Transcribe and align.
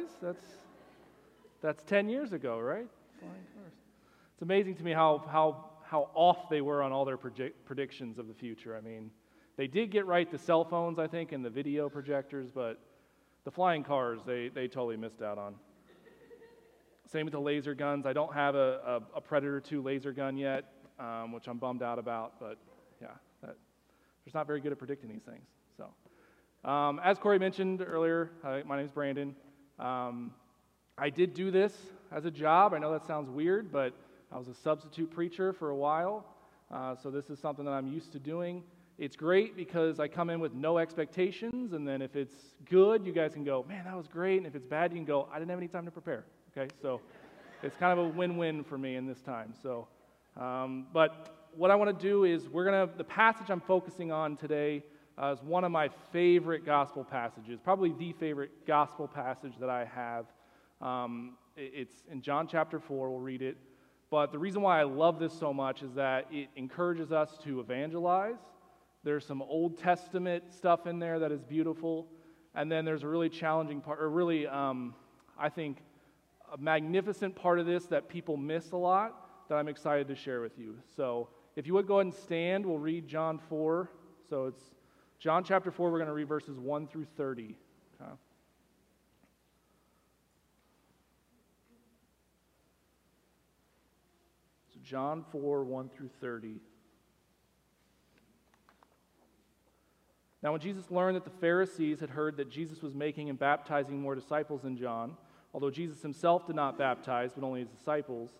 guys? 0.00 0.10
That's, 0.22 0.44
that's 1.62 1.82
10 1.84 2.08
years 2.08 2.32
ago, 2.32 2.58
right? 2.58 2.86
Flying 3.18 3.34
cars. 3.54 3.72
It's 4.34 4.42
amazing 4.42 4.76
to 4.76 4.84
me 4.84 4.92
how, 4.92 5.24
how, 5.30 5.70
how 5.84 6.10
off 6.14 6.48
they 6.48 6.60
were 6.60 6.82
on 6.82 6.92
all 6.92 7.04
their 7.04 7.16
predict- 7.16 7.64
predictions 7.64 8.18
of 8.18 8.28
the 8.28 8.34
future. 8.34 8.76
I 8.76 8.80
mean, 8.80 9.10
they 9.56 9.66
did 9.66 9.90
get 9.90 10.06
right 10.06 10.30
the 10.30 10.38
cell 10.38 10.64
phones, 10.64 10.98
I 10.98 11.06
think, 11.06 11.32
and 11.32 11.44
the 11.44 11.50
video 11.50 11.88
projectors, 11.88 12.50
but 12.50 12.80
the 13.44 13.50
flying 13.50 13.84
cars, 13.84 14.20
they, 14.26 14.48
they 14.48 14.68
totally 14.68 14.96
missed 14.96 15.22
out 15.22 15.38
on. 15.38 15.54
Same 17.06 17.26
with 17.26 17.32
the 17.32 17.40
laser 17.40 17.74
guns. 17.74 18.06
I 18.06 18.12
don't 18.12 18.32
have 18.32 18.54
a, 18.54 19.00
a, 19.14 19.16
a 19.16 19.20
Predator 19.20 19.60
2 19.60 19.82
laser 19.82 20.12
gun 20.12 20.36
yet, 20.36 20.72
um, 20.98 21.32
which 21.32 21.48
I'm 21.48 21.58
bummed 21.58 21.82
out 21.82 21.98
about, 21.98 22.38
but 22.38 22.56
yeah, 23.02 23.08
that, 23.42 23.56
just 24.24 24.34
not 24.34 24.46
very 24.46 24.60
good 24.60 24.70
at 24.70 24.78
predicting 24.78 25.10
these 25.10 25.22
things. 25.22 25.44
So, 25.76 26.70
um, 26.70 27.00
as 27.02 27.18
Corey 27.18 27.40
mentioned 27.40 27.82
earlier, 27.84 28.30
hi, 28.42 28.62
my 28.64 28.76
name 28.76 28.84
is 28.84 28.92
Brandon. 28.92 29.34
Um, 29.80 30.32
I 30.98 31.08
did 31.08 31.32
do 31.32 31.50
this 31.50 31.72
as 32.12 32.26
a 32.26 32.30
job. 32.30 32.74
I 32.74 32.78
know 32.78 32.92
that 32.92 33.06
sounds 33.06 33.30
weird, 33.30 33.72
but 33.72 33.94
I 34.30 34.36
was 34.36 34.46
a 34.48 34.54
substitute 34.54 35.10
preacher 35.10 35.54
for 35.54 35.70
a 35.70 35.76
while, 35.76 36.26
uh, 36.70 36.94
so 36.94 37.10
this 37.10 37.30
is 37.30 37.38
something 37.38 37.64
that 37.64 37.70
I'm 37.70 37.88
used 37.88 38.12
to 38.12 38.18
doing. 38.18 38.62
It's 38.98 39.16
great 39.16 39.56
because 39.56 39.98
I 39.98 40.06
come 40.06 40.28
in 40.28 40.38
with 40.38 40.52
no 40.52 40.76
expectations, 40.76 41.72
and 41.72 41.88
then 41.88 42.02
if 42.02 42.14
it's 42.14 42.34
good, 42.68 43.06
you 43.06 43.12
guys 43.12 43.32
can 43.32 43.44
go, 43.44 43.64
man, 43.66 43.86
that 43.86 43.96
was 43.96 44.06
great. 44.06 44.36
And 44.36 44.46
if 44.46 44.54
it's 44.54 44.66
bad, 44.66 44.92
you 44.92 44.98
can 44.98 45.06
go, 45.06 45.26
I 45.32 45.38
didn't 45.38 45.48
have 45.48 45.58
any 45.58 45.68
time 45.68 45.86
to 45.86 45.90
prepare. 45.90 46.26
Okay, 46.54 46.70
so 46.82 47.00
it's 47.62 47.76
kind 47.76 47.98
of 47.98 48.04
a 48.04 48.08
win-win 48.10 48.62
for 48.62 48.76
me 48.76 48.96
in 48.96 49.06
this 49.06 49.22
time. 49.22 49.54
So, 49.62 49.88
um, 50.38 50.88
but 50.92 51.48
what 51.56 51.70
I 51.70 51.74
want 51.74 51.98
to 51.98 52.06
do 52.06 52.24
is 52.24 52.46
we're 52.50 52.66
gonna 52.66 52.90
the 52.98 53.04
passage 53.04 53.48
I'm 53.48 53.62
focusing 53.62 54.12
on 54.12 54.36
today 54.36 54.84
uh, 55.20 55.32
is 55.32 55.42
one 55.42 55.64
of 55.64 55.72
my 55.72 55.90
favorite 56.12 56.64
gospel 56.64 57.04
passages, 57.04 57.60
probably 57.62 57.92
the 57.98 58.12
favorite 58.12 58.66
gospel 58.66 59.06
passage 59.06 59.52
that 59.60 59.68
I 59.68 59.84
have. 59.84 60.26
Um, 60.80 61.36
it's 61.56 62.02
in 62.10 62.22
John 62.22 62.46
chapter 62.46 62.80
four. 62.80 63.10
We'll 63.10 63.20
read 63.20 63.42
it. 63.42 63.58
But 64.10 64.32
the 64.32 64.38
reason 64.38 64.62
why 64.62 64.80
I 64.80 64.84
love 64.84 65.18
this 65.18 65.32
so 65.32 65.52
much 65.52 65.82
is 65.82 65.92
that 65.94 66.26
it 66.32 66.48
encourages 66.56 67.12
us 67.12 67.38
to 67.44 67.60
evangelize. 67.60 68.38
There's 69.04 69.24
some 69.24 69.42
Old 69.42 69.78
Testament 69.78 70.44
stuff 70.52 70.86
in 70.86 70.98
there 70.98 71.18
that 71.18 71.32
is 71.32 71.42
beautiful. 71.42 72.08
And 72.54 72.72
then 72.72 72.84
there's 72.84 73.02
a 73.02 73.08
really 73.08 73.28
challenging 73.28 73.80
part, 73.80 74.00
or 74.00 74.10
really, 74.10 74.46
um, 74.46 74.94
I 75.38 75.48
think, 75.48 75.78
a 76.52 76.58
magnificent 76.58 77.36
part 77.36 77.60
of 77.60 77.66
this 77.66 77.84
that 77.86 78.08
people 78.08 78.36
miss 78.36 78.72
a 78.72 78.76
lot 78.76 79.48
that 79.48 79.54
I'm 79.56 79.68
excited 79.68 80.08
to 80.08 80.16
share 80.16 80.40
with 80.40 80.58
you. 80.58 80.76
So 80.96 81.28
if 81.54 81.66
you 81.66 81.74
would 81.74 81.86
go 81.86 81.96
ahead 81.96 82.06
and 82.06 82.14
stand, 82.14 82.66
we'll 82.66 82.78
read 82.78 83.06
John 83.06 83.38
4. 83.48 83.90
So 84.28 84.46
it's 84.46 84.62
John 85.20 85.44
chapter 85.44 85.70
4, 85.70 85.90
we're 85.90 85.98
going 85.98 86.08
to 86.08 86.14
read 86.14 86.28
verses 86.28 86.58
1 86.58 86.86
through 86.86 87.04
30. 87.18 87.54
Okay. 88.00 88.10
So 94.72 94.80
John 94.82 95.26
4, 95.30 95.62
1 95.64 95.90
through 95.90 96.08
30. 96.22 96.56
Now, 100.42 100.52
when 100.52 100.60
Jesus 100.62 100.90
learned 100.90 101.16
that 101.16 101.24
the 101.24 101.38
Pharisees 101.38 102.00
had 102.00 102.08
heard 102.08 102.38
that 102.38 102.50
Jesus 102.50 102.80
was 102.80 102.94
making 102.94 103.28
and 103.28 103.38
baptizing 103.38 104.00
more 104.00 104.14
disciples 104.14 104.62
than 104.62 104.78
John, 104.78 105.18
although 105.52 105.70
Jesus 105.70 106.00
himself 106.00 106.46
did 106.46 106.56
not 106.56 106.78
baptize, 106.78 107.32
but 107.34 107.44
only 107.44 107.60
his 107.60 107.68
disciples, 107.68 108.30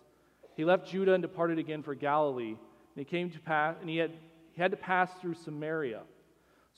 he 0.57 0.65
left 0.65 0.89
Judah 0.89 1.13
and 1.13 1.21
departed 1.21 1.59
again 1.59 1.83
for 1.83 1.93
Galilee. 1.93 2.55
And 2.55 2.57
he 2.95 3.05
came 3.05 3.29
to 3.29 3.39
pass, 3.39 3.75
and 3.81 3.87
he 3.87 3.97
had, 3.97 4.13
he 4.53 4.61
had 4.63 4.71
to 4.71 4.77
pass 4.77 5.11
through 5.21 5.35
Samaria. 5.35 6.01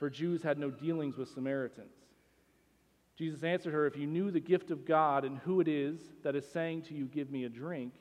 For 0.00 0.08
Jews 0.08 0.42
had 0.42 0.58
no 0.58 0.70
dealings 0.70 1.18
with 1.18 1.28
Samaritans. 1.28 1.94
Jesus 3.16 3.44
answered 3.44 3.74
her, 3.74 3.86
If 3.86 3.98
you 3.98 4.06
knew 4.06 4.30
the 4.30 4.40
gift 4.40 4.70
of 4.70 4.86
God 4.86 5.26
and 5.26 5.38
who 5.40 5.60
it 5.60 5.68
is 5.68 6.00
that 6.22 6.34
is 6.34 6.50
saying 6.50 6.82
to 6.84 6.94
you, 6.94 7.04
Give 7.04 7.30
me 7.30 7.44
a 7.44 7.50
drink, 7.50 7.92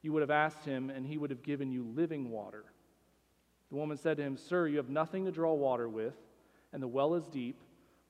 you 0.00 0.14
would 0.14 0.22
have 0.22 0.30
asked 0.30 0.64
him, 0.64 0.88
and 0.88 1.04
he 1.04 1.18
would 1.18 1.28
have 1.28 1.42
given 1.42 1.70
you 1.70 1.84
living 1.94 2.30
water. 2.30 2.64
The 3.68 3.76
woman 3.76 3.98
said 3.98 4.16
to 4.16 4.22
him, 4.22 4.38
Sir, 4.38 4.66
you 4.66 4.78
have 4.78 4.88
nothing 4.88 5.26
to 5.26 5.30
draw 5.30 5.52
water 5.52 5.90
with, 5.90 6.14
and 6.72 6.82
the 6.82 6.88
well 6.88 7.14
is 7.14 7.26
deep. 7.26 7.60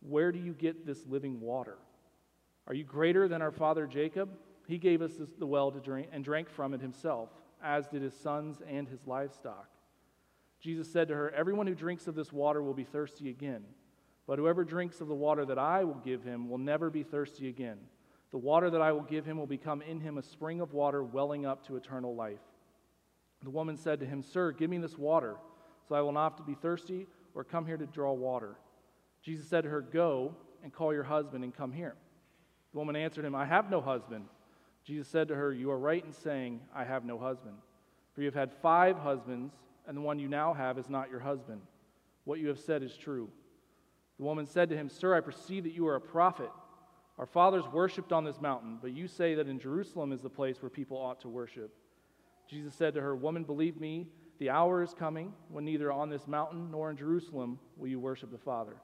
Where 0.00 0.30
do 0.30 0.38
you 0.38 0.52
get 0.52 0.86
this 0.86 1.04
living 1.08 1.40
water? 1.40 1.78
Are 2.68 2.74
you 2.74 2.84
greater 2.84 3.26
than 3.26 3.42
our 3.42 3.50
father 3.50 3.88
Jacob? 3.88 4.30
He 4.68 4.78
gave 4.78 5.02
us 5.02 5.14
the 5.36 5.46
well 5.46 5.72
to 5.72 5.80
drink 5.80 6.10
and 6.12 6.24
drank 6.24 6.48
from 6.48 6.74
it 6.74 6.80
himself, 6.80 7.28
as 7.60 7.88
did 7.88 8.02
his 8.02 8.14
sons 8.14 8.62
and 8.68 8.86
his 8.86 9.00
livestock. 9.04 9.68
Jesus 10.62 10.90
said 10.90 11.08
to 11.08 11.14
her, 11.14 11.30
Everyone 11.32 11.66
who 11.66 11.74
drinks 11.74 12.06
of 12.06 12.14
this 12.14 12.32
water 12.32 12.62
will 12.62 12.72
be 12.72 12.84
thirsty 12.84 13.28
again. 13.28 13.64
But 14.26 14.38
whoever 14.38 14.64
drinks 14.64 15.00
of 15.00 15.08
the 15.08 15.14
water 15.14 15.44
that 15.44 15.58
I 15.58 15.82
will 15.82 16.00
give 16.04 16.22
him 16.22 16.48
will 16.48 16.58
never 16.58 16.88
be 16.88 17.02
thirsty 17.02 17.48
again. 17.48 17.78
The 18.30 18.38
water 18.38 18.70
that 18.70 18.80
I 18.80 18.92
will 18.92 19.02
give 19.02 19.26
him 19.26 19.36
will 19.36 19.46
become 19.46 19.82
in 19.82 20.00
him 20.00 20.16
a 20.16 20.22
spring 20.22 20.60
of 20.60 20.72
water 20.72 21.02
welling 21.02 21.44
up 21.44 21.66
to 21.66 21.76
eternal 21.76 22.14
life. 22.14 22.40
The 23.42 23.50
woman 23.50 23.76
said 23.76 23.98
to 24.00 24.06
him, 24.06 24.22
Sir, 24.22 24.52
give 24.52 24.70
me 24.70 24.78
this 24.78 24.96
water, 24.96 25.36
so 25.88 25.96
I 25.96 26.00
will 26.00 26.12
not 26.12 26.30
have 26.30 26.36
to 26.36 26.44
be 26.44 26.54
thirsty 26.54 27.08
or 27.34 27.42
come 27.42 27.66
here 27.66 27.76
to 27.76 27.86
draw 27.86 28.12
water. 28.12 28.56
Jesus 29.20 29.48
said 29.48 29.64
to 29.64 29.70
her, 29.70 29.80
Go 29.80 30.36
and 30.62 30.72
call 30.72 30.94
your 30.94 31.02
husband 31.02 31.42
and 31.42 31.54
come 31.54 31.72
here. 31.72 31.96
The 32.72 32.78
woman 32.78 32.94
answered 32.94 33.24
him, 33.24 33.34
I 33.34 33.44
have 33.44 33.68
no 33.68 33.80
husband. 33.80 34.26
Jesus 34.84 35.08
said 35.08 35.28
to 35.28 35.34
her, 35.34 35.52
You 35.52 35.72
are 35.72 35.78
right 35.78 36.04
in 36.04 36.12
saying, 36.12 36.60
I 36.74 36.84
have 36.84 37.04
no 37.04 37.18
husband. 37.18 37.56
For 38.14 38.20
you 38.20 38.26
have 38.26 38.34
had 38.34 38.52
five 38.62 38.96
husbands, 38.98 39.52
and 39.86 39.96
the 39.96 40.00
one 40.00 40.18
you 40.18 40.28
now 40.28 40.54
have 40.54 40.78
is 40.78 40.88
not 40.88 41.10
your 41.10 41.20
husband. 41.20 41.60
What 42.24 42.38
you 42.38 42.48
have 42.48 42.58
said 42.58 42.82
is 42.82 42.96
true. 42.96 43.30
The 44.18 44.24
woman 44.24 44.46
said 44.46 44.68
to 44.70 44.76
him, 44.76 44.88
Sir, 44.88 45.14
I 45.14 45.20
perceive 45.20 45.64
that 45.64 45.72
you 45.72 45.86
are 45.88 45.96
a 45.96 46.00
prophet. 46.00 46.50
Our 47.18 47.26
fathers 47.26 47.64
worshipped 47.72 48.12
on 48.12 48.24
this 48.24 48.40
mountain, 48.40 48.78
but 48.80 48.92
you 48.92 49.06
say 49.06 49.34
that 49.34 49.48
in 49.48 49.58
Jerusalem 49.58 50.12
is 50.12 50.20
the 50.20 50.30
place 50.30 50.62
where 50.62 50.70
people 50.70 50.96
ought 50.96 51.20
to 51.20 51.28
worship. 51.28 51.74
Jesus 52.48 52.74
said 52.74 52.94
to 52.94 53.00
her, 53.00 53.14
Woman, 53.14 53.44
believe 53.44 53.80
me, 53.80 54.08
the 54.38 54.50
hour 54.50 54.82
is 54.82 54.94
coming 54.94 55.32
when 55.48 55.64
neither 55.64 55.92
on 55.92 56.10
this 56.10 56.26
mountain 56.26 56.70
nor 56.70 56.90
in 56.90 56.96
Jerusalem 56.96 57.58
will 57.76 57.88
you 57.88 58.00
worship 58.00 58.30
the 58.30 58.38
Father. 58.38 58.76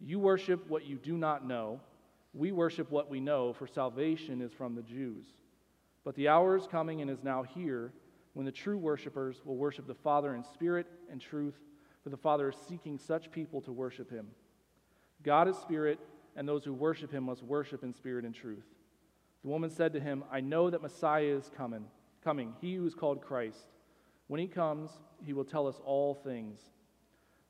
You 0.00 0.18
worship 0.18 0.68
what 0.68 0.86
you 0.86 0.96
do 0.96 1.16
not 1.16 1.46
know 1.46 1.80
we 2.34 2.52
worship 2.52 2.90
what 2.90 3.10
we 3.10 3.20
know, 3.20 3.52
for 3.52 3.66
salvation 3.66 4.40
is 4.40 4.52
from 4.52 4.74
the 4.74 4.82
Jews. 4.82 5.24
But 6.04 6.14
the 6.14 6.28
hour 6.28 6.56
is 6.56 6.66
coming 6.66 7.02
and 7.02 7.10
is 7.10 7.22
now 7.22 7.42
here 7.42 7.92
when 8.38 8.44
the 8.44 8.52
true 8.52 8.78
worshipers 8.78 9.42
will 9.44 9.56
worship 9.56 9.88
the 9.88 9.94
Father 9.96 10.36
in 10.36 10.44
spirit 10.44 10.86
and 11.10 11.20
truth, 11.20 11.58
for 12.04 12.10
the 12.10 12.16
Father 12.16 12.50
is 12.50 12.56
seeking 12.68 12.96
such 12.96 13.32
people 13.32 13.60
to 13.60 13.72
worship 13.72 14.08
him. 14.08 14.28
God 15.24 15.48
is 15.48 15.56
spirit, 15.56 15.98
and 16.36 16.48
those 16.48 16.62
who 16.62 16.72
worship 16.72 17.10
him 17.10 17.24
must 17.24 17.42
worship 17.42 17.82
in 17.82 17.92
spirit 17.92 18.24
and 18.24 18.32
truth. 18.32 18.62
The 19.42 19.48
woman 19.48 19.70
said 19.70 19.92
to 19.94 19.98
him, 19.98 20.22
I 20.30 20.38
know 20.38 20.70
that 20.70 20.82
Messiah 20.82 21.24
is 21.24 21.50
coming, 21.56 21.86
coming, 22.22 22.54
he 22.60 22.76
who 22.76 22.86
is 22.86 22.94
called 22.94 23.22
Christ. 23.22 23.72
When 24.28 24.40
he 24.40 24.46
comes, 24.46 24.92
he 25.26 25.32
will 25.32 25.44
tell 25.44 25.66
us 25.66 25.80
all 25.84 26.14
things. 26.14 26.60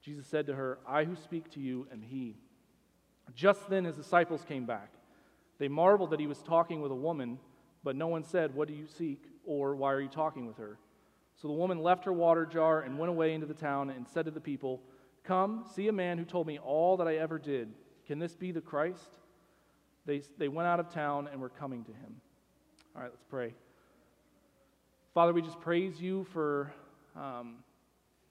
Jesus 0.00 0.26
said 0.26 0.46
to 0.46 0.54
her, 0.54 0.78
I 0.88 1.04
who 1.04 1.16
speak 1.16 1.50
to 1.50 1.60
you 1.60 1.86
am 1.92 2.00
he. 2.00 2.38
Just 3.34 3.68
then 3.68 3.84
his 3.84 3.96
disciples 3.96 4.42
came 4.42 4.64
back. 4.64 4.94
They 5.58 5.68
marveled 5.68 6.12
that 6.12 6.20
he 6.20 6.26
was 6.26 6.38
talking 6.38 6.80
with 6.80 6.92
a 6.92 6.94
woman, 6.94 7.40
but 7.84 7.96
no 7.96 8.08
one 8.08 8.24
said, 8.24 8.54
What 8.54 8.68
do 8.68 8.74
you 8.74 8.86
seek? 8.86 9.24
or 9.44 9.74
Why 9.74 9.92
are 9.92 10.00
you 10.00 10.08
talking 10.08 10.46
with 10.46 10.58
her? 10.58 10.78
So 11.36 11.48
the 11.48 11.54
woman 11.54 11.78
left 11.78 12.04
her 12.04 12.12
water 12.12 12.44
jar 12.44 12.82
and 12.82 12.98
went 12.98 13.10
away 13.10 13.32
into 13.32 13.46
the 13.46 13.54
town 13.54 13.90
and 13.90 14.06
said 14.06 14.24
to 14.26 14.30
the 14.30 14.40
people, 14.40 14.82
Come, 15.24 15.64
see 15.74 15.88
a 15.88 15.92
man 15.92 16.18
who 16.18 16.24
told 16.24 16.46
me 16.46 16.58
all 16.58 16.96
that 16.98 17.06
I 17.06 17.16
ever 17.16 17.38
did. 17.38 17.72
Can 18.06 18.18
this 18.18 18.34
be 18.34 18.52
the 18.52 18.60
Christ? 18.60 19.10
They, 20.06 20.22
they 20.38 20.48
went 20.48 20.66
out 20.66 20.80
of 20.80 20.90
town 20.90 21.28
and 21.30 21.40
were 21.40 21.50
coming 21.50 21.84
to 21.84 21.92
him. 21.92 22.20
All 22.96 23.02
right, 23.02 23.10
let's 23.10 23.24
pray. 23.28 23.54
Father, 25.14 25.32
we 25.32 25.42
just 25.42 25.60
praise 25.60 26.00
you 26.00 26.24
for 26.32 26.72
um, 27.14 27.56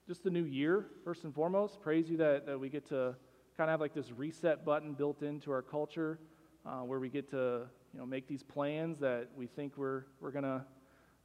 just 0.07 0.23
the 0.23 0.29
new 0.29 0.43
year, 0.43 0.87
first 1.03 1.23
and 1.23 1.33
foremost. 1.33 1.81
Praise 1.81 2.09
you 2.09 2.17
that, 2.17 2.45
that 2.45 2.59
we 2.59 2.69
get 2.69 2.87
to 2.89 3.15
kind 3.57 3.69
of 3.69 3.73
have 3.73 3.81
like 3.81 3.93
this 3.93 4.11
reset 4.11 4.65
button 4.65 4.93
built 4.93 5.21
into 5.21 5.51
our 5.51 5.61
culture 5.61 6.19
uh, 6.65 6.79
where 6.79 6.99
we 6.99 7.09
get 7.09 7.29
to 7.31 7.61
you 7.97 8.03
know, 8.03 8.05
make 8.05 8.27
these 8.27 8.43
plans 8.43 8.99
that 8.99 9.27
we 9.35 9.47
think 9.47 9.75
we're, 9.75 10.03
we're 10.21 10.29
going 10.29 10.43
to 10.43 10.61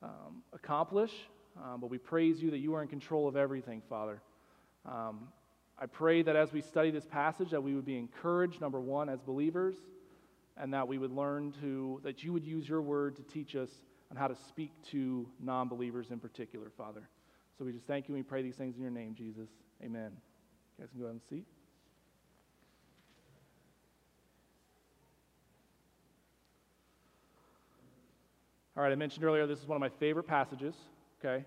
um, 0.03 0.43
accomplish. 0.55 1.13
Um, 1.63 1.83
but 1.83 1.91
we 1.91 1.99
praise 1.99 2.43
you 2.43 2.51
that 2.51 2.61
you 2.61 2.75
are 2.75 2.81
in 2.81 2.89
control 2.89 3.29
of 3.29 3.37
everything, 3.37 3.83
Father. 3.91 4.23
Um, 4.87 5.29
I 5.79 5.85
pray 5.85 6.23
that 6.23 6.35
as 6.35 6.51
we 6.51 6.63
study 6.63 6.91
this 6.91 7.05
passage 7.05 7.51
that 7.51 7.63
we 7.63 7.75
would 7.75 7.85
be 7.85 7.99
encouraged, 7.99 8.63
number 8.63 8.81
one, 8.81 9.11
as 9.11 9.21
believers, 9.21 9.77
and 10.57 10.73
that 10.73 10.89
we 10.89 10.97
would 10.97 11.13
learn 11.13 11.53
to, 11.61 12.01
that 12.05 12.25
you 12.25 12.33
would 12.33 12.45
use 12.45 12.67
your 12.67 12.81
word 12.81 13.17
to 13.17 13.23
teach 13.23 13.55
us 13.55 13.69
on 14.11 14.17
how 14.17 14.27
to 14.27 14.35
speak 14.49 14.73
to 14.93 15.29
non 15.43 15.69
believers 15.69 16.11
in 16.11 16.21
particular, 16.21 16.73
Father. 16.79 17.07
So 17.59 17.67
we 17.67 17.73
just 17.73 17.87
thank 17.87 18.09
you 18.09 18.15
and 18.15 18.25
we 18.25 18.27
pray 18.27 18.41
these 18.41 18.57
things 18.57 18.77
in 18.77 18.83
your 18.83 18.91
name, 18.91 19.15
Jesus. 19.15 19.51
Amen. 19.85 20.13
You 20.79 20.85
guys 20.85 20.91
can 20.91 21.01
go 21.01 21.05
ahead 21.05 21.21
and 21.21 21.23
seat. 21.29 21.45
All 28.83 28.89
right, 28.89 28.93
I 28.93 28.97
mentioned 28.97 29.25
earlier 29.25 29.47
this 29.47 29.61
is 29.61 29.69
one 29.69 29.77
of 29.77 29.81
my 29.81 29.97
favorite 30.01 30.25
passages, 30.25 30.75
okay? 31.25 31.45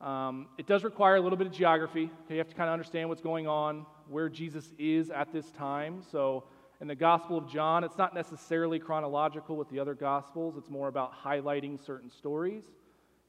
Um, 0.00 0.46
it 0.56 0.68
does 0.68 0.84
require 0.84 1.16
a 1.16 1.20
little 1.20 1.36
bit 1.36 1.48
of 1.48 1.52
geography. 1.52 2.04
Okay? 2.24 2.34
You 2.34 2.38
have 2.38 2.46
to 2.46 2.54
kind 2.54 2.68
of 2.68 2.74
understand 2.74 3.08
what's 3.08 3.20
going 3.20 3.48
on, 3.48 3.84
where 4.08 4.28
Jesus 4.28 4.72
is 4.78 5.10
at 5.10 5.32
this 5.32 5.50
time. 5.50 6.04
So, 6.12 6.44
in 6.80 6.86
the 6.86 6.94
Gospel 6.94 7.38
of 7.38 7.50
John, 7.50 7.82
it's 7.82 7.98
not 7.98 8.14
necessarily 8.14 8.78
chronological 8.78 9.56
with 9.56 9.68
the 9.68 9.80
other 9.80 9.94
Gospels, 9.94 10.56
it's 10.56 10.70
more 10.70 10.86
about 10.86 11.12
highlighting 11.12 11.84
certain 11.84 12.08
stories. 12.08 12.62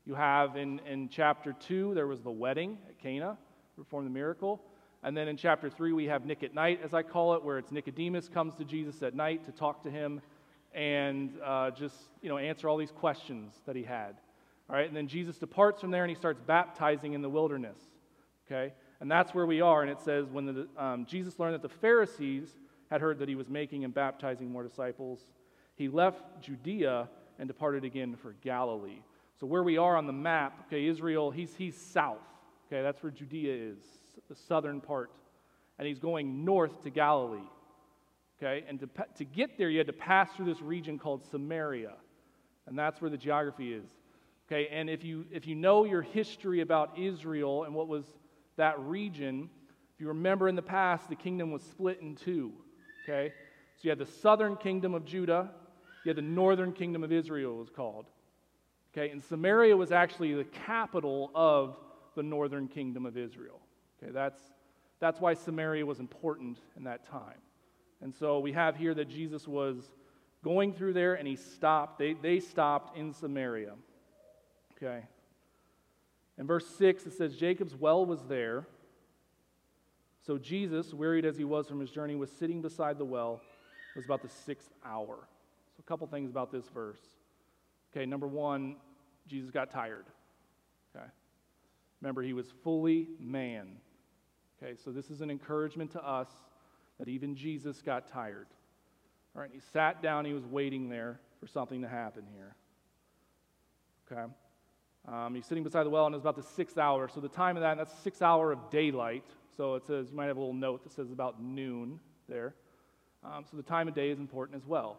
You 0.05 0.13
have 0.13 0.55
in, 0.55 0.79
in 0.87 1.09
chapter 1.09 1.55
2, 1.59 1.95
there 1.95 2.05
was 2.05 2.21
the 2.21 2.29
wedding 2.29 2.77
at 2.87 2.99
Cana, 2.99 3.39
performed 3.75 4.05
the 4.05 4.13
miracle. 4.13 4.61
And 5.01 5.17
then 5.17 5.27
in 5.27 5.35
chapter 5.35 5.67
3, 5.67 5.93
we 5.93 6.05
have 6.05 6.27
Nick 6.27 6.43
at 6.43 6.53
night, 6.53 6.81
as 6.83 6.93
I 6.93 7.01
call 7.01 7.33
it, 7.33 7.43
where 7.43 7.57
it's 7.57 7.71
Nicodemus 7.71 8.29
comes 8.29 8.53
to 8.57 8.63
Jesus 8.63 9.01
at 9.01 9.15
night 9.15 9.45
to 9.45 9.51
talk 9.51 9.81
to 9.81 9.89
him 9.89 10.21
and 10.77 11.31
uh, 11.43 11.71
just 11.71 11.95
you 12.21 12.29
know 12.29 12.37
answer 12.37 12.69
all 12.69 12.77
these 12.77 12.91
questions 12.91 13.53
that 13.65 13.75
he 13.75 13.83
had. 13.83 14.15
All 14.69 14.75
right, 14.75 14.87
and 14.87 14.95
then 14.95 15.07
Jesus 15.07 15.37
departs 15.37 15.81
from 15.81 15.91
there 15.91 16.03
and 16.03 16.09
he 16.09 16.15
starts 16.15 16.39
baptizing 16.45 17.13
in 17.13 17.21
the 17.21 17.29
wilderness. 17.29 17.79
Okay, 18.45 18.73
and 19.01 19.11
that's 19.11 19.33
where 19.33 19.45
we 19.45 19.59
are. 19.59 19.81
And 19.81 19.91
it 19.91 19.99
says 19.99 20.29
when 20.29 20.45
the, 20.45 20.67
um, 20.77 21.05
Jesus 21.05 21.39
learned 21.39 21.55
that 21.55 21.61
the 21.61 21.69
Pharisees 21.69 22.47
had 22.89 23.01
heard 23.01 23.19
that 23.19 23.27
he 23.27 23.35
was 23.35 23.49
making 23.49 23.83
and 23.83 23.93
baptizing 23.93 24.49
more 24.49 24.63
disciples, 24.63 25.25
he 25.75 25.89
left 25.89 26.21
Judea 26.41 27.09
and 27.39 27.47
departed 27.47 27.83
again 27.83 28.15
for 28.15 28.35
Galilee. 28.41 29.01
So 29.39 29.47
where 29.47 29.63
we 29.63 29.77
are 29.77 29.97
on 29.97 30.07
the 30.07 30.13
map, 30.13 30.65
okay, 30.67 30.85
Israel, 30.85 31.31
he's 31.31 31.55
he's 31.55 31.75
south. 31.75 32.17
Okay, 32.67 32.83
that's 32.83 33.01
where 33.01 33.11
Judea 33.11 33.71
is, 33.71 33.77
the 34.29 34.35
southern 34.35 34.79
part, 34.79 35.09
and 35.79 35.87
he's 35.87 35.99
going 35.99 36.45
north 36.45 36.83
to 36.83 36.89
Galilee. 36.91 37.39
Okay, 38.37 38.63
and 38.67 38.79
to, 38.79 38.89
to 39.15 39.25
get 39.25 39.57
there, 39.57 39.69
you 39.69 39.79
had 39.79 39.87
to 39.87 39.93
pass 39.93 40.31
through 40.35 40.45
this 40.45 40.61
region 40.61 40.99
called 40.99 41.23
Samaria, 41.31 41.93
and 42.67 42.77
that's 42.77 43.01
where 43.01 43.09
the 43.09 43.17
geography 43.17 43.73
is. 43.73 43.87
Okay, 44.47 44.67
and 44.71 44.89
if 44.89 45.03
you, 45.03 45.25
if 45.31 45.47
you 45.47 45.55
know 45.55 45.85
your 45.85 46.03
history 46.03 46.61
about 46.61 46.97
Israel 46.97 47.63
and 47.63 47.73
what 47.73 47.87
was 47.87 48.05
that 48.55 48.79
region, 48.79 49.49
if 49.95 50.01
you 50.01 50.07
remember 50.09 50.47
in 50.47 50.55
the 50.55 50.61
past, 50.61 51.09
the 51.09 51.15
kingdom 51.15 51.51
was 51.51 51.63
split 51.63 51.99
in 52.01 52.15
two. 52.15 52.53
Okay, 53.03 53.33
so 53.75 53.79
you 53.81 53.89
had 53.89 53.97
the 53.97 54.05
southern 54.05 54.55
kingdom 54.55 54.93
of 54.93 55.03
Judah, 55.03 55.49
you 56.03 56.09
had 56.09 56.17
the 56.17 56.21
northern 56.21 56.73
kingdom 56.73 57.03
of 57.03 57.11
Israel, 57.11 57.55
it 57.55 57.59
was 57.59 57.69
called. 57.71 58.05
Okay, 58.93 59.09
and 59.09 59.23
Samaria 59.23 59.75
was 59.75 59.91
actually 59.91 60.35
the 60.35 60.43
capital 60.43 61.31
of 61.33 61.75
the 62.15 62.23
northern 62.23 62.67
kingdom 62.67 63.05
of 63.05 63.17
Israel. 63.17 63.61
Okay, 64.01 64.11
that's, 64.11 64.39
that's 64.99 65.19
why 65.19 65.33
Samaria 65.33 65.85
was 65.85 65.99
important 65.99 66.59
in 66.77 66.83
that 66.83 67.03
time. 67.09 67.39
And 68.01 68.13
so 68.13 68.39
we 68.39 68.53
have 68.53 68.75
here 68.75 68.93
that 68.93 69.09
Jesus 69.09 69.47
was 69.47 69.91
going 70.43 70.73
through 70.73 70.93
there 70.93 71.15
and 71.15 71.27
he 71.27 71.35
stopped. 71.35 71.99
They, 71.99 72.13
they 72.13 72.39
stopped 72.39 72.97
in 72.97 73.13
Samaria. 73.13 73.73
Okay. 74.75 75.03
In 76.37 76.45
verse 76.45 76.67
6, 76.77 77.07
it 77.07 77.13
says, 77.13 77.35
Jacob's 77.35 77.75
well 77.75 78.05
was 78.05 78.23
there. 78.25 78.67
So 80.25 80.37
Jesus, 80.37 80.93
wearied 80.93 81.25
as 81.25 81.37
he 81.37 81.43
was 81.43 81.67
from 81.67 81.79
his 81.79 81.89
journey, 81.89 82.15
was 82.15 82.31
sitting 82.31 82.61
beside 82.61 82.97
the 82.97 83.05
well. 83.05 83.41
It 83.95 83.97
was 83.97 84.05
about 84.05 84.21
the 84.21 84.29
sixth 84.29 84.69
hour. 84.85 85.27
So, 85.75 85.79
a 85.79 85.87
couple 85.87 86.05
things 86.07 86.29
about 86.29 86.51
this 86.51 86.67
verse. 86.67 86.99
Okay, 87.91 88.05
number 88.05 88.27
one, 88.27 88.75
Jesus 89.27 89.49
got 89.49 89.71
tired. 89.71 90.05
Okay. 90.95 91.05
Remember, 92.01 92.21
he 92.21 92.33
was 92.33 92.47
fully 92.63 93.07
man. 93.19 93.77
Okay, 94.61 94.75
so 94.75 94.91
this 94.91 95.09
is 95.09 95.21
an 95.21 95.31
encouragement 95.31 95.91
to 95.91 96.07
us 96.07 96.29
that 96.99 97.07
even 97.07 97.35
Jesus 97.35 97.81
got 97.81 98.07
tired. 98.07 98.47
All 99.35 99.41
right, 99.41 99.51
he 99.53 99.59
sat 99.71 100.01
down, 100.01 100.25
he 100.25 100.33
was 100.33 100.45
waiting 100.45 100.89
there 100.89 101.19
for 101.39 101.47
something 101.47 101.81
to 101.81 101.87
happen 101.87 102.23
here. 102.33 102.55
Okay? 104.11 104.31
Um, 105.07 105.35
he's 105.35 105.45
sitting 105.45 105.63
beside 105.63 105.83
the 105.83 105.89
well, 105.89 106.05
and 106.05 106.15
it's 106.15 106.23
about 106.23 106.35
the 106.35 106.43
sixth 106.43 106.77
hour. 106.77 107.07
So 107.07 107.21
the 107.21 107.29
time 107.29 107.55
of 107.55 107.61
that, 107.61 107.77
that's 107.77 107.93
sixth 107.99 108.21
hour 108.21 108.51
of 108.51 108.69
daylight. 108.69 109.23
So 109.55 109.75
it 109.75 109.85
says, 109.85 110.09
you 110.09 110.17
might 110.17 110.25
have 110.25 110.37
a 110.37 110.39
little 110.39 110.53
note 110.53 110.83
that 110.83 110.91
says 110.91 111.11
about 111.11 111.41
noon 111.41 111.99
there. 112.27 112.55
Um, 113.23 113.45
so 113.49 113.57
the 113.57 113.63
time 113.63 113.87
of 113.87 113.93
day 113.93 114.09
is 114.09 114.19
important 114.19 114.61
as 114.61 114.67
well. 114.67 114.97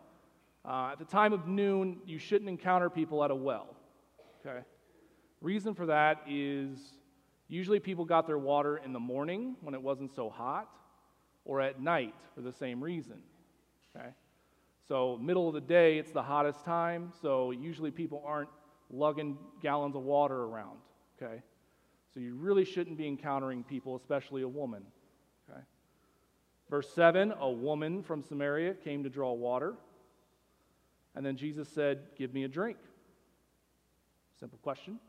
Uh, 0.64 0.90
at 0.92 0.98
the 0.98 1.04
time 1.04 1.32
of 1.32 1.46
noon, 1.46 1.98
you 2.06 2.18
shouldn't 2.18 2.48
encounter 2.48 2.90
people 2.90 3.24
at 3.24 3.30
a 3.30 3.34
well. 3.34 3.74
Okay? 4.40 4.60
Reason 5.40 5.74
for 5.74 5.86
that 5.86 6.22
is 6.28 6.78
usually 7.48 7.80
people 7.80 8.04
got 8.04 8.26
their 8.26 8.38
water 8.38 8.78
in 8.78 8.92
the 8.92 9.00
morning 9.00 9.56
when 9.60 9.74
it 9.74 9.82
wasn't 9.82 10.14
so 10.14 10.30
hot 10.30 10.68
or 11.48 11.60
at 11.60 11.80
night 11.80 12.14
for 12.36 12.42
the 12.42 12.52
same 12.52 12.80
reason. 12.80 13.20
Okay? 13.96 14.10
So, 14.86 15.18
middle 15.20 15.48
of 15.48 15.54
the 15.54 15.60
day, 15.60 15.98
it's 15.98 16.12
the 16.12 16.22
hottest 16.22 16.64
time, 16.64 17.12
so 17.20 17.50
usually 17.50 17.90
people 17.90 18.22
aren't 18.24 18.50
lugging 18.90 19.36
gallons 19.60 19.96
of 19.96 20.02
water 20.02 20.44
around. 20.44 20.78
Okay? 21.20 21.42
So, 22.14 22.20
you 22.20 22.36
really 22.36 22.64
shouldn't 22.64 22.96
be 22.96 23.08
encountering 23.08 23.64
people, 23.64 23.96
especially 23.96 24.42
a 24.42 24.48
woman. 24.48 24.84
Okay? 25.50 25.60
Verse 26.70 26.88
7 26.94 27.34
A 27.40 27.50
woman 27.50 28.02
from 28.02 28.22
Samaria 28.22 28.74
came 28.74 29.02
to 29.02 29.10
draw 29.10 29.32
water. 29.32 29.74
And 31.16 31.24
then 31.24 31.36
Jesus 31.36 31.68
said, 31.68 32.00
Give 32.16 32.32
me 32.32 32.44
a 32.44 32.48
drink. 32.48 32.76
Simple 34.38 34.58
question, 34.62 35.00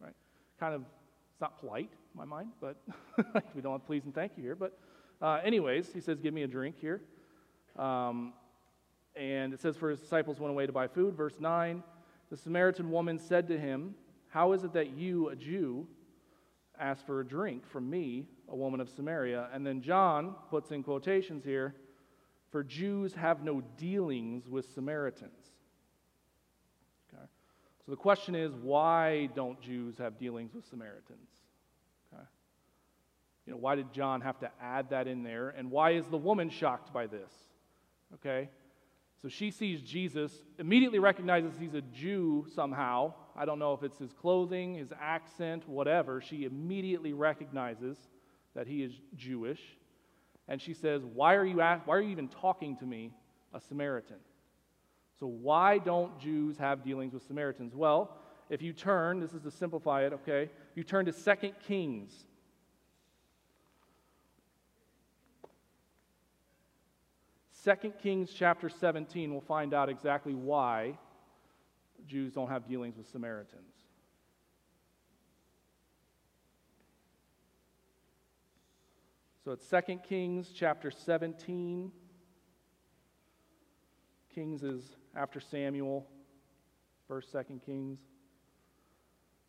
right? 0.00 0.12
Kind 0.60 0.74
of, 0.74 0.82
it's 0.82 1.40
not 1.40 1.58
polite 1.58 1.88
in 1.90 2.18
my 2.18 2.24
mind, 2.24 2.50
but 2.60 2.76
we 3.54 3.62
don't 3.62 3.72
have 3.72 3.86
please 3.86 4.04
and 4.04 4.14
thank 4.14 4.32
you 4.36 4.42
here. 4.42 4.54
But 4.54 4.78
uh, 5.20 5.40
anyways, 5.44 5.92
he 5.92 6.00
says, 6.00 6.20
Give 6.20 6.34
me 6.34 6.42
a 6.42 6.48
drink 6.48 6.76
here. 6.78 7.00
Um, 7.76 8.32
and 9.14 9.54
it 9.54 9.60
says, 9.60 9.76
For 9.76 9.90
his 9.90 10.00
disciples 10.00 10.38
went 10.38 10.50
away 10.50 10.66
to 10.66 10.72
buy 10.72 10.88
food. 10.88 11.14
Verse 11.14 11.40
9 11.40 11.82
The 12.30 12.36
Samaritan 12.36 12.90
woman 12.90 13.18
said 13.18 13.48
to 13.48 13.58
him, 13.58 13.94
How 14.28 14.52
is 14.52 14.64
it 14.64 14.72
that 14.74 14.90
you, 14.90 15.28
a 15.30 15.36
Jew, 15.36 15.86
ask 16.78 17.04
for 17.06 17.20
a 17.20 17.24
drink 17.24 17.66
from 17.66 17.88
me, 17.88 18.26
a 18.48 18.56
woman 18.56 18.80
of 18.80 18.90
Samaria? 18.90 19.48
And 19.52 19.66
then 19.66 19.80
John 19.80 20.34
puts 20.50 20.70
in 20.70 20.82
quotations 20.82 21.44
here, 21.44 21.74
For 22.50 22.62
Jews 22.62 23.14
have 23.14 23.42
no 23.42 23.62
dealings 23.78 24.48
with 24.48 24.70
Samaritans. 24.74 25.52
Okay. 27.12 27.24
So 27.84 27.92
the 27.92 27.96
question 27.96 28.34
is, 28.34 28.52
why 28.54 29.30
don't 29.34 29.60
Jews 29.62 29.96
have 29.96 30.18
dealings 30.18 30.52
with 30.52 30.66
Samaritans? 30.68 31.30
You 33.46 33.52
know, 33.52 33.58
why 33.58 33.76
did 33.76 33.92
John 33.92 34.20
have 34.22 34.38
to 34.40 34.50
add 34.60 34.90
that 34.90 35.06
in 35.06 35.22
there? 35.22 35.50
And 35.50 35.70
why 35.70 35.92
is 35.92 36.06
the 36.06 36.16
woman 36.16 36.50
shocked 36.50 36.92
by 36.92 37.06
this? 37.06 37.32
Okay? 38.14 38.48
So 39.22 39.28
she 39.28 39.50
sees 39.50 39.80
Jesus, 39.80 40.32
immediately 40.58 40.98
recognizes 40.98 41.52
he's 41.58 41.74
a 41.74 41.80
Jew 41.80 42.46
somehow. 42.54 43.14
I 43.36 43.44
don't 43.44 43.58
know 43.58 43.72
if 43.72 43.82
it's 43.82 43.98
his 43.98 44.12
clothing, 44.12 44.74
his 44.74 44.92
accent, 45.00 45.68
whatever. 45.68 46.20
She 46.20 46.44
immediately 46.44 47.12
recognizes 47.12 47.96
that 48.54 48.66
he 48.66 48.82
is 48.82 48.92
Jewish. 49.14 49.60
And 50.48 50.60
she 50.60 50.74
says, 50.74 51.02
Why 51.04 51.34
are 51.34 51.44
you, 51.44 51.56
why 51.56 51.80
are 51.88 52.00
you 52.00 52.10
even 52.10 52.28
talking 52.28 52.76
to 52.76 52.84
me, 52.84 53.12
a 53.54 53.60
Samaritan? 53.60 54.18
So, 55.18 55.26
why 55.26 55.78
don't 55.78 56.18
Jews 56.20 56.58
have 56.58 56.84
dealings 56.84 57.14
with 57.14 57.22
Samaritans? 57.26 57.74
Well, 57.74 58.16
if 58.50 58.60
you 58.60 58.72
turn, 58.72 59.18
this 59.18 59.32
is 59.32 59.42
to 59.42 59.50
simplify 59.50 60.04
it, 60.04 60.12
okay? 60.12 60.50
You 60.74 60.84
turn 60.84 61.06
to 61.06 61.12
2 61.12 61.52
Kings 61.66 62.26
2 67.66 67.90
Kings 68.00 68.30
chapter 68.32 68.68
17, 68.68 69.32
we'll 69.32 69.40
find 69.40 69.74
out 69.74 69.88
exactly 69.88 70.34
why 70.34 70.96
Jews 72.06 72.32
don't 72.32 72.48
have 72.48 72.68
dealings 72.68 72.96
with 72.96 73.08
Samaritans. 73.08 73.74
So 79.44 79.50
it's 79.50 79.66
2 79.68 79.98
Kings 80.08 80.52
chapter 80.54 80.92
17. 80.92 81.90
Kings 84.32 84.62
is 84.62 84.94
after 85.16 85.40
Samuel, 85.40 86.06
first, 87.08 87.32
2 87.32 87.60
Kings. 87.66 87.98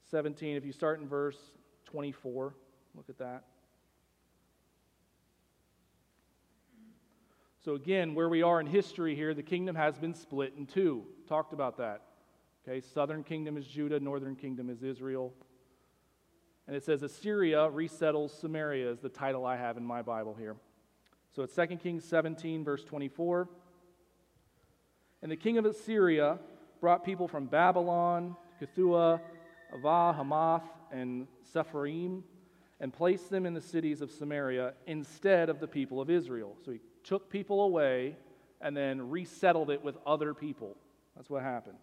17, 0.10 0.58
if 0.58 0.66
you 0.66 0.72
start 0.72 1.00
in 1.00 1.08
verse 1.08 1.38
24, 1.86 2.56
look 2.96 3.10
at 3.10 3.20
that. 3.20 3.44
So, 7.64 7.76
again, 7.76 8.14
where 8.16 8.30
we 8.30 8.44
are 8.44 8.60
in 8.60 8.68
history 8.68 9.16
here, 9.16 9.34
the 9.34 9.44
kingdom 9.44 9.76
has 9.76 9.98
been 9.98 10.14
split 10.14 10.54
in 10.58 10.66
two. 10.66 11.06
Talked 11.28 11.54
about 11.54 11.78
that. 11.78 12.02
Okay, 12.68 12.82
southern 12.82 13.24
kingdom 13.24 13.58
is 13.58 13.66
Judah, 13.66 14.00
northern 14.00 14.36
kingdom 14.36 14.70
is 14.70 14.84
Israel. 14.84 15.34
And 16.68 16.76
it 16.76 16.84
says 16.84 17.02
Assyria 17.02 17.70
resettles 17.70 18.34
Samaria, 18.34 18.92
is 18.92 19.00
the 19.00 19.10
title 19.10 19.46
I 19.46 19.56
have 19.56 19.78
in 19.78 19.86
my 19.86 20.02
Bible 20.02 20.36
here. 20.38 20.58
So 21.34 21.44
it's 21.44 21.56
2 21.56 21.78
Kings 21.78 22.04
17, 22.04 22.64
verse 22.64 22.84
24. 22.84 23.48
And 25.22 25.32
the 25.32 25.38
king 25.38 25.58
of 25.58 25.66
Assyria 25.66 26.40
brought 26.82 27.06
people 27.06 27.28
from 27.28 27.46
Babylon, 27.46 28.36
Cutha, 28.60 29.22
Avah, 29.74 30.16
Hamath, 30.16 30.64
and 30.92 31.28
Sepharvaim, 31.54 32.22
and 32.80 32.94
placed 32.94 33.30
them 33.30 33.46
in 33.46 33.54
the 33.54 33.62
cities 33.62 34.02
of 34.02 34.12
Samaria 34.12 34.74
instead 34.86 35.50
of 35.50 35.60
the 35.60 35.68
people 35.68 36.02
of 36.02 36.10
Israel. 36.10 36.56
So 36.64 36.72
he 36.72 36.80
took 37.08 37.30
people 37.30 37.64
away 37.64 38.18
and 38.60 38.76
then 38.76 39.10
resettled 39.10 39.70
it 39.70 39.84
with 39.84 39.98
other 40.06 40.34
people. 40.34 40.76
That's 41.16 41.30
what 41.30 41.42
happened. 41.42 41.78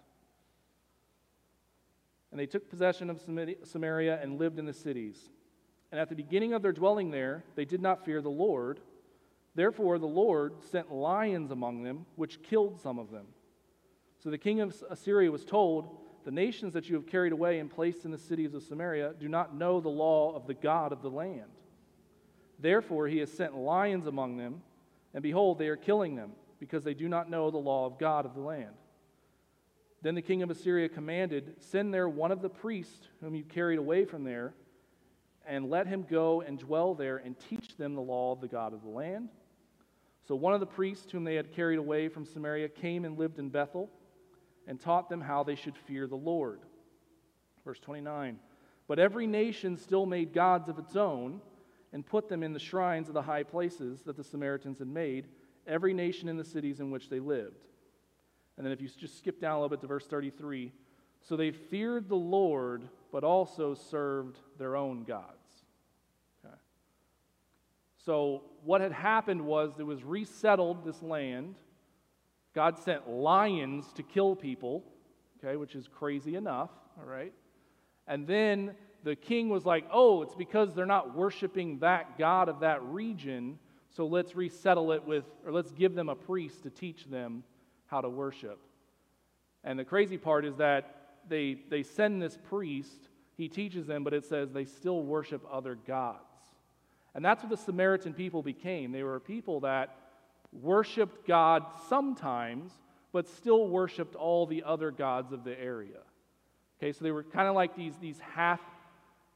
And 2.31 2.39
they 2.39 2.47
took 2.47 2.69
possession 2.69 3.11
of 3.11 3.21
Samaria 3.63 4.21
and 4.21 4.39
lived 4.39 4.59
in 4.59 4.67
the 4.67 4.73
cities. 4.73 5.31
And 5.93 6.01
at 6.01 6.09
the 6.09 6.17
beginning 6.17 6.53
of 6.53 6.63
their 6.63 6.73
dwelling 6.73 7.11
there, 7.11 7.45
they 7.55 7.65
did 7.65 7.81
not 7.81 8.05
fear 8.05 8.21
the 8.21 8.29
Lord. 8.29 8.81
Therefore, 9.55 9.99
the 9.99 10.07
Lord 10.07 10.55
sent 10.71 10.93
lions 10.93 11.53
among 11.53 11.85
them, 11.85 12.07
which 12.17 12.43
killed 12.43 12.81
some 12.81 12.99
of 12.99 13.11
them. 13.11 13.27
So 14.19 14.31
the 14.31 14.39
king 14.39 14.61
of 14.61 14.75
Assyria 14.91 15.31
was 15.31 15.45
told, 15.45 15.89
The 16.25 16.33
nations 16.33 16.73
that 16.75 16.89
you 16.89 16.97
have 16.97 17.07
carried 17.07 17.33
away 17.33 17.61
and 17.61 17.71
placed 17.71 18.05
in 18.05 18.11
the 18.11 18.19
cities 18.19 18.53
of 18.53 18.65
Samaria 18.65 19.15
do 19.21 19.29
not 19.29 19.55
know 19.55 19.81
the 19.81 19.89
law 19.89 20.35
of 20.35 20.47
the 20.47 20.55
God 20.55 20.93
of 20.93 21.03
the 21.03 21.11
land. 21.11 21.51
Therefore, 22.59 23.07
he 23.07 23.19
has 23.19 23.33
sent 23.33 23.57
lions 23.57 24.07
among 24.07 24.37
them, 24.37 24.63
and 25.15 25.23
behold, 25.23 25.59
they 25.59 25.69
are 25.69 25.77
killing 25.77 26.17
them, 26.17 26.33
because 26.59 26.85
they 26.85 26.95
do 26.95 27.09
not 27.09 27.31
know 27.31 27.51
the 27.51 27.57
law 27.57 27.87
of 27.87 27.99
God 27.99 28.27
of 28.27 28.35
the 28.35 28.41
land. 28.41 28.75
Then 30.03 30.15
the 30.15 30.23
king 30.23 30.43
of 30.43 30.51
Assyria 30.51 30.89
commanded, 30.89 31.55
Send 31.61 31.95
there 31.95 32.09
one 32.09 32.33
of 32.33 32.43
the 32.43 32.51
priests 32.51 33.09
whom 33.21 33.35
you 33.35 33.45
carried 33.45 33.79
away 33.79 34.05
from 34.05 34.25
there, 34.25 34.55
and 35.47 35.71
let 35.71 35.87
him 35.87 36.05
go 36.09 36.43
and 36.43 36.59
dwell 36.59 36.95
there 36.95 37.19
and 37.19 37.39
teach 37.39 37.77
them 37.77 37.95
the 37.95 38.03
law 38.03 38.33
of 38.33 38.41
the 38.41 38.49
God 38.49 38.75
of 38.75 38.83
the 38.83 38.89
land. 38.89 39.29
So 40.27 40.35
one 40.35 40.55
of 40.55 40.61
the 40.61 40.67
priests 40.67 41.13
whom 41.13 41.25
they 41.25 41.35
had 41.35 41.53
carried 41.53 41.79
away 41.79 42.09
from 42.09 42.25
Samaria 42.25 42.69
came 42.69 43.05
and 43.05 43.19
lived 43.19 43.39
in 43.39 43.51
Bethel 43.51 43.91
and 44.67 44.81
taught 44.81 45.09
them 45.09 45.21
how 45.21 45.43
they 45.45 45.55
should 45.55 45.77
fear 45.77 46.07
the 46.07 46.17
Lord. 46.17 46.61
Verse 47.65 47.79
29 47.79 48.39
But 48.89 48.99
every 48.99 49.27
nation 49.27 49.77
still 49.77 50.07
made 50.07 50.33
gods 50.33 50.69
of 50.69 50.79
its 50.79 50.97
own 50.97 51.41
and 51.95 52.05
put 52.05 52.29
them 52.29 52.43
in 52.43 52.53
the 52.53 52.59
shrines 52.59 53.09
of 53.09 53.15
the 53.15 53.23
high 53.23 53.45
places 53.45 54.03
that 54.03 54.17
the 54.17 54.25
Samaritans 54.25 54.81
had 54.81 54.89
made, 54.89 55.29
every 55.67 55.95
nation 55.95 56.29
in 56.29 56.37
the 56.37 56.45
cities 56.45 56.81
in 56.81 56.91
which 56.91 57.09
they 57.09 57.21
lived. 57.21 57.65
And 58.59 58.67
then 58.67 58.73
if 58.73 58.83
you 58.83 58.89
just 58.89 59.17
skip 59.17 59.41
down 59.41 59.53
a 59.53 59.61
little 59.61 59.71
bit 59.71 59.81
to 59.81 59.87
verse 59.87 60.07
33 60.07 60.73
so 61.27 61.37
they 61.37 61.53
feared 61.53 62.11
the 62.11 62.17
Lord, 62.17 62.87
but 63.11 63.25
also 63.25 63.73
served 63.73 64.39
their 64.59 64.77
own 64.77 65.05
gods. 65.05 65.65
Okay. 66.45 66.55
So 68.05 68.43
what 68.63 68.83
had 68.83 68.93
happened 68.93 69.41
was 69.41 69.73
it 69.79 69.87
was 69.87 70.05
resettled 70.05 70.85
this 70.85 71.03
land 71.03 71.55
God 72.55 72.79
sent 72.79 73.09
lions 73.09 73.93
to 73.95 74.05
kill 74.05 74.37
people, 74.37 74.85
okay, 75.39 75.57
which 75.57 75.75
is 75.75 75.89
crazy 75.89 76.37
enough, 76.37 76.71
all 76.97 77.05
right? 77.05 77.33
And 78.07 78.29
then 78.29 78.77
the 79.05 79.15
king 79.15 79.51
was 79.51 79.67
like, 79.67 79.87
oh, 79.93 80.23
it's 80.23 80.35
because 80.35 80.75
they're 80.75 80.87
not 80.87 81.15
worshiping 81.15 81.79
that 81.81 82.19
God 82.19 82.49
of 82.49 82.61
that 82.61 82.83
region, 82.83 83.59
so 83.91 84.07
let's 84.07 84.35
resettle 84.35 84.93
it 84.93 85.05
with, 85.05 85.25
or 85.45 85.53
let's 85.53 85.71
give 85.71 85.95
them 85.95 86.09
a 86.09 86.15
priest 86.15 86.63
to 86.63 86.71
teach 86.71 87.05
them 87.05 87.45
how 87.87 88.01
to 88.01 88.09
worship. 88.09 88.59
And 89.63 89.79
the 89.79 89.85
crazy 89.85 90.17
part 90.17 90.47
is 90.47 90.57
that 90.57 91.17
they, 91.29 91.59
they 91.69 91.83
send 91.83 92.21
this 92.21 92.39
priest, 92.49 93.09
he 93.37 93.49
teaches 93.49 93.87
them, 93.87 94.05
but 94.05 94.15
it 94.15 94.25
says 94.25 94.51
they 94.51 94.65
still 94.65 95.03
worship 95.03 95.47
other 95.53 95.75
gods. 95.75 96.19
And 97.15 97.25
that's 97.25 97.43
what 97.43 97.51
the 97.51 97.57
Samaritan 97.57 98.15
people 98.15 98.43
became. 98.43 98.91
They 98.91 99.03
were 99.03 99.17
a 99.17 99.21
people 99.21 99.61
that 99.61 99.97
worshiped 100.51 101.27
God 101.27 101.65
sometimes, 101.89 102.73
but 103.13 103.29
still 103.29 103.69
worshiped 103.69 104.15
all 104.17 104.47
the 104.47 104.63
other 104.65 104.91
gods 104.91 105.33
of 105.33 105.45
the 105.45 105.59
area. 105.61 106.01
Okay, 106.79 106.93
so 106.93 107.05
they 107.05 107.13
were 107.13 107.23
kind 107.23 107.49
of 107.49 107.55
like 107.55 107.77
these, 107.77 107.95
these 108.01 108.19
half 108.19 108.61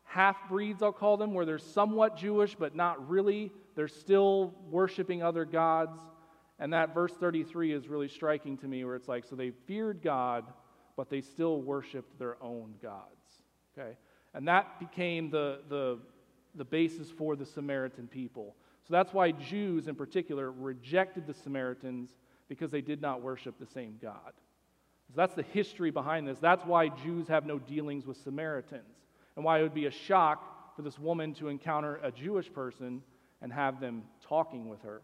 half 0.09 0.49
breeds, 0.49 0.83
I'll 0.83 0.93
call 0.93 1.17
them, 1.17 1.35
where 1.35 1.45
they're 1.45 1.59
somewhat 1.59 2.17
Jewish, 2.17 2.55
but 2.55 2.75
not 2.75 3.09
really. 3.09 3.53
They're 3.75 3.89
still 3.89 4.55
worshiping 4.71 5.23
other 5.23 5.45
gods. 5.45 6.01
And 6.59 6.73
that 6.73 6.95
verse 6.95 7.13
33 7.13 7.73
is 7.73 7.89
really 7.89 8.09
striking 8.09 8.57
to 8.59 8.67
me, 8.67 8.85
where 8.85 8.97
it's 8.97 9.07
like, 9.07 9.25
so 9.25 9.37
they 9.37 9.51
feared 9.67 10.03
God, 10.03 10.45
but 10.97 11.11
they 11.11 11.21
still 11.21 11.61
worshiped 11.61 12.19
their 12.19 12.43
own 12.43 12.75
gods. 12.83 13.05
Okay? 13.79 13.97
And 14.35 14.49
that 14.49 14.81
became 14.81 15.31
the, 15.31 15.61
the, 15.69 15.99
the 16.55 16.65
basis 16.65 17.11
for 17.11 17.37
the 17.37 17.47
Samaritan 17.47 18.09
people. 18.09 18.57
So 18.87 18.95
that's 18.95 19.13
why 19.13 19.33
Jews 19.33 19.87
in 19.87 19.95
particular 19.95 20.51
rejected 20.51 21.27
the 21.27 21.35
Samaritans 21.35 22.11
because 22.49 22.71
they 22.71 22.81
did 22.81 23.03
not 23.03 23.21
worship 23.21 23.59
the 23.61 23.67
same 23.67 23.99
God. 24.01 24.33
So 25.09 25.15
that's 25.17 25.35
the 25.35 25.43
history 25.43 25.91
behind 25.91 26.27
this. 26.27 26.39
That's 26.39 26.65
why 26.65 26.89
Jews 26.89 27.29
have 27.29 27.47
no 27.47 27.59
dealings 27.59 28.07
with 28.07 28.17
Samaritans, 28.19 28.98
and 29.39 29.45
why 29.45 29.61
it 29.61 29.63
would 29.63 29.73
be 29.73 29.87
a 29.87 29.91
shock 29.93 30.75
for 30.75 30.83
this 30.83 30.99
woman 30.99 31.33
to 31.33 31.47
encounter 31.47 32.01
a 32.03 32.11
Jewish 32.11 32.53
person 32.53 33.01
and 33.41 33.53
have 33.53 33.79
them 33.79 34.03
talking 34.21 34.69
with 34.69 34.83
her. 34.83 35.01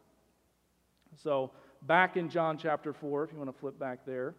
So, 1.23 1.53
back 1.83 2.17
in 2.17 2.29
John 2.29 2.59
chapter 2.59 2.93
4, 2.93 3.23
if 3.23 3.33
you 3.33 3.39
want 3.39 3.55
to 3.55 3.57
flip 3.57 3.79
back 3.79 4.01
there. 4.05 4.35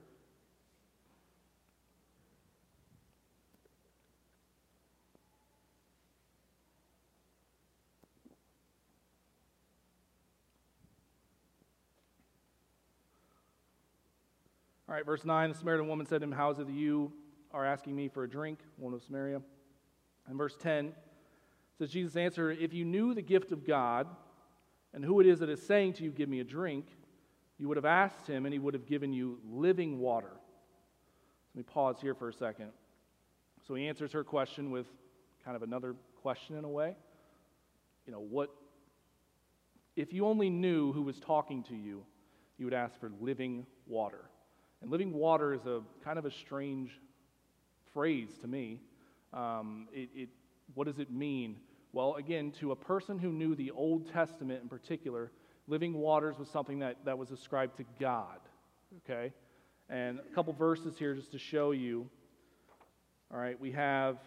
All 14.89 14.95
right, 14.95 15.05
verse 15.05 15.23
9 15.23 15.51
the 15.51 15.55
Samaritan 15.55 15.87
woman 15.87 16.05
said 16.05 16.19
to 16.19 16.25
him, 16.25 16.33
How 16.33 16.51
is 16.51 16.59
it 16.59 16.67
that 16.67 16.73
you 16.73 17.13
are 17.53 17.65
asking 17.65 17.95
me 17.95 18.09
for 18.09 18.25
a 18.25 18.29
drink, 18.29 18.59
woman 18.77 18.97
of 18.97 19.03
Samaria? 19.05 19.41
And 20.27 20.37
verse 20.37 20.55
10 20.59 20.93
says, 21.77 21.91
Jesus 21.91 22.15
answered, 22.15 22.57
If 22.59 22.73
you 22.73 22.85
knew 22.85 23.13
the 23.13 23.21
gift 23.21 23.51
of 23.51 23.65
God 23.65 24.07
and 24.93 25.03
who 25.03 25.19
it 25.19 25.27
is 25.27 25.39
that 25.39 25.49
is 25.49 25.61
saying 25.61 25.93
to 25.93 26.03
you, 26.03 26.11
Give 26.11 26.29
me 26.29 26.39
a 26.39 26.43
drink, 26.43 26.85
you 27.57 27.67
would 27.67 27.77
have 27.77 27.85
asked 27.85 28.27
him 28.27 28.45
and 28.45 28.53
he 28.53 28.59
would 28.59 28.73
have 28.73 28.85
given 28.85 29.13
you 29.13 29.39
living 29.49 29.99
water. 29.99 30.31
Let 31.53 31.57
me 31.57 31.63
pause 31.63 31.97
here 32.01 32.13
for 32.13 32.29
a 32.29 32.33
second. 32.33 32.71
So 33.67 33.75
he 33.75 33.87
answers 33.87 34.11
her 34.11 34.23
question 34.23 34.71
with 34.71 34.87
kind 35.43 35.55
of 35.55 35.63
another 35.63 35.95
question 36.21 36.57
in 36.57 36.65
a 36.65 36.69
way. 36.69 36.95
You 38.05 38.13
know, 38.13 38.19
what, 38.19 38.49
if 39.95 40.13
you 40.13 40.25
only 40.25 40.49
knew 40.49 40.91
who 40.91 41.01
was 41.01 41.19
talking 41.19 41.63
to 41.63 41.75
you, 41.75 42.03
you 42.57 42.65
would 42.65 42.73
ask 42.73 42.99
for 42.99 43.11
living 43.19 43.65
water. 43.87 44.25
And 44.81 44.91
living 44.91 45.13
water 45.13 45.53
is 45.53 45.65
a 45.65 45.81
kind 46.03 46.19
of 46.19 46.25
a 46.25 46.31
strange 46.31 46.99
phrase 47.93 48.29
to 48.41 48.47
me. 48.47 48.81
Um, 49.35 49.87
it, 49.93 50.09
it, 50.15 50.29
what 50.73 50.87
does 50.87 50.99
it 50.99 51.11
mean? 51.11 51.57
Well, 51.93 52.15
again, 52.15 52.51
to 52.59 52.71
a 52.71 52.75
person 52.75 53.19
who 53.19 53.31
knew 53.31 53.53
the 53.55 53.71
Old 53.71 54.11
Testament 54.11 54.61
in 54.63 54.69
particular, 54.69 55.31
living 55.67 55.93
waters 55.93 56.37
was 56.39 56.49
something 56.49 56.79
that, 56.79 56.97
that 57.05 57.17
was 57.17 57.31
ascribed 57.31 57.77
to 57.77 57.85
God. 57.99 58.39
Okay? 58.97 59.33
And 59.89 60.19
a 60.19 60.35
couple 60.35 60.53
verses 60.53 60.97
here 60.97 61.13
just 61.13 61.31
to 61.33 61.39
show 61.39 61.71
you. 61.71 62.09
All 63.31 63.39
right, 63.39 63.59
we 63.59 63.71
have 63.71 64.17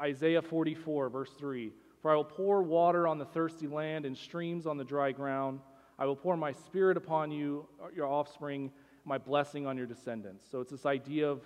Isaiah 0.00 0.42
44, 0.42 1.08
verse 1.08 1.30
3. 1.38 1.72
For 2.00 2.10
I 2.10 2.16
will 2.16 2.24
pour 2.24 2.62
water 2.62 3.06
on 3.06 3.18
the 3.18 3.24
thirsty 3.24 3.66
land 3.66 4.06
and 4.06 4.16
streams 4.16 4.66
on 4.66 4.76
the 4.76 4.84
dry 4.84 5.12
ground. 5.12 5.60
I 5.98 6.06
will 6.06 6.16
pour 6.16 6.36
my 6.36 6.52
spirit 6.52 6.96
upon 6.96 7.30
you, 7.30 7.66
your 7.94 8.06
offspring, 8.06 8.72
my 9.04 9.18
blessing 9.18 9.66
on 9.66 9.76
your 9.76 9.86
descendants. 9.86 10.44
So 10.50 10.60
it's 10.60 10.70
this 10.70 10.86
idea 10.86 11.28
of, 11.28 11.42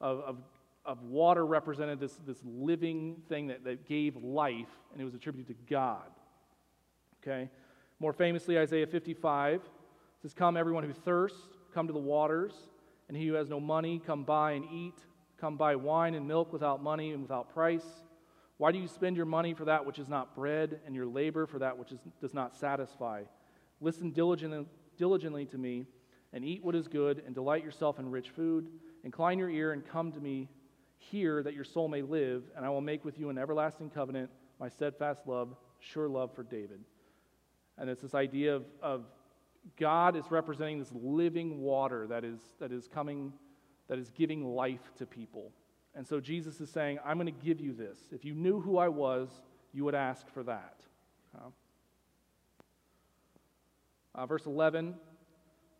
of, 0.00 0.20
of, 0.20 0.36
of 0.84 1.02
water 1.02 1.44
represented 1.44 2.00
this, 2.00 2.18
this 2.26 2.40
living 2.44 3.22
thing 3.28 3.48
that, 3.48 3.64
that 3.64 3.86
gave 3.86 4.16
life, 4.16 4.68
and 4.92 5.00
it 5.00 5.04
was 5.04 5.14
attributed 5.14 5.56
to 5.56 5.72
God. 5.72 6.08
Okay? 7.22 7.50
More 7.98 8.12
famously, 8.12 8.58
Isaiah 8.58 8.86
55 8.86 9.60
says, 10.22 10.34
Come, 10.34 10.56
everyone 10.56 10.84
who 10.84 10.92
thirsts, 10.92 11.38
come 11.74 11.86
to 11.86 11.92
the 11.92 11.98
waters, 11.98 12.52
and 13.08 13.16
he 13.16 13.26
who 13.26 13.34
has 13.34 13.48
no 13.48 13.60
money, 13.60 14.00
come 14.04 14.24
buy 14.24 14.52
and 14.52 14.64
eat. 14.72 14.98
Come 15.38 15.56
buy 15.56 15.74
wine 15.76 16.14
and 16.14 16.28
milk 16.28 16.52
without 16.52 16.82
money 16.82 17.12
and 17.12 17.22
without 17.22 17.52
price. 17.54 17.86
Why 18.58 18.72
do 18.72 18.78
you 18.78 18.88
spend 18.88 19.16
your 19.16 19.26
money 19.26 19.54
for 19.54 19.64
that 19.64 19.86
which 19.86 19.98
is 19.98 20.08
not 20.08 20.34
bread, 20.34 20.80
and 20.86 20.94
your 20.94 21.06
labor 21.06 21.46
for 21.46 21.58
that 21.60 21.78
which 21.78 21.92
is, 21.92 21.98
does 22.20 22.34
not 22.34 22.54
satisfy? 22.54 23.22
Listen 23.80 24.10
diligently, 24.10 24.66
diligently 24.98 25.46
to 25.46 25.58
me 25.58 25.86
and 26.32 26.44
eat 26.44 26.62
what 26.62 26.74
is 26.74 26.86
good, 26.86 27.22
and 27.26 27.34
delight 27.34 27.64
yourself 27.64 27.98
in 27.98 28.10
rich 28.10 28.30
food. 28.30 28.68
Incline 29.02 29.38
your 29.38 29.50
ear 29.50 29.72
and 29.72 29.84
come 29.84 30.12
to 30.12 30.20
me. 30.20 30.48
Hear 31.00 31.42
that 31.42 31.54
your 31.54 31.64
soul 31.64 31.88
may 31.88 32.02
live, 32.02 32.44
and 32.56 32.64
I 32.64 32.68
will 32.68 32.80
make 32.80 33.04
with 33.04 33.18
you 33.18 33.30
an 33.30 33.38
everlasting 33.38 33.90
covenant, 33.90 34.30
my 34.58 34.68
steadfast 34.68 35.26
love, 35.26 35.56
sure 35.78 36.08
love 36.08 36.32
for 36.34 36.42
David. 36.42 36.80
And 37.78 37.88
it's 37.88 38.02
this 38.02 38.14
idea 38.14 38.56
of, 38.56 38.64
of 38.82 39.04
God 39.78 40.14
is 40.14 40.30
representing 40.30 40.78
this 40.78 40.92
living 40.92 41.60
water 41.60 42.06
that 42.06 42.24
is, 42.24 42.38
that 42.60 42.70
is 42.70 42.86
coming, 42.86 43.32
that 43.88 43.98
is 43.98 44.10
giving 44.10 44.44
life 44.44 44.92
to 44.98 45.06
people. 45.06 45.52
And 45.94 46.06
so 46.06 46.20
Jesus 46.20 46.60
is 46.60 46.70
saying, 46.70 46.98
I'm 47.04 47.16
going 47.18 47.26
to 47.26 47.44
give 47.44 47.60
you 47.60 47.72
this. 47.72 47.98
If 48.12 48.24
you 48.24 48.34
knew 48.34 48.60
who 48.60 48.78
I 48.78 48.88
was, 48.88 49.28
you 49.72 49.84
would 49.84 49.94
ask 49.94 50.28
for 50.32 50.42
that. 50.44 50.82
Uh, 54.14 54.26
verse 54.26 54.46
11 54.46 54.94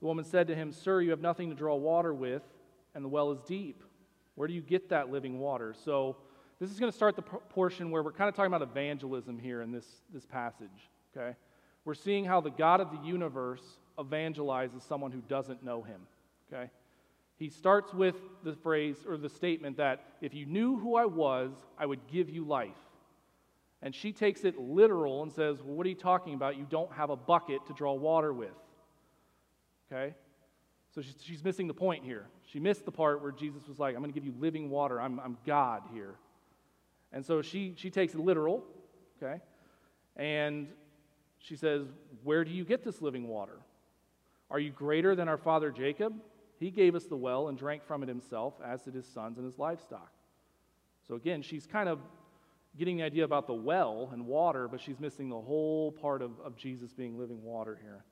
The 0.00 0.06
woman 0.06 0.24
said 0.24 0.48
to 0.48 0.54
him, 0.54 0.72
Sir, 0.72 1.00
you 1.00 1.10
have 1.10 1.20
nothing 1.20 1.50
to 1.50 1.54
draw 1.54 1.76
water 1.76 2.14
with, 2.14 2.42
and 2.94 3.04
the 3.04 3.08
well 3.08 3.32
is 3.32 3.40
deep. 3.42 3.82
Where 4.34 4.48
do 4.48 4.54
you 4.54 4.62
get 4.62 4.88
that 4.90 5.10
living 5.10 5.38
water? 5.38 5.74
So, 5.84 6.16
this 6.60 6.70
is 6.70 6.78
going 6.78 6.92
to 6.92 6.96
start 6.96 7.16
the 7.16 7.22
portion 7.22 7.90
where 7.90 8.02
we're 8.02 8.12
kind 8.12 8.28
of 8.28 8.36
talking 8.36 8.52
about 8.52 8.62
evangelism 8.62 9.38
here 9.38 9.62
in 9.62 9.72
this, 9.72 9.86
this 10.12 10.26
passage. 10.26 10.90
Okay? 11.16 11.34
We're 11.86 11.94
seeing 11.94 12.26
how 12.26 12.42
the 12.42 12.50
God 12.50 12.80
of 12.82 12.90
the 12.90 12.98
universe 12.98 13.62
evangelizes 13.98 14.86
someone 14.86 15.10
who 15.10 15.22
doesn't 15.22 15.62
know 15.64 15.82
him. 15.82 16.02
Okay? 16.52 16.70
He 17.38 17.48
starts 17.48 17.94
with 17.94 18.16
the 18.44 18.52
phrase 18.52 18.96
or 19.08 19.16
the 19.16 19.30
statement 19.30 19.78
that 19.78 20.04
if 20.20 20.34
you 20.34 20.44
knew 20.44 20.78
who 20.78 20.96
I 20.96 21.06
was, 21.06 21.52
I 21.78 21.86
would 21.86 22.06
give 22.06 22.28
you 22.28 22.44
life. 22.44 22.76
And 23.80 23.94
she 23.94 24.12
takes 24.12 24.44
it 24.44 24.58
literal 24.58 25.22
and 25.22 25.32
says, 25.32 25.62
well, 25.62 25.74
What 25.74 25.86
are 25.86 25.88
you 25.88 25.94
talking 25.94 26.34
about? 26.34 26.58
You 26.58 26.66
don't 26.68 26.92
have 26.92 27.08
a 27.08 27.16
bucket 27.16 27.66
to 27.68 27.72
draw 27.72 27.94
water 27.94 28.34
with. 28.34 28.50
Okay? 29.90 30.14
So 30.94 31.00
she's, 31.00 31.16
she's 31.20 31.44
missing 31.44 31.68
the 31.68 31.74
point 31.74 32.04
here. 32.04 32.26
She 32.46 32.58
missed 32.58 32.84
the 32.84 32.90
part 32.90 33.22
where 33.22 33.32
Jesus 33.32 33.68
was 33.68 33.78
like, 33.78 33.94
I'm 33.94 34.02
going 34.02 34.12
to 34.12 34.18
give 34.18 34.24
you 34.24 34.34
living 34.40 34.70
water. 34.70 35.00
I'm, 35.00 35.20
I'm 35.20 35.36
God 35.46 35.82
here. 35.92 36.14
And 37.12 37.24
so 37.24 37.42
she, 37.42 37.74
she 37.76 37.90
takes 37.90 38.14
it 38.14 38.20
literal. 38.20 38.64
Okay? 39.22 39.40
And 40.16 40.68
she 41.38 41.56
says, 41.56 41.86
Where 42.24 42.44
do 42.44 42.50
you 42.50 42.64
get 42.64 42.84
this 42.84 43.00
living 43.00 43.28
water? 43.28 43.58
Are 44.50 44.58
you 44.58 44.70
greater 44.70 45.14
than 45.14 45.28
our 45.28 45.38
father 45.38 45.70
Jacob? 45.70 46.14
He 46.58 46.70
gave 46.70 46.94
us 46.94 47.06
the 47.06 47.16
well 47.16 47.48
and 47.48 47.56
drank 47.56 47.84
from 47.84 48.02
it 48.02 48.08
himself, 48.08 48.54
as 48.64 48.82
did 48.82 48.94
his 48.94 49.06
sons 49.06 49.38
and 49.38 49.46
his 49.46 49.58
livestock. 49.58 50.12
So 51.06 51.14
again, 51.14 51.40
she's 51.40 51.66
kind 51.66 51.88
of 51.88 52.00
getting 52.76 52.98
the 52.98 53.02
idea 53.04 53.24
about 53.24 53.46
the 53.46 53.54
well 53.54 54.10
and 54.12 54.26
water, 54.26 54.68
but 54.68 54.80
she's 54.80 55.00
missing 55.00 55.28
the 55.28 55.40
whole 55.40 55.92
part 55.92 56.20
of, 56.20 56.32
of 56.44 56.56
Jesus 56.56 56.92
being 56.92 57.18
living 57.18 57.42
water 57.42 57.78
here. 57.80 58.04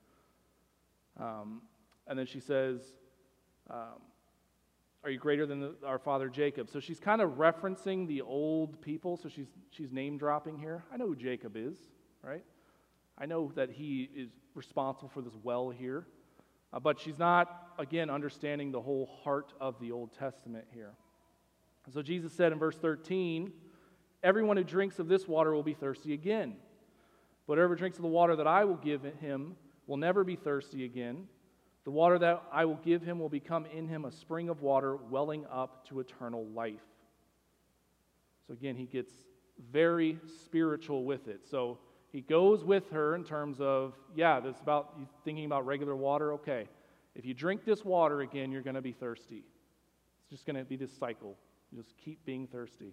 Um, 1.20 1.62
and 2.08 2.18
then 2.18 2.26
she 2.26 2.40
says, 2.40 2.80
um, 3.70 4.00
Are 5.04 5.10
you 5.10 5.18
greater 5.18 5.46
than 5.46 5.60
the, 5.60 5.74
our 5.86 5.98
father 5.98 6.28
Jacob? 6.28 6.70
So 6.70 6.80
she's 6.80 6.98
kind 6.98 7.20
of 7.20 7.32
referencing 7.32 8.08
the 8.08 8.22
old 8.22 8.80
people. 8.80 9.16
So 9.16 9.28
she's, 9.28 9.48
she's 9.70 9.92
name 9.92 10.18
dropping 10.18 10.58
here. 10.58 10.84
I 10.92 10.96
know 10.96 11.06
who 11.06 11.16
Jacob 11.16 11.56
is, 11.56 11.76
right? 12.22 12.44
I 13.18 13.26
know 13.26 13.52
that 13.54 13.70
he 13.70 14.08
is 14.14 14.30
responsible 14.54 15.08
for 15.08 15.20
this 15.20 15.34
well 15.42 15.70
here. 15.70 16.06
Uh, 16.72 16.80
but 16.80 17.00
she's 17.00 17.18
not, 17.18 17.72
again, 17.78 18.10
understanding 18.10 18.72
the 18.72 18.80
whole 18.80 19.06
heart 19.22 19.52
of 19.60 19.78
the 19.80 19.90
Old 19.90 20.12
Testament 20.12 20.66
here. 20.72 20.92
So 21.92 22.02
Jesus 22.02 22.32
said 22.32 22.52
in 22.52 22.58
verse 22.58 22.76
13, 22.76 23.52
Everyone 24.22 24.56
who 24.56 24.64
drinks 24.64 24.98
of 24.98 25.08
this 25.08 25.28
water 25.28 25.54
will 25.54 25.62
be 25.62 25.74
thirsty 25.74 26.12
again. 26.12 26.56
But 27.46 27.56
whoever 27.56 27.76
drinks 27.76 27.98
of 27.98 28.02
the 28.02 28.08
water 28.08 28.36
that 28.36 28.46
I 28.46 28.64
will 28.64 28.76
give 28.76 29.02
him 29.20 29.56
will 29.86 29.96
never 29.96 30.24
be 30.24 30.36
thirsty 30.36 30.84
again. 30.84 31.28
The 31.88 31.92
water 31.92 32.18
that 32.18 32.42
I 32.52 32.66
will 32.66 32.78
give 32.85 33.00
him 33.00 33.18
will 33.18 33.30
become 33.30 33.64
in 33.64 33.88
him 33.88 34.04
a 34.04 34.12
spring 34.12 34.50
of 34.50 34.61
water 34.61 34.97
welling 35.09 35.47
up 35.50 35.88
to 35.88 36.00
eternal 36.00 36.45
life. 36.49 36.85
So 38.47 38.52
again, 38.52 38.76
he 38.76 38.85
gets 38.85 39.11
very 39.73 40.18
spiritual 40.45 41.04
with 41.04 41.28
it. 41.28 41.49
So 41.50 41.78
he 42.12 42.21
goes 42.21 42.62
with 42.62 42.90
her 42.90 43.14
in 43.14 43.25
terms 43.25 43.57
of, 43.59 43.95
yeah, 44.14 44.38
this 44.38 44.61
about 44.61 44.99
thinking 45.25 45.47
about 45.47 45.64
regular 45.64 45.97
water. 45.97 46.35
Okay, 46.35 46.68
if 47.14 47.25
you 47.25 47.33
drink 47.33 47.64
this 47.64 47.87
water 47.87 48.21
again, 48.21 48.52
you're 48.52 48.61
going 48.61 48.76
to 48.76 48.83
be 48.83 48.92
thirsty. 48.92 49.42
It's 50.21 50.30
just 50.30 50.45
going 50.45 50.57
to 50.57 50.64
be 50.64 50.76
this 50.76 50.92
cycle. 50.92 51.38
You 51.73 51.80
just 51.80 51.97
keep 51.97 52.23
being 52.26 52.49
thirsty. 52.49 52.92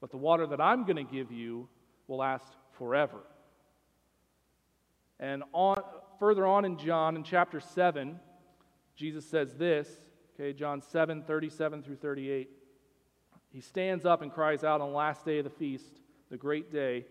But 0.00 0.10
the 0.10 0.16
water 0.16 0.44
that 0.48 0.60
I'm 0.60 0.82
going 0.82 0.96
to 0.96 1.04
give 1.04 1.30
you 1.30 1.68
will 2.08 2.16
last 2.16 2.56
forever. 2.78 3.20
And 5.20 5.42
on, 5.52 5.82
further 6.18 6.46
on 6.46 6.64
in 6.64 6.78
John, 6.78 7.16
in 7.16 7.24
chapter 7.24 7.60
7, 7.60 8.18
Jesus 8.94 9.24
says 9.28 9.54
this, 9.54 9.88
okay, 10.34 10.52
John 10.52 10.80
7, 10.82 11.22
37 11.22 11.82
through 11.82 11.96
38. 11.96 12.50
He 13.50 13.60
stands 13.60 14.04
up 14.04 14.22
and 14.22 14.32
cries 14.32 14.64
out 14.64 14.80
on 14.80 14.90
the 14.90 14.96
last 14.96 15.24
day 15.24 15.38
of 15.38 15.44
the 15.44 15.50
feast, 15.50 16.00
the 16.30 16.36
great 16.36 16.72
day. 16.72 17.06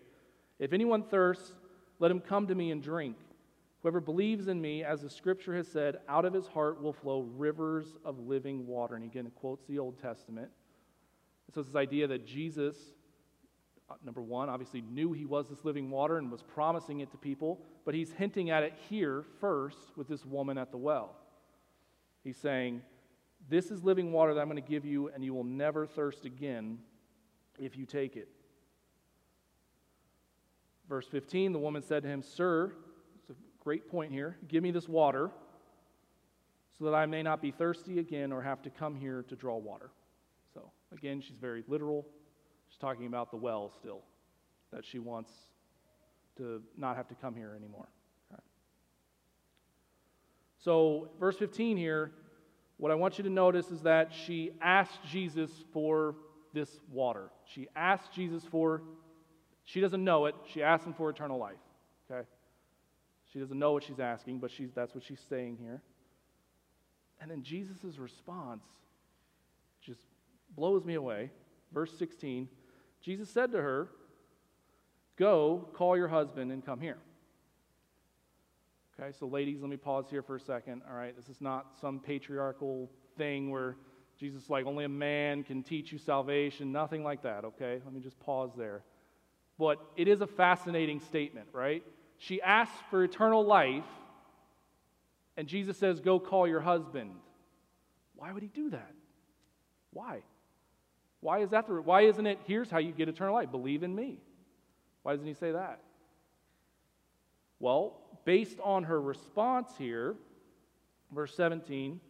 If 0.58 0.72
anyone 0.72 1.02
thirsts, 1.02 1.52
let 1.98 2.10
him 2.10 2.20
come 2.20 2.46
to 2.46 2.54
me 2.54 2.70
and 2.70 2.82
drink. 2.82 3.16
Whoever 3.82 4.00
believes 4.00 4.48
in 4.48 4.60
me, 4.60 4.82
as 4.82 5.02
the 5.02 5.10
scripture 5.10 5.54
has 5.56 5.68
said, 5.68 5.98
out 6.08 6.24
of 6.24 6.32
his 6.32 6.46
heart 6.48 6.82
will 6.82 6.92
flow 6.92 7.20
rivers 7.36 7.96
of 8.04 8.18
living 8.18 8.66
water. 8.66 8.96
And 8.96 9.04
again, 9.04 9.26
it 9.26 9.34
quotes 9.34 9.66
the 9.66 9.78
Old 9.78 10.00
Testament. 10.00 10.50
so 11.54 11.60
it's 11.60 11.68
this 11.68 11.76
idea 11.76 12.06
that 12.08 12.26
Jesus, 12.26 12.76
Uh, 13.90 13.94
number 14.04 14.20
one, 14.20 14.48
obviously 14.48 14.82
knew 14.82 15.12
he 15.12 15.24
was 15.24 15.48
this 15.48 15.64
living 15.64 15.90
water 15.90 16.18
and 16.18 16.30
was 16.30 16.42
promising 16.42 17.00
it 17.00 17.10
to 17.10 17.16
people, 17.16 17.60
but 17.84 17.94
he's 17.94 18.12
hinting 18.12 18.50
at 18.50 18.62
it 18.62 18.74
here 18.88 19.24
first 19.40 19.78
with 19.96 20.08
this 20.08 20.24
woman 20.26 20.58
at 20.58 20.70
the 20.70 20.76
well. 20.76 21.16
He's 22.22 22.36
saying, 22.36 22.82
This 23.48 23.70
is 23.70 23.82
living 23.82 24.12
water 24.12 24.34
that 24.34 24.40
I'm 24.40 24.48
going 24.48 24.62
to 24.62 24.68
give 24.68 24.84
you, 24.84 25.08
and 25.08 25.24
you 25.24 25.32
will 25.32 25.44
never 25.44 25.86
thirst 25.86 26.24
again 26.24 26.78
if 27.58 27.76
you 27.76 27.86
take 27.86 28.16
it. 28.16 28.28
Verse 30.88 31.06
15 31.06 31.52
the 31.52 31.58
woman 31.58 31.82
said 31.82 32.02
to 32.02 32.08
him, 32.08 32.22
Sir, 32.22 32.72
it's 33.18 33.30
a 33.30 33.34
great 33.62 33.90
point 33.90 34.12
here, 34.12 34.36
give 34.48 34.62
me 34.62 34.70
this 34.70 34.88
water 34.88 35.30
so 36.78 36.84
that 36.84 36.94
I 36.94 37.06
may 37.06 37.22
not 37.22 37.42
be 37.42 37.50
thirsty 37.50 37.98
again 37.98 38.32
or 38.32 38.40
have 38.42 38.62
to 38.62 38.70
come 38.70 38.94
here 38.94 39.24
to 39.28 39.36
draw 39.36 39.56
water. 39.56 39.90
So, 40.54 40.70
again, 40.92 41.20
she's 41.20 41.36
very 41.36 41.64
literal. 41.66 42.06
She's 42.68 42.78
talking 42.78 43.06
about 43.06 43.30
the 43.30 43.36
well 43.36 43.72
still, 43.78 44.02
that 44.72 44.84
she 44.84 44.98
wants 44.98 45.30
to 46.36 46.62
not 46.76 46.96
have 46.96 47.08
to 47.08 47.14
come 47.14 47.34
here 47.34 47.54
anymore. 47.56 47.88
Okay. 48.32 48.42
So, 50.58 51.08
verse 51.18 51.36
15 51.36 51.76
here, 51.76 52.12
what 52.76 52.92
I 52.92 52.94
want 52.94 53.18
you 53.18 53.24
to 53.24 53.30
notice 53.30 53.70
is 53.70 53.82
that 53.82 54.12
she 54.12 54.52
asked 54.60 55.00
Jesus 55.10 55.50
for 55.72 56.14
this 56.52 56.80
water. 56.90 57.30
She 57.44 57.68
asked 57.74 58.12
Jesus 58.12 58.44
for 58.44 58.82
she 59.68 59.82
doesn't 59.82 60.02
know 60.02 60.24
it. 60.24 60.34
She 60.50 60.62
asks 60.62 60.86
him 60.86 60.94
for 60.94 61.10
eternal 61.10 61.38
life. 61.38 61.58
Okay? 62.10 62.26
She 63.30 63.38
doesn't 63.38 63.58
know 63.58 63.72
what 63.72 63.82
she's 63.82 64.00
asking, 64.00 64.38
but 64.38 64.50
she's, 64.50 64.70
that's 64.74 64.94
what 64.94 65.04
she's 65.04 65.20
saying 65.28 65.58
here. 65.60 65.82
And 67.20 67.30
then 67.30 67.42
Jesus' 67.42 67.98
response 67.98 68.64
just 69.82 70.00
blows 70.56 70.86
me 70.86 70.94
away. 70.94 71.30
Verse 71.72 71.92
16 71.98 72.48
Jesus 73.00 73.30
said 73.30 73.52
to 73.52 73.62
her, 73.62 73.88
Go, 75.16 75.68
call 75.74 75.96
your 75.96 76.08
husband, 76.08 76.52
and 76.52 76.64
come 76.64 76.80
here. 76.80 76.98
Okay, 79.00 79.12
so 79.18 79.26
ladies, 79.26 79.60
let 79.60 79.70
me 79.70 79.76
pause 79.76 80.06
here 80.10 80.22
for 80.22 80.36
a 80.36 80.40
second. 80.40 80.82
All 80.88 80.96
right, 80.96 81.14
this 81.16 81.28
is 81.28 81.40
not 81.40 81.76
some 81.80 82.00
patriarchal 82.00 82.90
thing 83.16 83.50
where 83.50 83.76
Jesus, 84.18 84.50
like, 84.50 84.66
only 84.66 84.84
a 84.84 84.88
man 84.88 85.44
can 85.44 85.62
teach 85.62 85.92
you 85.92 85.98
salvation. 85.98 86.72
Nothing 86.72 87.04
like 87.04 87.22
that, 87.22 87.44
okay? 87.44 87.80
Let 87.84 87.94
me 87.94 88.00
just 88.00 88.18
pause 88.18 88.50
there. 88.56 88.82
But 89.58 89.78
it 89.96 90.08
is 90.08 90.20
a 90.20 90.26
fascinating 90.26 91.00
statement, 91.00 91.48
right? 91.52 91.84
She 92.18 92.42
asks 92.42 92.76
for 92.90 93.04
eternal 93.04 93.44
life, 93.44 93.84
and 95.36 95.46
Jesus 95.46 95.76
says, 95.76 96.00
Go 96.00 96.18
call 96.18 96.48
your 96.48 96.60
husband. 96.60 97.12
Why 98.16 98.32
would 98.32 98.42
he 98.42 98.48
do 98.48 98.70
that? 98.70 98.92
Why? 99.92 100.22
Why 101.20 101.40
is 101.40 101.50
that 101.50 101.66
the 101.66 101.74
why 101.74 102.02
isn't 102.02 102.26
it 102.26 102.38
here's 102.44 102.70
how 102.70 102.78
you 102.78 102.92
get 102.92 103.08
eternal 103.08 103.34
life? 103.34 103.50
Believe 103.50 103.82
in 103.82 103.94
me. 103.94 104.18
Why 105.02 105.12
doesn't 105.12 105.26
he 105.26 105.34
say 105.34 105.52
that? 105.52 105.80
Well, 107.60 108.00
based 108.24 108.58
on 108.62 108.84
her 108.84 109.00
response 109.00 109.72
here, 109.78 110.14
verse 111.12 111.34
17, 111.34 112.00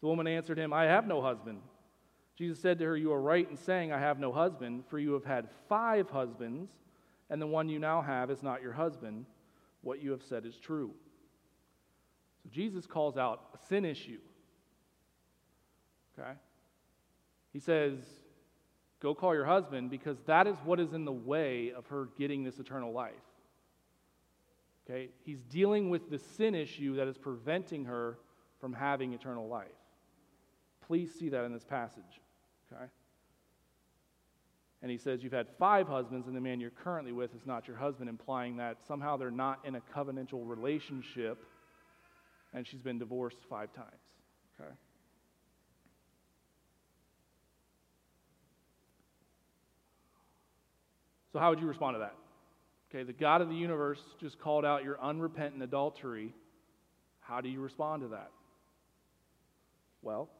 the 0.00 0.06
woman 0.06 0.26
answered 0.26 0.58
him, 0.58 0.72
I 0.72 0.84
have 0.84 1.06
no 1.06 1.20
husband. 1.20 1.58
Jesus 2.36 2.60
said 2.60 2.78
to 2.78 2.84
her, 2.84 2.96
You 2.96 3.12
are 3.12 3.20
right 3.20 3.48
in 3.48 3.56
saying, 3.56 3.92
I 3.92 3.98
have 3.98 4.20
no 4.20 4.32
husband, 4.32 4.84
for 4.88 4.98
you 4.98 5.14
have 5.14 5.24
had 5.24 5.48
five 5.68 6.10
husbands 6.10 6.70
and 7.30 7.40
the 7.40 7.46
one 7.46 7.68
you 7.68 7.78
now 7.78 8.02
have 8.02 8.30
is 8.30 8.42
not 8.42 8.62
your 8.62 8.72
husband, 8.72 9.26
what 9.80 10.02
you 10.02 10.10
have 10.10 10.22
said 10.22 10.46
is 10.46 10.56
true. 10.56 10.92
So 12.42 12.50
Jesus 12.52 12.86
calls 12.86 13.16
out 13.16 13.40
a 13.54 13.66
sin 13.66 13.84
issue. 13.84 14.18
Okay? 16.18 16.32
He 17.52 17.58
says, 17.58 17.98
Go 19.04 19.14
call 19.14 19.34
your 19.34 19.44
husband 19.44 19.90
because 19.90 20.16
that 20.26 20.46
is 20.46 20.56
what 20.64 20.80
is 20.80 20.94
in 20.94 21.04
the 21.04 21.12
way 21.12 21.72
of 21.76 21.86
her 21.88 22.08
getting 22.18 22.42
this 22.42 22.58
eternal 22.58 22.90
life. 22.90 23.12
Okay? 24.88 25.10
He's 25.24 25.42
dealing 25.42 25.90
with 25.90 26.10
the 26.10 26.18
sin 26.18 26.54
issue 26.54 26.96
that 26.96 27.06
is 27.06 27.18
preventing 27.18 27.84
her 27.84 28.18
from 28.60 28.72
having 28.72 29.12
eternal 29.12 29.46
life. 29.46 29.68
Please 30.86 31.12
see 31.14 31.28
that 31.28 31.44
in 31.44 31.52
this 31.52 31.64
passage. 31.64 32.02
Okay? 32.72 32.86
and 34.84 34.90
he 34.90 34.98
says, 34.98 35.22
You've 35.22 35.32
had 35.32 35.48
five 35.58 35.86
husbands, 35.86 36.26
and 36.26 36.36
the 36.36 36.40
man 36.42 36.60
you're 36.60 36.70
currently 36.70 37.12
with 37.12 37.34
is 37.34 37.46
not 37.46 37.66
your 37.66 37.76
husband, 37.76 38.08
implying 38.08 38.58
that 38.58 38.78
somehow 38.86 39.16
they're 39.16 39.30
not 39.30 39.60
in 39.64 39.76
a 39.76 39.80
covenantal 39.80 40.46
relationship, 40.48 41.44
and 42.52 42.66
she's 42.66 42.82
been 42.82 42.98
divorced 42.98 43.38
five 43.48 43.72
times. 43.72 43.88
Okay? 44.60 44.70
So, 51.34 51.40
how 51.40 51.50
would 51.50 51.58
you 51.58 51.66
respond 51.66 51.96
to 51.96 51.98
that? 51.98 52.14
Okay, 52.88 53.02
the 53.02 53.12
God 53.12 53.40
of 53.40 53.48
the 53.48 53.56
universe 53.56 54.00
just 54.20 54.38
called 54.38 54.64
out 54.64 54.84
your 54.84 55.02
unrepentant 55.02 55.64
adultery. 55.64 56.32
How 57.18 57.40
do 57.40 57.48
you 57.48 57.60
respond 57.60 58.02
to 58.02 58.08
that? 58.10 58.30
Well, 60.00 60.30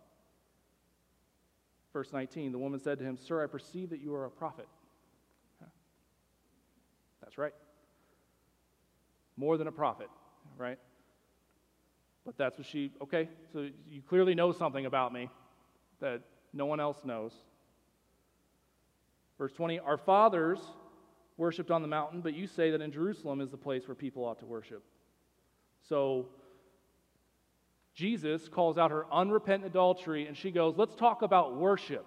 verse 1.93 2.13
19 2.13 2.53
the 2.53 2.59
woman 2.59 2.79
said 2.79 2.99
to 3.01 3.05
him, 3.05 3.17
Sir, 3.17 3.43
I 3.43 3.49
perceive 3.49 3.91
that 3.91 4.01
you 4.01 4.15
are 4.15 4.25
a 4.25 4.31
prophet. 4.31 4.69
That's 7.21 7.39
right. 7.39 7.55
More 9.37 9.59
than 9.59 9.67
a 9.67 9.73
prophet, 9.73 10.11
right? 10.57 10.79
But 12.25 12.39
that's 12.39 12.57
what 12.57 12.69
she, 12.69 12.93
okay, 13.03 13.29
so 13.53 13.69
you 13.91 14.01
clearly 14.09 14.37
know 14.37 14.53
something 14.53 14.87
about 14.87 15.13
me 15.13 15.29
that 15.99 16.21
no 16.53 16.67
one 16.67 16.79
else 16.79 16.99
knows. 17.05 17.33
Verse 19.39 19.53
20 19.53 19.81
Our 19.81 19.97
fathers 19.97 20.61
worshiped 21.37 21.71
on 21.71 21.83
the 21.83 21.89
mountain, 21.89 22.21
but 22.21 22.35
you 22.35 22.47
say 22.47 22.71
that 22.71 22.81
in 22.81 22.93
Jerusalem 22.93 23.41
is 23.41 23.51
the 23.51 23.57
place 23.57 23.87
where 23.89 23.95
people 23.95 24.25
ought 24.25 24.39
to 24.41 24.47
worship. 24.47 24.85
So 25.89 26.27
Jesus 27.95 28.49
calls 28.49 28.79
out 28.79 28.91
her 28.91 29.07
unrepentant 29.13 29.67
adultery, 29.67 30.27
and 30.27 30.37
she 30.37 30.51
goes, 30.51 30.75
Let's 30.77 30.95
talk 30.95 31.23
about 31.23 31.57
worship. 31.57 32.07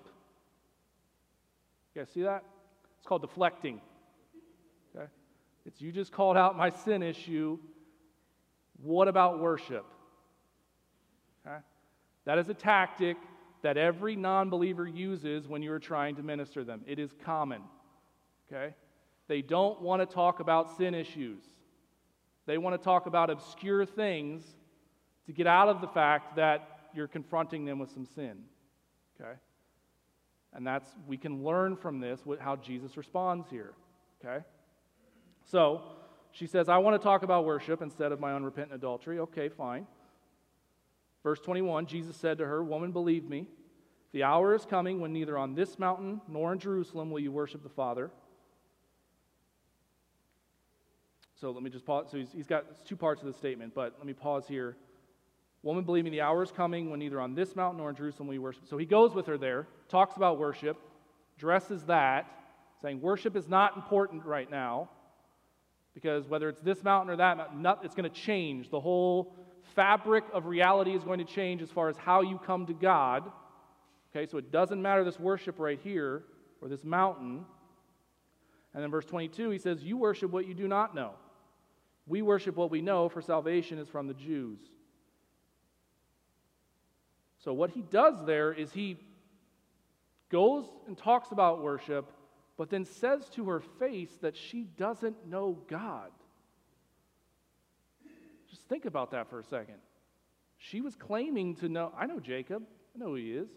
You 1.94 2.02
guys 2.02 2.10
see 2.14 2.24
that? 2.24 2.44
It's 2.98 3.08
called 3.08 3.22
deflecting. 3.22 3.82
Okay? 4.96 5.08
It's 5.66 5.82
you 5.82 5.92
just 5.92 6.12
called 6.12 6.38
out 6.38 6.58
my 6.58 6.70
sin 6.70 7.04
issue. 7.04 7.58
What 8.82 9.08
about 9.08 9.40
worship? 9.40 9.86
Okay? 11.46 11.58
That 12.26 12.38
is 12.38 12.50
a 12.50 12.54
tactic 12.54 13.18
that 13.62 13.78
every 13.78 14.16
non 14.16 14.50
believer 14.50 14.88
uses 14.88 15.48
when 15.48 15.62
you're 15.62 15.80
trying 15.80 16.16
to 16.18 16.24
minister 16.24 16.64
them. 16.64 16.82
It 16.86 17.00
is 17.00 17.12
common. 17.24 17.62
Okay? 18.52 18.74
They 19.28 19.42
don't 19.42 19.82
want 19.82 20.08
to 20.08 20.14
talk 20.14 20.40
about 20.40 20.78
sin 20.78 20.94
issues, 20.94 21.44
they 22.46 22.58
want 22.58 22.80
to 22.80 22.84
talk 22.84 23.06
about 23.06 23.30
obscure 23.30 23.86
things 23.86 24.44
to 25.26 25.34
get 25.34 25.48
out 25.48 25.68
of 25.68 25.82
the 25.82 25.88
fact 25.88 26.38
that 26.38 26.90
you're 26.94 27.08
confronting 27.08 27.66
them 27.66 27.80
with 27.80 27.92
some 27.92 28.06
sin. 28.06 28.44
Okay? 29.20 29.34
And 30.54 30.66
that's, 30.66 30.90
we 31.06 31.18
can 31.18 31.44
learn 31.44 31.76
from 31.76 32.00
this 32.00 32.22
how 32.40 32.56
Jesus 32.56 32.96
responds 32.96 33.50
here. 33.50 33.74
Okay? 34.24 34.44
So, 35.44 35.82
she 36.32 36.48
says, 36.48 36.70
I 36.70 36.78
want 36.78 37.00
to 37.00 37.04
talk 37.04 37.24
about 37.24 37.46
worship 37.46 37.82
instead 37.82 38.12
of 38.12 38.20
my 38.20 38.34
unrepentant 38.34 38.76
adultery. 38.76 39.20
Okay, 39.20 39.50
fine. 39.50 39.88
Verse 41.24 41.40
21 41.40 41.88
Jesus 41.88 42.16
said 42.16 42.38
to 42.38 42.46
her, 42.46 42.64
Woman, 42.64 42.92
believe 42.92 43.28
me, 43.30 43.48
the 44.14 44.24
hour 44.24 44.56
is 44.56 44.66
coming 44.66 45.00
when 45.02 45.14
neither 45.14 45.38
on 45.38 45.56
this 45.56 45.78
mountain 45.78 46.22
nor 46.28 46.54
in 46.54 46.60
Jerusalem 46.60 47.12
will 47.12 47.20
you 47.20 47.32
worship 47.32 47.64
the 47.64 47.70
Father. 47.70 48.12
So 51.40 51.52
let 51.52 51.62
me 51.62 51.70
just 51.70 51.86
pause. 51.86 52.08
So 52.10 52.18
he's, 52.18 52.32
he's 52.32 52.48
got 52.48 52.86
two 52.86 52.96
parts 52.96 53.22
of 53.22 53.28
the 53.28 53.34
statement, 53.34 53.76
but 53.76 53.94
let 53.98 54.08
me 54.08 54.14
pause 54.14 54.48
here. 54.48 54.76
Woman, 55.62 55.84
believe 55.84 56.04
me, 56.04 56.10
the 56.10 56.22
hour 56.22 56.42
is 56.42 56.52
coming 56.52 56.90
when 56.90 57.00
neither 57.00 57.20
on 57.20 57.36
this 57.36 57.56
mountain 57.56 57.78
nor 57.78 57.90
in 57.90 57.96
Jerusalem 57.96 58.32
you 58.32 58.42
worship. 58.42 58.68
So 58.68 58.78
he 58.78 58.86
goes 58.86 59.14
with 59.14 59.28
her 59.28 59.38
there, 59.38 59.68
talks 59.88 60.16
about 60.16 60.40
worship, 60.40 60.78
dresses 61.38 61.84
that, 61.84 62.26
saying 62.82 63.02
worship 63.02 63.36
is 63.36 63.48
not 63.48 63.76
important 63.76 64.26
right 64.26 64.50
now, 64.50 64.90
because 65.94 66.28
whether 66.28 66.50
it's 66.50 66.62
this 66.62 66.84
mountain 66.84 67.12
or 67.12 67.18
that 67.18 67.56
mountain, 67.56 67.86
it's 67.86 67.96
going 67.96 68.10
to 68.10 68.16
change. 68.16 68.70
The 68.70 68.80
whole 68.80 69.36
fabric 69.76 70.24
of 70.34 70.46
reality 70.46 70.96
is 70.96 71.04
going 71.04 71.20
to 71.20 71.26
change 71.26 71.62
as 71.62 71.70
far 71.70 71.90
as 71.90 71.98
how 71.98 72.22
you 72.22 72.40
come 72.40 72.66
to 72.68 72.74
God. 72.74 73.32
Okay, 74.16 74.30
so 74.30 74.38
it 74.38 74.52
doesn't 74.52 74.82
matter 74.82 75.04
this 75.04 75.20
worship 75.20 75.60
right 75.60 75.80
here 75.84 76.24
or 76.62 76.68
this 76.68 76.84
mountain. 76.84 77.46
And 78.74 78.84
then 78.84 78.90
verse 78.90 79.06
22, 79.06 79.50
he 79.50 79.58
says, 79.58 79.84
You 79.84 79.98
worship 79.98 80.32
what 80.32 80.48
you 80.48 80.54
do 80.54 80.68
not 80.68 80.96
know. 80.96 81.14
We 82.08 82.22
worship 82.22 82.56
what 82.56 82.72
we 82.72 82.82
know, 82.82 83.10
for 83.10 83.22
salvation 83.22 83.78
is 83.80 83.88
from 83.88 84.08
the 84.08 84.14
Jews. 84.14 84.60
So, 87.44 87.54
what 87.54 87.72
he 87.72 87.82
does 87.82 88.26
there 88.26 88.52
is 88.52 88.72
he 88.72 88.98
goes 90.30 90.66
and 90.88 90.98
talks 90.98 91.32
about 91.32 91.62
worship, 91.62 92.12
but 92.58 92.70
then 92.70 92.86
says 92.86 93.30
to 93.30 93.50
her 93.50 93.60
face 93.60 94.12
that 94.22 94.36
she 94.36 94.64
doesn't 94.64 95.28
know 95.28 95.58
God. 95.68 96.12
Just 98.50 98.64
think 98.68 98.86
about 98.86 99.12
that 99.12 99.30
for 99.30 99.40
a 99.40 99.44
second. 99.44 99.76
She 100.58 100.82
was 100.82 100.96
claiming 100.96 101.56
to 101.58 101.70
know, 101.70 101.92
I 101.98 102.06
know 102.06 102.20
Jacob, 102.20 102.64
I 102.96 103.00
know 103.00 103.08
who 103.08 103.16
he 103.16 103.34
is. 103.34 103.50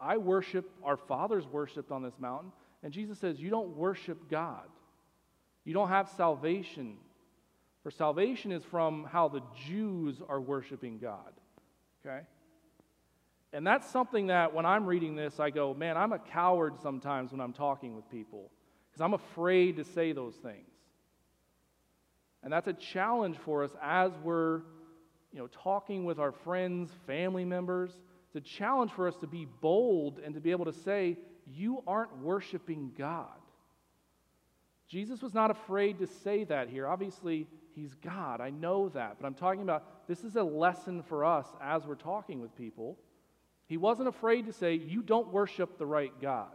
I 0.00 0.16
worship, 0.16 0.68
our 0.82 0.96
fathers 0.96 1.46
worshiped 1.46 1.92
on 1.92 2.02
this 2.02 2.18
mountain. 2.18 2.50
And 2.82 2.92
Jesus 2.92 3.18
says, 3.18 3.40
You 3.40 3.50
don't 3.50 3.76
worship 3.76 4.28
God. 4.28 4.68
You 5.64 5.74
don't 5.74 5.88
have 5.88 6.08
salvation 6.08 6.96
for 7.82 7.90
salvation 7.90 8.52
is 8.52 8.62
from 8.64 9.04
how 9.04 9.28
the 9.28 9.42
Jews 9.66 10.20
are 10.28 10.40
worshiping 10.40 10.98
God. 10.98 11.32
Okay? 12.04 12.20
And 13.52 13.66
that's 13.66 13.90
something 13.90 14.28
that 14.28 14.54
when 14.54 14.64
I'm 14.64 14.86
reading 14.86 15.14
this, 15.14 15.38
I 15.38 15.50
go, 15.50 15.74
man, 15.74 15.96
I'm 15.96 16.12
a 16.12 16.18
coward 16.18 16.74
sometimes 16.82 17.32
when 17.32 17.40
I'm 17.40 17.52
talking 17.52 17.94
with 17.94 18.08
people 18.10 18.50
because 18.90 19.02
I'm 19.02 19.14
afraid 19.14 19.76
to 19.76 19.84
say 19.84 20.12
those 20.12 20.34
things. 20.36 20.68
And 22.42 22.52
that's 22.52 22.66
a 22.66 22.72
challenge 22.72 23.36
for 23.44 23.62
us 23.62 23.70
as 23.82 24.12
we're 24.22 24.62
you 25.32 25.38
know, 25.38 25.48
talking 25.48 26.04
with 26.04 26.18
our 26.18 26.32
friends, 26.32 26.90
family 27.06 27.44
members. 27.44 27.90
It's 28.26 28.36
a 28.36 28.58
challenge 28.58 28.92
for 28.92 29.06
us 29.06 29.16
to 29.16 29.26
be 29.26 29.46
bold 29.60 30.18
and 30.18 30.34
to 30.34 30.40
be 30.40 30.50
able 30.50 30.64
to 30.66 30.72
say, 30.72 31.18
you 31.46 31.82
aren't 31.86 32.18
worshiping 32.18 32.92
God. 32.96 33.28
Jesus 34.88 35.22
was 35.22 35.32
not 35.32 35.50
afraid 35.50 35.98
to 36.00 36.06
say 36.06 36.44
that 36.44 36.68
here. 36.68 36.86
Obviously, 36.86 37.46
He's 37.74 37.94
God. 37.94 38.40
I 38.40 38.50
know 38.50 38.88
that. 38.90 39.16
But 39.20 39.26
I'm 39.26 39.34
talking 39.34 39.62
about 39.62 40.06
this 40.06 40.24
is 40.24 40.36
a 40.36 40.42
lesson 40.42 41.02
for 41.02 41.24
us 41.24 41.46
as 41.60 41.86
we're 41.86 41.94
talking 41.94 42.40
with 42.40 42.54
people. 42.56 42.98
He 43.66 43.76
wasn't 43.76 44.08
afraid 44.08 44.46
to 44.46 44.52
say, 44.52 44.74
You 44.74 45.02
don't 45.02 45.32
worship 45.32 45.78
the 45.78 45.86
right 45.86 46.12
God. 46.20 46.54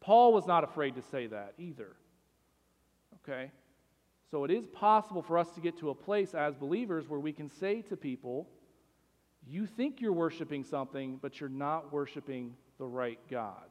Paul 0.00 0.32
was 0.32 0.46
not 0.46 0.64
afraid 0.64 0.96
to 0.96 1.02
say 1.02 1.26
that 1.28 1.54
either. 1.58 1.96
Okay? 3.22 3.50
So 4.30 4.44
it 4.44 4.50
is 4.50 4.66
possible 4.66 5.22
for 5.22 5.38
us 5.38 5.50
to 5.50 5.60
get 5.60 5.78
to 5.78 5.90
a 5.90 5.94
place 5.94 6.34
as 6.34 6.54
believers 6.54 7.08
where 7.08 7.20
we 7.20 7.32
can 7.32 7.48
say 7.48 7.82
to 7.82 7.96
people, 7.96 8.48
You 9.46 9.66
think 9.66 10.00
you're 10.00 10.12
worshiping 10.12 10.64
something, 10.64 11.18
but 11.20 11.38
you're 11.38 11.50
not 11.50 11.92
worshiping 11.92 12.54
the 12.78 12.86
right 12.86 13.18
God. 13.30 13.68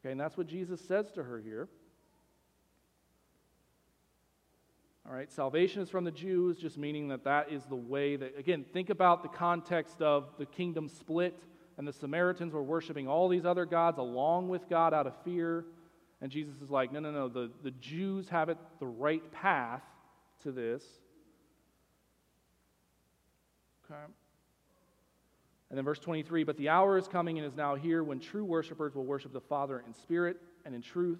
Okay, 0.00 0.12
and 0.12 0.20
that's 0.20 0.36
what 0.36 0.46
Jesus 0.46 0.80
says 0.80 1.10
to 1.12 1.22
her 1.22 1.38
here. 1.38 1.68
All 5.10 5.16
right, 5.16 5.32
salvation 5.32 5.82
is 5.82 5.90
from 5.90 6.04
the 6.04 6.12
Jews, 6.12 6.56
just 6.56 6.78
meaning 6.78 7.08
that 7.08 7.24
that 7.24 7.50
is 7.50 7.64
the 7.64 7.74
way 7.74 8.14
that, 8.14 8.38
again, 8.38 8.64
think 8.72 8.90
about 8.90 9.24
the 9.24 9.28
context 9.28 10.00
of 10.00 10.28
the 10.38 10.46
kingdom 10.46 10.88
split, 10.88 11.36
and 11.76 11.88
the 11.88 11.92
Samaritans 11.92 12.52
were 12.52 12.62
worshiping 12.62 13.08
all 13.08 13.28
these 13.28 13.44
other 13.44 13.66
gods 13.66 13.98
along 13.98 14.48
with 14.48 14.68
God 14.68 14.94
out 14.94 15.08
of 15.08 15.14
fear. 15.24 15.64
And 16.20 16.30
Jesus 16.30 16.54
is 16.62 16.70
like, 16.70 16.92
no, 16.92 17.00
no, 17.00 17.10
no, 17.10 17.26
the, 17.26 17.50
the 17.64 17.72
Jews 17.72 18.28
have 18.28 18.50
it 18.50 18.58
the 18.78 18.86
right 18.86 19.32
path 19.32 19.82
to 20.44 20.52
this. 20.52 20.84
Okay. 23.84 24.12
And 25.70 25.76
then 25.76 25.84
verse 25.84 25.98
23 25.98 26.44
But 26.44 26.56
the 26.56 26.68
hour 26.68 26.96
is 26.96 27.08
coming 27.08 27.36
and 27.36 27.44
is 27.44 27.56
now 27.56 27.74
here 27.74 28.04
when 28.04 28.20
true 28.20 28.44
worshipers 28.44 28.94
will 28.94 29.06
worship 29.06 29.32
the 29.32 29.40
Father 29.40 29.82
in 29.84 29.92
spirit 29.92 30.36
and 30.64 30.72
in 30.72 30.82
truth, 30.82 31.18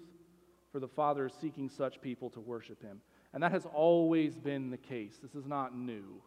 for 0.71 0.79
the 0.79 0.87
Father 0.87 1.25
is 1.25 1.33
seeking 1.41 1.67
such 1.67 1.99
people 1.99 2.29
to 2.29 2.39
worship 2.39 2.81
him. 2.81 3.01
And 3.33 3.41
that 3.43 3.51
has 3.51 3.65
always 3.65 4.37
been 4.37 4.69
the 4.69 4.77
case. 4.77 5.19
This 5.21 5.35
is 5.35 5.45
not 5.45 5.75
new. 5.75 6.21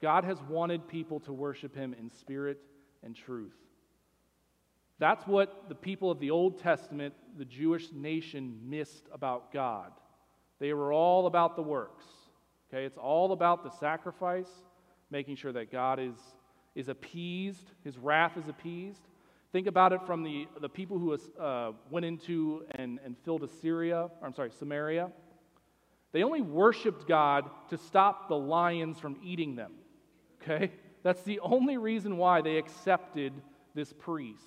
God 0.00 0.24
has 0.24 0.40
wanted 0.42 0.86
people 0.86 1.20
to 1.20 1.32
worship 1.32 1.74
him 1.74 1.94
in 1.98 2.10
spirit 2.10 2.58
and 3.02 3.14
truth. 3.14 3.56
That's 4.98 5.26
what 5.26 5.68
the 5.68 5.74
people 5.74 6.10
of 6.10 6.18
the 6.18 6.30
Old 6.30 6.60
Testament, 6.60 7.14
the 7.36 7.44
Jewish 7.44 7.92
nation, 7.92 8.58
missed 8.64 9.04
about 9.12 9.52
God. 9.52 9.92
They 10.58 10.72
were 10.72 10.92
all 10.92 11.26
about 11.26 11.56
the 11.56 11.62
works. 11.62 12.04
Okay, 12.68 12.84
it's 12.84 12.98
all 12.98 13.32
about 13.32 13.64
the 13.64 13.70
sacrifice, 13.70 14.50
making 15.10 15.36
sure 15.36 15.52
that 15.52 15.72
God 15.72 15.98
is, 15.98 16.16
is 16.74 16.88
appeased, 16.88 17.70
his 17.84 17.96
wrath 17.96 18.36
is 18.36 18.48
appeased. 18.48 19.00
Think 19.52 19.66
about 19.66 19.94
it 19.94 20.02
from 20.04 20.22
the, 20.22 20.46
the 20.60 20.68
people 20.68 20.98
who 20.98 21.16
uh, 21.40 21.72
went 21.90 22.04
into 22.04 22.66
and, 22.72 23.00
and 23.02 23.16
filled 23.24 23.44
Assyria, 23.44 24.10
or 24.20 24.26
I'm 24.26 24.34
sorry, 24.34 24.50
Samaria. 24.50 25.10
They 26.12 26.22
only 26.22 26.40
worshiped 26.40 27.06
God 27.06 27.50
to 27.70 27.76
stop 27.76 28.28
the 28.28 28.36
lions 28.36 28.98
from 28.98 29.18
eating 29.22 29.56
them. 29.56 29.72
Okay? 30.42 30.72
That's 31.02 31.22
the 31.22 31.40
only 31.40 31.76
reason 31.76 32.16
why 32.16 32.40
they 32.40 32.56
accepted 32.56 33.32
this 33.74 33.92
priest. 33.92 34.42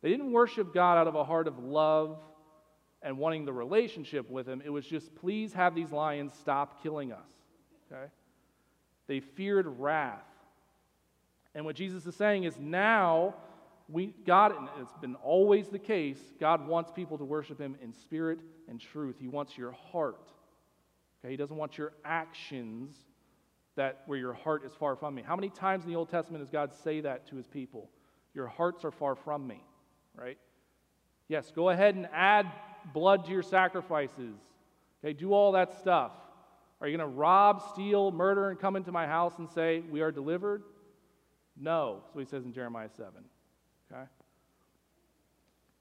They 0.00 0.08
didn't 0.08 0.32
worship 0.32 0.72
God 0.72 0.98
out 0.98 1.06
of 1.06 1.14
a 1.14 1.24
heart 1.24 1.46
of 1.46 1.58
love 1.58 2.18
and 3.02 3.18
wanting 3.18 3.44
the 3.44 3.52
relationship 3.52 4.30
with 4.30 4.46
him. 4.46 4.62
It 4.64 4.70
was 4.70 4.86
just, 4.86 5.14
please 5.16 5.52
have 5.52 5.74
these 5.74 5.90
lions 5.90 6.32
stop 6.40 6.82
killing 6.82 7.12
us. 7.12 7.28
Okay? 7.90 8.06
They 9.06 9.20
feared 9.20 9.66
wrath. 9.78 10.20
And 11.54 11.64
what 11.64 11.76
Jesus 11.76 12.06
is 12.06 12.14
saying 12.14 12.44
is 12.44 12.58
now 12.58 13.34
we 13.88 14.14
God 14.24 14.56
and 14.56 14.68
it's 14.80 14.96
been 15.00 15.16
always 15.16 15.68
the 15.68 15.78
case, 15.78 16.18
God 16.40 16.66
wants 16.66 16.90
people 16.90 17.18
to 17.18 17.24
worship 17.24 17.60
him 17.60 17.76
in 17.82 17.92
spirit 17.92 18.38
and 18.68 18.80
truth. 18.80 19.16
He 19.20 19.28
wants 19.28 19.58
your 19.58 19.72
heart. 19.72 20.30
Okay, 21.22 21.30
he 21.30 21.36
doesn't 21.36 21.56
want 21.56 21.78
your 21.78 21.92
actions 22.04 22.94
that 23.76 24.02
where 24.06 24.18
your 24.18 24.32
heart 24.32 24.64
is 24.64 24.72
far 24.72 24.96
from 24.96 25.14
me. 25.14 25.22
How 25.22 25.36
many 25.36 25.48
times 25.48 25.84
in 25.84 25.90
the 25.90 25.96
Old 25.96 26.10
Testament 26.10 26.42
does 26.42 26.50
God 26.50 26.72
say 26.84 27.00
that 27.00 27.26
to 27.28 27.36
his 27.36 27.46
people? 27.46 27.88
Your 28.34 28.46
hearts 28.46 28.84
are 28.84 28.90
far 28.90 29.14
from 29.14 29.46
me, 29.46 29.62
right? 30.14 30.38
Yes, 31.28 31.52
go 31.54 31.70
ahead 31.70 31.94
and 31.94 32.08
add 32.12 32.50
blood 32.92 33.24
to 33.26 33.30
your 33.30 33.42
sacrifices. 33.42 34.36
Okay, 35.02 35.12
do 35.12 35.32
all 35.32 35.52
that 35.52 35.78
stuff. 35.78 36.12
Are 36.80 36.88
you 36.88 36.96
going 36.96 37.08
to 37.08 37.16
rob, 37.16 37.62
steal, 37.72 38.10
murder, 38.10 38.50
and 38.50 38.58
come 38.58 38.74
into 38.74 38.90
my 38.90 39.06
house 39.06 39.34
and 39.38 39.48
say, 39.48 39.82
We 39.88 40.00
are 40.00 40.10
delivered? 40.10 40.64
No. 41.56 42.02
So 42.12 42.18
he 42.18 42.24
says 42.24 42.44
in 42.44 42.52
Jeremiah 42.52 42.88
7. 42.96 43.12
Okay? 43.92 44.02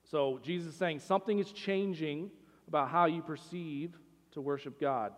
So 0.04 0.40
Jesus 0.44 0.74
is 0.74 0.76
saying 0.76 1.00
something 1.00 1.40
is 1.40 1.52
changing 1.52 2.30
about 2.68 2.90
how 2.90 3.06
you 3.06 3.22
perceive 3.22 3.98
to 4.34 4.42
worship 4.42 4.80
God. 4.80 5.14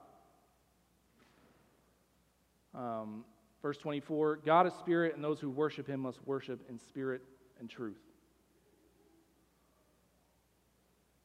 Um, 2.75 3.25
verse 3.61 3.77
24 3.77 4.37
God 4.45 4.67
is 4.67 4.73
spirit, 4.73 5.15
and 5.15 5.23
those 5.23 5.39
who 5.39 5.49
worship 5.49 5.87
him 5.87 6.01
must 6.01 6.25
worship 6.25 6.61
in 6.69 6.77
spirit 6.77 7.21
and 7.59 7.69
truth. 7.69 8.01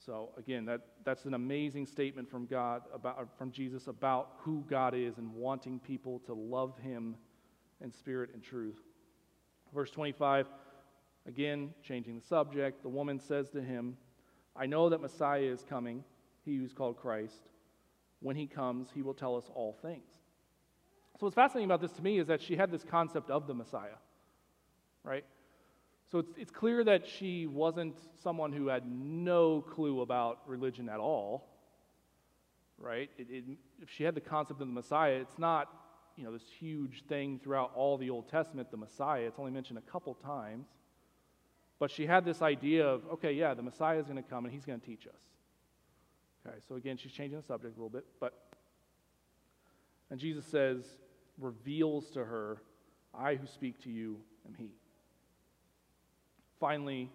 So 0.08 0.30
again, 0.38 0.64
that, 0.64 0.80
that's 1.04 1.26
an 1.26 1.34
amazing 1.34 1.84
statement 1.84 2.30
from 2.30 2.46
God 2.46 2.82
about 2.94 3.28
from 3.36 3.50
Jesus 3.50 3.88
about 3.88 4.36
who 4.38 4.64
God 4.68 4.94
is 4.94 5.18
and 5.18 5.34
wanting 5.34 5.80
people 5.80 6.20
to 6.20 6.32
love 6.32 6.78
him 6.78 7.14
in 7.82 7.92
spirit 7.92 8.30
and 8.32 8.42
truth. 8.42 8.78
Verse 9.74 9.90
25, 9.90 10.46
again, 11.26 11.74
changing 11.82 12.18
the 12.18 12.26
subject, 12.26 12.82
the 12.82 12.88
woman 12.88 13.20
says 13.20 13.50
to 13.50 13.60
him, 13.60 13.96
I 14.56 14.66
know 14.66 14.88
that 14.88 15.00
Messiah 15.00 15.42
is 15.42 15.62
coming, 15.62 16.02
he 16.44 16.56
who's 16.56 16.72
called 16.72 16.96
Christ. 16.96 17.50
When 18.20 18.34
he 18.34 18.46
comes, 18.46 18.88
he 18.94 19.02
will 19.02 19.14
tell 19.14 19.36
us 19.36 19.50
all 19.54 19.76
things. 19.82 20.17
So, 21.18 21.26
what's 21.26 21.34
fascinating 21.34 21.68
about 21.68 21.80
this 21.80 21.92
to 21.92 22.02
me 22.02 22.18
is 22.18 22.28
that 22.28 22.40
she 22.40 22.56
had 22.56 22.70
this 22.70 22.84
concept 22.84 23.30
of 23.30 23.46
the 23.46 23.54
Messiah, 23.54 23.98
right? 25.02 25.24
So 26.10 26.20
it's, 26.20 26.32
it's 26.38 26.50
clear 26.50 26.84
that 26.84 27.06
she 27.06 27.46
wasn't 27.46 27.96
someone 28.22 28.52
who 28.52 28.68
had 28.68 28.84
no 28.90 29.60
clue 29.60 30.00
about 30.00 30.40
religion 30.46 30.88
at 30.88 31.00
all, 31.00 31.46
right? 32.78 33.10
It, 33.18 33.26
it, 33.30 33.44
if 33.82 33.90
she 33.90 34.04
had 34.04 34.14
the 34.14 34.20
concept 34.20 34.60
of 34.60 34.68
the 34.68 34.72
Messiah, 34.72 35.14
it's 35.14 35.38
not, 35.38 35.68
you 36.16 36.24
know, 36.24 36.32
this 36.32 36.48
huge 36.58 37.04
thing 37.08 37.38
throughout 37.42 37.72
all 37.74 37.98
the 37.98 38.08
Old 38.08 38.28
Testament, 38.28 38.70
the 38.70 38.78
Messiah. 38.78 39.22
It's 39.22 39.38
only 39.38 39.52
mentioned 39.52 39.78
a 39.78 39.90
couple 39.90 40.14
times. 40.14 40.66
But 41.78 41.90
she 41.90 42.06
had 42.06 42.24
this 42.24 42.42
idea 42.42 42.86
of, 42.86 43.02
okay, 43.14 43.32
yeah, 43.32 43.54
the 43.54 43.62
Messiah 43.62 43.98
is 43.98 44.06
going 44.06 44.16
to 44.16 44.28
come 44.28 44.44
and 44.46 44.52
he's 44.52 44.64
going 44.64 44.80
to 44.80 44.86
teach 44.86 45.06
us. 45.06 45.20
Okay, 46.46 46.56
so 46.66 46.76
again, 46.76 46.96
she's 46.96 47.12
changing 47.12 47.38
the 47.38 47.46
subject 47.46 47.76
a 47.76 47.78
little 47.78 47.90
bit, 47.90 48.06
but, 48.18 48.32
and 50.10 50.18
Jesus 50.18 50.46
says, 50.46 50.84
reveals 51.38 52.10
to 52.10 52.24
her, 52.24 52.62
I 53.14 53.34
who 53.34 53.46
speak 53.46 53.82
to 53.84 53.90
you 53.90 54.18
am 54.46 54.54
he 54.54 54.70
finally 56.60 57.10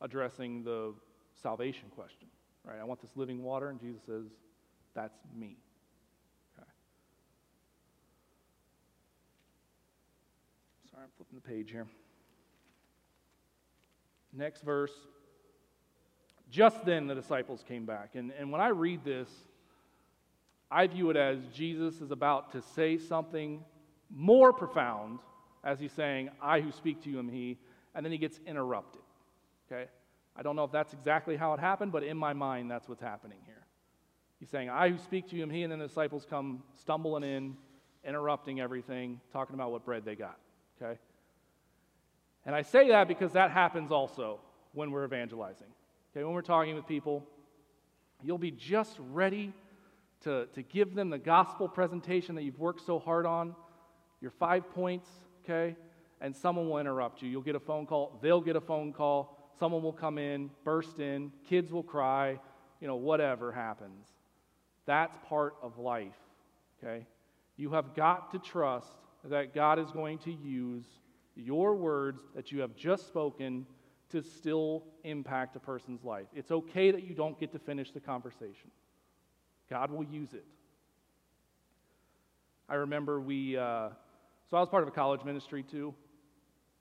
addressing 0.00 0.62
the 0.64 0.94
salvation 1.34 1.88
question. 1.94 2.28
Right? 2.64 2.78
I 2.80 2.84
want 2.84 3.00
this 3.00 3.16
living 3.16 3.42
water, 3.42 3.68
and 3.68 3.80
Jesus 3.80 4.02
says, 4.06 4.26
That's 4.94 5.16
me. 5.34 5.56
Okay. 6.58 6.68
Sorry, 10.90 11.04
I'm 11.04 11.10
flipping 11.16 11.36
the 11.36 11.48
page 11.48 11.70
here. 11.70 11.86
Next 14.32 14.62
verse. 14.62 14.92
Just 16.50 16.84
then 16.84 17.06
the 17.06 17.14
disciples 17.14 17.64
came 17.66 17.86
back. 17.86 18.14
And, 18.14 18.32
and 18.38 18.52
when 18.52 18.60
I 18.60 18.68
read 18.68 19.04
this, 19.04 19.28
I 20.70 20.86
view 20.86 21.10
it 21.10 21.16
as 21.16 21.38
Jesus 21.54 22.00
is 22.00 22.10
about 22.10 22.52
to 22.52 22.62
say 22.62 22.98
something 22.98 23.64
more 24.10 24.52
profound 24.52 25.20
as 25.64 25.80
he's 25.80 25.92
saying, 25.92 26.30
I 26.40 26.60
who 26.60 26.70
speak 26.72 27.02
to 27.02 27.10
you 27.10 27.18
am 27.18 27.28
he 27.28 27.58
and 27.94 28.04
then 28.04 28.12
he 28.12 28.18
gets 28.18 28.40
interrupted. 28.46 29.02
Okay? 29.70 29.88
I 30.36 30.42
don't 30.42 30.54
know 30.54 30.64
if 30.64 30.72
that's 30.72 30.92
exactly 30.92 31.36
how 31.36 31.54
it 31.54 31.60
happened, 31.60 31.92
but 31.92 32.02
in 32.02 32.16
my 32.16 32.32
mind, 32.32 32.70
that's 32.70 32.88
what's 32.88 33.00
happening 33.00 33.38
here. 33.46 33.64
He's 34.38 34.50
saying, 34.50 34.68
I 34.68 34.90
who 34.90 34.98
speak 34.98 35.28
to 35.30 35.36
you 35.36 35.42
am 35.42 35.50
he, 35.50 35.62
and 35.62 35.72
then 35.72 35.78
the 35.78 35.86
disciples 35.86 36.26
come 36.28 36.62
stumbling 36.78 37.24
in, 37.24 37.56
interrupting 38.04 38.60
everything, 38.60 39.20
talking 39.32 39.54
about 39.54 39.72
what 39.72 39.84
bread 39.84 40.04
they 40.04 40.14
got. 40.14 40.38
Okay? 40.80 40.98
And 42.44 42.54
I 42.54 42.62
say 42.62 42.88
that 42.88 43.08
because 43.08 43.32
that 43.32 43.50
happens 43.50 43.90
also 43.90 44.40
when 44.72 44.90
we're 44.90 45.04
evangelizing. 45.04 45.66
Okay, 46.12 46.22
when 46.22 46.32
we're 46.32 46.42
talking 46.42 46.74
with 46.74 46.86
people, 46.86 47.26
you'll 48.22 48.38
be 48.38 48.50
just 48.50 48.96
ready 49.10 49.52
to, 50.26 50.46
to 50.54 50.62
give 50.62 50.94
them 50.94 51.10
the 51.10 51.18
gospel 51.18 51.68
presentation 51.68 52.34
that 52.34 52.42
you've 52.42 52.58
worked 52.58 52.84
so 52.84 52.98
hard 52.98 53.26
on, 53.26 53.54
your 54.20 54.30
five 54.30 54.70
points, 54.72 55.08
okay? 55.44 55.76
and 56.20 56.34
someone 56.34 56.68
will 56.68 56.78
interrupt 56.78 57.22
you. 57.22 57.28
You'll 57.28 57.42
get 57.42 57.56
a 57.56 57.60
phone 57.60 57.86
call, 57.86 58.18
they'll 58.22 58.40
get 58.40 58.56
a 58.56 58.60
phone 58.60 58.92
call, 58.92 59.52
someone 59.58 59.82
will 59.82 59.92
come 59.92 60.18
in, 60.18 60.50
burst 60.64 60.98
in, 60.98 61.32
kids 61.48 61.72
will 61.72 61.82
cry, 61.82 62.38
you 62.80 62.86
know, 62.86 62.96
whatever 62.96 63.52
happens. 63.52 64.06
That's 64.86 65.16
part 65.28 65.54
of 65.62 65.78
life, 65.78 66.14
okay? 66.82 67.06
You 67.56 67.70
have 67.72 67.94
got 67.94 68.30
to 68.32 68.38
trust 68.38 68.92
that 69.24 69.54
God 69.54 69.78
is 69.78 69.90
going 69.90 70.18
to 70.18 70.32
use 70.32 70.84
your 71.34 71.74
words 71.74 72.20
that 72.34 72.52
you 72.52 72.60
have 72.60 72.76
just 72.76 73.06
spoken 73.06 73.66
to 74.10 74.22
still 74.22 74.84
impact 75.04 75.56
a 75.56 75.58
person's 75.58 76.04
life. 76.04 76.26
It's 76.34 76.52
okay 76.52 76.90
that 76.92 77.02
you 77.02 77.14
don't 77.14 77.38
get 77.38 77.52
to 77.52 77.58
finish 77.58 77.90
the 77.90 78.00
conversation, 78.00 78.70
God 79.68 79.90
will 79.90 80.04
use 80.04 80.32
it. 80.32 80.44
I 82.68 82.74
remember 82.74 83.20
we, 83.20 83.56
uh, 83.56 83.90
so 84.50 84.56
I 84.56 84.60
was 84.60 84.68
part 84.68 84.82
of 84.82 84.88
a 84.88 84.92
college 84.92 85.24
ministry 85.24 85.62
too 85.62 85.94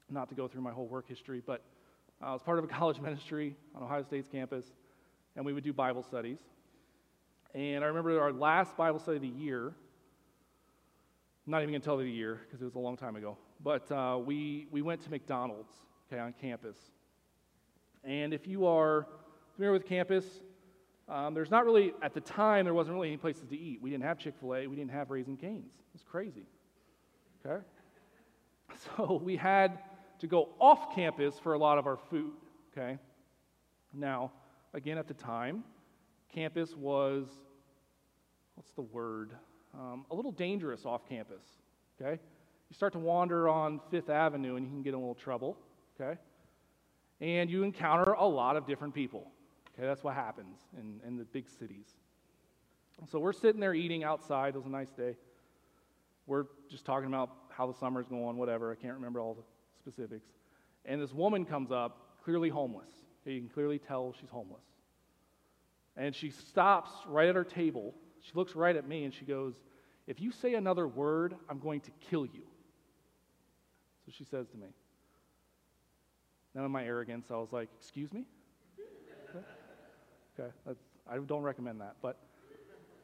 not 0.10 0.30
to 0.30 0.36
go 0.36 0.48
through 0.48 0.62
my 0.62 0.72
whole 0.72 0.88
work 0.88 1.08
history, 1.08 1.42
but 1.46 1.62
I 2.22 2.32
was 2.32 2.42
part 2.42 2.60
of 2.60 2.66
a 2.66 2.68
college 2.80 3.00
ministry 3.00 3.56
on 3.74 3.84
Ohio 3.84 4.04
State's 4.04 4.28
campus, 4.28 4.66
and 5.36 5.46
we 5.46 5.54
would 5.54 5.64
do 5.64 5.74
Bible 5.74 6.04
studies. 6.04 6.40
And 7.54 7.84
I 7.84 7.88
remember 7.88 8.20
our 8.22 8.34
last 8.34 8.76
Bible 8.76 9.00
study 9.00 9.18
of 9.18 9.22
the 9.22 9.28
year, 9.30 9.74
not 11.48 11.62
even 11.62 11.72
going 11.72 11.82
to 11.82 11.86
tell 11.86 12.00
you 12.00 12.06
the 12.06 12.12
year 12.12 12.42
because 12.46 12.62
it 12.62 12.66
was 12.66 12.76
a 12.76 12.80
long 12.80 12.98
time 12.98 13.16
ago, 13.16 13.38
but 13.64 13.90
uh, 13.92 14.18
we, 14.24 14.68
we 14.72 14.82
went 14.82 15.02
to 15.02 15.10
McDonald's 15.10 15.74
okay, 16.12 16.20
on 16.20 16.34
campus. 16.40 16.78
And 18.04 18.34
if 18.34 18.48
you 18.48 18.66
are 18.68 19.08
familiar 19.56 19.74
with 19.74 19.88
campus, 19.88 20.26
um, 21.08 21.34
there's 21.34 21.52
not 21.52 21.66
really, 21.66 21.94
at 22.02 22.14
the 22.14 22.22
time, 22.22 22.66
there 22.66 22.74
wasn't 22.74 22.96
really 22.96 23.10
any 23.10 23.18
places 23.18 23.48
to 23.50 23.58
eat. 23.58 23.82
We 23.82 23.90
didn't 23.90 24.04
have 24.04 24.18
Chick 24.18 24.34
fil 24.40 24.56
A, 24.56 24.68
we 24.68 24.76
didn't 24.76 24.92
have 24.92 25.12
Raising 25.12 25.38
Cane's. 25.38 25.74
It 25.78 25.94
was 25.94 26.04
crazy. 26.04 26.48
Okay? 27.46 27.64
So 28.98 29.22
we 29.24 29.38
had 29.38 29.80
to 30.20 30.28
go 30.28 30.50
off 30.60 30.94
campus 30.94 31.40
for 31.40 31.54
a 31.54 31.58
lot 31.58 31.78
of 31.78 31.88
our 31.88 31.98
food, 32.10 32.34
okay? 32.72 32.98
Now, 33.94 34.32
again, 34.74 34.98
at 34.98 35.08
the 35.08 35.14
time, 35.14 35.64
campus 36.34 36.76
was, 36.76 37.28
what's 38.56 38.72
the 38.72 38.82
word? 38.82 39.32
Um, 39.74 40.06
a 40.12 40.16
little 40.16 40.32
dangerous 40.32 40.86
off 40.86 41.08
campus, 41.08 41.44
okay? 42.02 42.20
You 42.70 42.74
start 42.74 42.94
to 42.94 43.00
wander 43.00 43.48
on 43.48 43.80
Fifth 43.92 44.10
Avenue 44.10 44.56
and 44.56 44.66
you 44.66 44.72
can 44.72 44.82
get 44.82 44.90
in 44.90 44.96
a 44.96 45.00
little 45.00 45.16
trouble, 45.16 45.58
okay? 46.00 46.20
And 47.22 47.50
you 47.50 47.64
encounter 47.64 48.14
a 48.14 48.26
lot 48.28 48.58
of 48.58 48.66
different 48.66 48.94
people, 48.94 49.32
okay? 49.78 49.88
That's 49.88 50.04
what 50.04 50.16
happens 50.16 50.58
in, 50.80 51.00
in 51.08 51.18
the 51.18 51.26
big 51.26 51.50
cities. 51.50 51.88
So 53.10 53.20
we're 53.20 53.34
sitting 53.34 53.60
there 53.60 53.74
eating 53.74 54.04
outside. 54.04 54.56
It 54.56 54.58
was 54.58 54.66
a 54.66 54.70
nice 54.70 54.92
day. 54.92 55.16
We're 56.28 56.46
just 56.70 56.86
talking 56.86 57.08
about 57.08 57.30
how 57.50 57.68
the 57.68 57.74
summer's 57.74 58.08
going, 58.08 58.38
whatever. 58.38 58.72
I 58.72 58.76
can't 58.76 58.96
remember 58.96 59.20
all 59.20 59.34
the 59.34 59.44
specifics. 59.78 60.28
And 60.86 61.02
this 61.02 61.14
woman 61.14 61.46
comes 61.46 61.72
up, 61.72 62.20
clearly 62.24 62.50
homeless. 62.50 62.90
Okay, 63.22 63.34
you 63.34 63.42
can 63.42 63.50
clearly 63.50 63.80
tell 63.80 64.14
she's 64.20 64.30
homeless. 64.30 64.64
And 65.98 66.16
she 66.16 66.30
stops 66.30 66.92
right 67.08 67.28
at 67.28 67.36
our 67.36 67.44
table. 67.44 67.94
She 68.22 68.32
looks 68.34 68.56
right 68.56 68.76
at 68.76 68.88
me 68.88 69.04
and 69.04 69.14
she 69.14 69.26
goes, 69.26 69.56
If 70.08 70.20
you 70.20 70.32
say 70.32 70.56
another 70.56 70.88
word, 70.88 71.36
I'm 71.50 71.60
going 71.60 71.82
to 71.82 71.92
kill 72.10 72.26
you. 72.26 72.44
So 74.06 74.12
she 74.16 74.24
says 74.24 74.48
to 74.50 74.58
me. 74.58 74.68
Now, 76.54 76.66
in 76.66 76.72
my 76.72 76.86
arrogance, 76.86 77.28
I 77.32 77.36
was 77.36 77.52
like, 77.52 77.70
Excuse 77.80 78.14
me? 78.14 78.26
Okay, 80.38 80.52
okay 80.68 80.80
I 81.10 81.18
don't 81.18 81.44
recommend 81.44 81.82
that. 81.82 81.96
But 82.02 82.18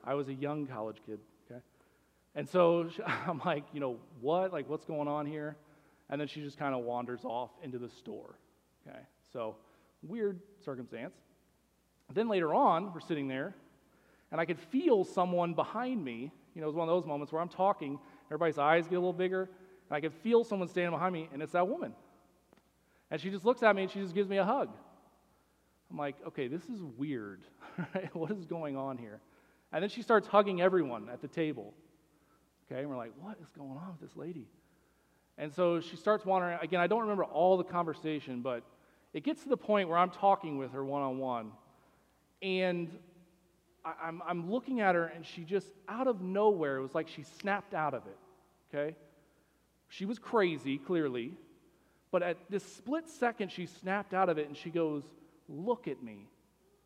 I 0.03 0.13
was 0.13 0.27
a 0.27 0.33
young 0.33 0.67
college 0.67 0.97
kid, 1.05 1.19
okay? 1.49 1.61
And 2.35 2.47
so 2.47 2.89
I'm 3.05 3.41
like, 3.45 3.63
you 3.73 3.79
know, 3.79 3.97
what? 4.19 4.51
Like, 4.51 4.69
what's 4.69 4.85
going 4.85 5.07
on 5.07 5.25
here? 5.25 5.55
and 6.11 6.19
then 6.19 6.27
she 6.27 6.41
just 6.41 6.59
kind 6.59 6.75
of 6.75 6.83
wanders 6.83 7.21
off 7.23 7.49
into 7.63 7.79
the 7.79 7.89
store. 7.89 8.35
Okay, 8.85 8.99
so 9.31 9.55
weird 10.03 10.39
circumstance. 10.63 11.15
Then 12.13 12.27
later 12.27 12.53
on, 12.53 12.93
we're 12.93 12.99
sitting 12.99 13.29
there, 13.29 13.55
and 14.31 14.41
I 14.41 14.45
could 14.45 14.59
feel 14.59 15.05
someone 15.05 15.53
behind 15.53 16.03
me. 16.03 16.31
You 16.53 16.61
know, 16.61 16.65
it 16.65 16.67
was 16.67 16.75
one 16.75 16.89
of 16.89 16.93
those 16.93 17.07
moments 17.07 17.31
where 17.31 17.41
I'm 17.41 17.49
talking, 17.49 17.97
everybody's 18.27 18.57
eyes 18.57 18.87
get 18.87 18.95
a 18.95 18.99
little 18.99 19.13
bigger, 19.13 19.43
and 19.43 19.95
I 19.95 20.01
could 20.01 20.13
feel 20.13 20.43
someone 20.43 20.67
standing 20.67 20.91
behind 20.91 21.13
me, 21.13 21.29
and 21.31 21.41
it's 21.41 21.53
that 21.53 21.67
woman. 21.67 21.93
And 23.09 23.21
she 23.21 23.29
just 23.29 23.45
looks 23.45 23.63
at 23.63 23.75
me 23.75 23.83
and 23.83 23.91
she 23.91 23.99
just 23.99 24.13
gives 24.13 24.29
me 24.29 24.37
a 24.37 24.45
hug. 24.45 24.69
I'm 25.91 25.97
like, 25.97 26.15
okay, 26.27 26.47
this 26.47 26.63
is 26.63 26.81
weird. 26.97 27.41
what 28.13 28.31
is 28.31 28.45
going 28.45 28.77
on 28.77 28.97
here? 28.97 29.19
And 29.73 29.83
then 29.83 29.89
she 29.89 30.01
starts 30.01 30.27
hugging 30.27 30.61
everyone 30.61 31.09
at 31.11 31.21
the 31.21 31.27
table. 31.27 31.73
Okay, 32.65 32.81
and 32.81 32.89
we're 32.89 32.97
like, 32.97 33.11
what 33.19 33.37
is 33.41 33.49
going 33.49 33.71
on 33.71 33.97
with 33.99 34.09
this 34.09 34.17
lady? 34.17 34.47
And 35.37 35.53
so 35.53 35.81
she 35.81 35.97
starts 35.97 36.25
wandering. 36.25 36.57
Again, 36.61 36.79
I 36.79 36.87
don't 36.87 37.01
remember 37.01 37.25
all 37.25 37.57
the 37.57 37.63
conversation, 37.63 38.41
but 38.41 38.63
it 39.13 39.23
gets 39.23 39.43
to 39.43 39.49
the 39.49 39.57
point 39.57 39.89
where 39.89 39.97
I'm 39.97 40.09
talking 40.09 40.57
with 40.57 40.71
her 40.71 40.85
one 40.85 41.01
on 41.01 41.17
one. 41.17 41.51
And 42.41 42.89
I, 43.83 44.07
am 44.07 44.21
I'm 44.25 44.49
looking 44.49 44.79
at 44.79 44.95
her, 44.95 45.05
and 45.05 45.25
she 45.25 45.43
just, 45.43 45.67
out 45.89 46.07
of 46.07 46.21
nowhere, 46.21 46.77
it 46.77 46.81
was 46.81 46.95
like 46.95 47.07
she 47.07 47.23
snapped 47.23 47.73
out 47.73 47.93
of 47.93 48.03
it. 48.05 48.17
Okay? 48.73 48.95
She 49.89 50.05
was 50.05 50.19
crazy, 50.19 50.77
clearly. 50.77 51.33
But 52.11 52.23
at 52.23 52.37
this 52.49 52.63
split 52.63 53.09
second, 53.09 53.51
she 53.51 53.65
snapped 53.65 54.13
out 54.13 54.29
of 54.29 54.37
it 54.37 54.47
and 54.47 54.55
she 54.55 54.69
goes, 54.69 55.03
Look 55.51 55.87
at 55.87 56.01
me. 56.01 56.27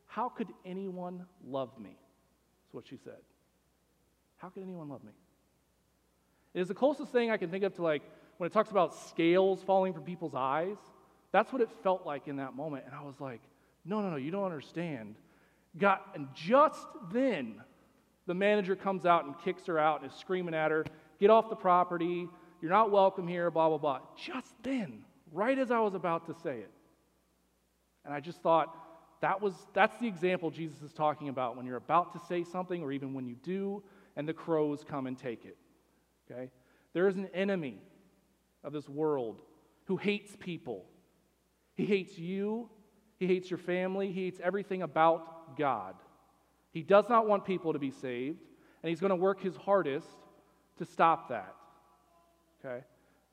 How 0.07 0.29
could 0.29 0.47
anyone 0.65 1.25
love 1.45 1.77
me? 1.79 1.97
That's 2.63 2.73
what 2.73 2.87
she 2.87 2.97
said. 2.97 3.21
How 4.37 4.49
could 4.49 4.63
anyone 4.63 4.89
love 4.89 5.03
me? 5.03 5.11
It 6.53 6.61
is 6.61 6.67
the 6.67 6.73
closest 6.73 7.11
thing 7.11 7.29
I 7.29 7.37
can 7.37 7.49
think 7.49 7.63
of 7.63 7.75
to 7.75 7.81
like 7.81 8.01
when 8.37 8.47
it 8.47 8.53
talks 8.53 8.71
about 8.71 8.95
scales 9.09 9.61
falling 9.61 9.93
from 9.93 10.03
people's 10.03 10.35
eyes. 10.35 10.77
That's 11.31 11.51
what 11.51 11.61
it 11.61 11.69
felt 11.83 12.05
like 12.05 12.27
in 12.27 12.37
that 12.37 12.55
moment. 12.55 12.85
And 12.85 12.95
I 12.95 13.03
was 13.03 13.19
like, 13.19 13.41
no, 13.83 14.01
no, 14.01 14.09
no, 14.09 14.15
you 14.15 14.31
don't 14.31 14.45
understand. 14.45 15.15
God, 15.77 15.99
and 16.13 16.27
just 16.33 16.87
then, 17.11 17.61
the 18.25 18.33
manager 18.33 18.75
comes 18.75 19.05
out 19.05 19.25
and 19.25 19.35
kicks 19.43 19.65
her 19.65 19.77
out 19.77 20.01
and 20.01 20.09
is 20.09 20.17
screaming 20.17 20.55
at 20.55 20.71
her, 20.71 20.85
get 21.19 21.29
off 21.29 21.49
the 21.49 21.55
property, 21.55 22.27
you're 22.61 22.71
not 22.71 22.89
welcome 22.89 23.27
here, 23.27 23.51
blah, 23.51 23.69
blah, 23.69 23.77
blah. 23.77 23.99
Just 24.17 24.53
then, 24.63 25.03
right 25.31 25.59
as 25.59 25.71
I 25.71 25.79
was 25.79 25.93
about 25.93 26.25
to 26.27 26.35
say 26.41 26.59
it. 26.59 26.71
And 28.05 28.13
I 28.13 28.19
just 28.19 28.41
thought, 28.41 28.75
that 29.21 29.41
was, 29.41 29.53
that's 29.73 29.97
the 29.97 30.07
example 30.07 30.51
Jesus 30.51 30.81
is 30.81 30.93
talking 30.93 31.29
about 31.29 31.57
when 31.57 31.65
you're 31.65 31.77
about 31.77 32.13
to 32.13 32.19
say 32.27 32.43
something, 32.43 32.83
or 32.83 32.91
even 32.91 33.13
when 33.13 33.25
you 33.25 33.35
do, 33.41 33.81
and 34.15 34.27
the 34.27 34.33
crows 34.33 34.83
come 34.87 35.07
and 35.07 35.17
take 35.17 35.45
it. 35.45 35.57
Okay? 36.29 36.49
There 36.93 37.07
is 37.07 37.15
an 37.15 37.27
enemy 37.33 37.79
of 38.63 38.73
this 38.73 38.87
world 38.87 39.41
who 39.85 39.97
hates 39.97 40.35
people. 40.39 40.85
He 41.75 41.85
hates 41.85 42.17
you, 42.17 42.69
he 43.17 43.27
hates 43.27 43.49
your 43.49 43.57
family, 43.57 44.11
he 44.11 44.25
hates 44.25 44.39
everything 44.43 44.81
about 44.81 45.57
God. 45.57 45.95
He 46.71 46.83
does 46.83 47.07
not 47.09 47.27
want 47.27 47.45
people 47.45 47.73
to 47.73 47.79
be 47.79 47.91
saved, 47.91 48.41
and 48.83 48.89
he's 48.89 48.99
going 48.99 49.11
to 49.11 49.15
work 49.15 49.41
his 49.41 49.55
hardest 49.55 50.07
to 50.77 50.85
stop 50.85 51.29
that. 51.29 51.55
Okay? 52.63 52.83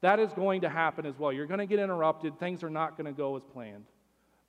That 0.01 0.19
is 0.19 0.33
going 0.33 0.63
to 0.63 0.69
happen 0.69 1.07
as 1.07 1.19
well. 1.19 1.33
You're 1.33 1.47
going 1.47 1.61
to 1.61 1.67
get 1.67 1.79
interrupted, 1.79 2.39
things 2.39 2.63
are 2.63 2.71
not 2.71 2.97
going 2.97 3.07
to 3.07 3.17
go 3.17 3.37
as 3.37 3.43
planned. 3.45 3.85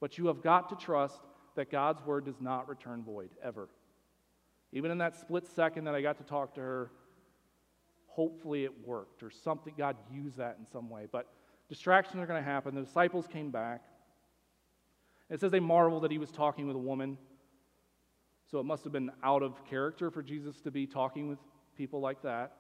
But 0.04 0.18
you 0.18 0.28
have 0.28 0.42
got 0.42 0.68
to 0.68 0.76
trust 0.76 1.22
that 1.56 1.72
God's 1.72 2.06
word 2.06 2.26
does 2.26 2.42
not 2.42 2.68
return 2.68 3.04
void, 3.04 3.30
ever. 3.42 3.70
Even 4.74 4.92
in 4.92 4.98
that 4.98 5.16
split 5.16 5.48
second 5.48 5.86
that 5.86 5.96
I 5.96 6.02
got 6.02 6.18
to 6.18 6.26
talk 6.26 6.56
to 6.56 6.60
her, 6.60 6.92
hopefully 8.08 8.66
it 8.66 8.86
worked 8.86 9.24
or 9.24 9.32
something, 9.32 9.74
God 9.78 9.96
used 10.12 10.36
that 10.36 10.58
in 10.60 10.68
some 10.70 10.89
way. 10.89 11.08
But 11.10 11.30
distractions 11.70 12.22
are 12.22 12.26
going 12.26 12.44
to 12.44 12.46
happen. 12.46 12.76
The 12.76 12.82
disciples 12.82 13.28
came 13.28 13.50
back. 13.50 13.82
It 15.30 15.39
says 15.39 15.52
they 15.52 15.62
marveled 15.62 16.04
that 16.04 16.12
he 16.12 16.18
was 16.18 16.32
talking 16.32 16.68
with 16.68 16.76
a 16.76 16.80
woman. 16.80 17.18
So 18.52 18.60
it 18.60 18.66
must 18.66 18.84
have 18.84 18.92
been 18.92 19.10
out 19.24 19.42
of 19.42 19.63
character 19.63 20.12
for 20.12 20.22
Jesus 20.22 20.60
to 20.63 20.70
be 20.70 20.86
talking 20.86 21.30
with 21.30 21.39
people 21.78 22.02
like 22.02 22.22
that. 22.24 22.52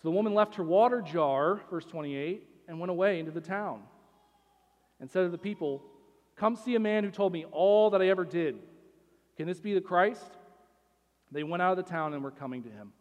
So 0.00 0.10
the 0.10 0.14
woman 0.14 0.32
left 0.32 0.54
her 0.54 0.62
water 0.62 1.02
jar, 1.02 1.60
verse 1.68 1.86
28, 1.86 2.44
and 2.68 2.78
went 2.78 2.92
away 2.92 3.18
into 3.18 3.32
the 3.32 3.40
town 3.40 3.82
and 5.00 5.10
said 5.10 5.22
to 5.22 5.28
the 5.28 5.38
people, 5.38 5.82
Come 6.36 6.56
see 6.56 6.74
a 6.74 6.80
man 6.80 7.04
who 7.04 7.10
told 7.10 7.32
me 7.32 7.46
all 7.50 7.90
that 7.90 8.02
I 8.02 8.08
ever 8.08 8.24
did. 8.24 8.58
Can 9.36 9.46
this 9.46 9.60
be 9.60 9.74
the 9.74 9.80
Christ? 9.80 10.36
They 11.32 11.42
went 11.42 11.62
out 11.62 11.78
of 11.78 11.84
the 11.84 11.90
town 11.90 12.14
and 12.14 12.22
were 12.22 12.30
coming 12.30 12.62
to 12.64 12.70
him. 12.70 12.92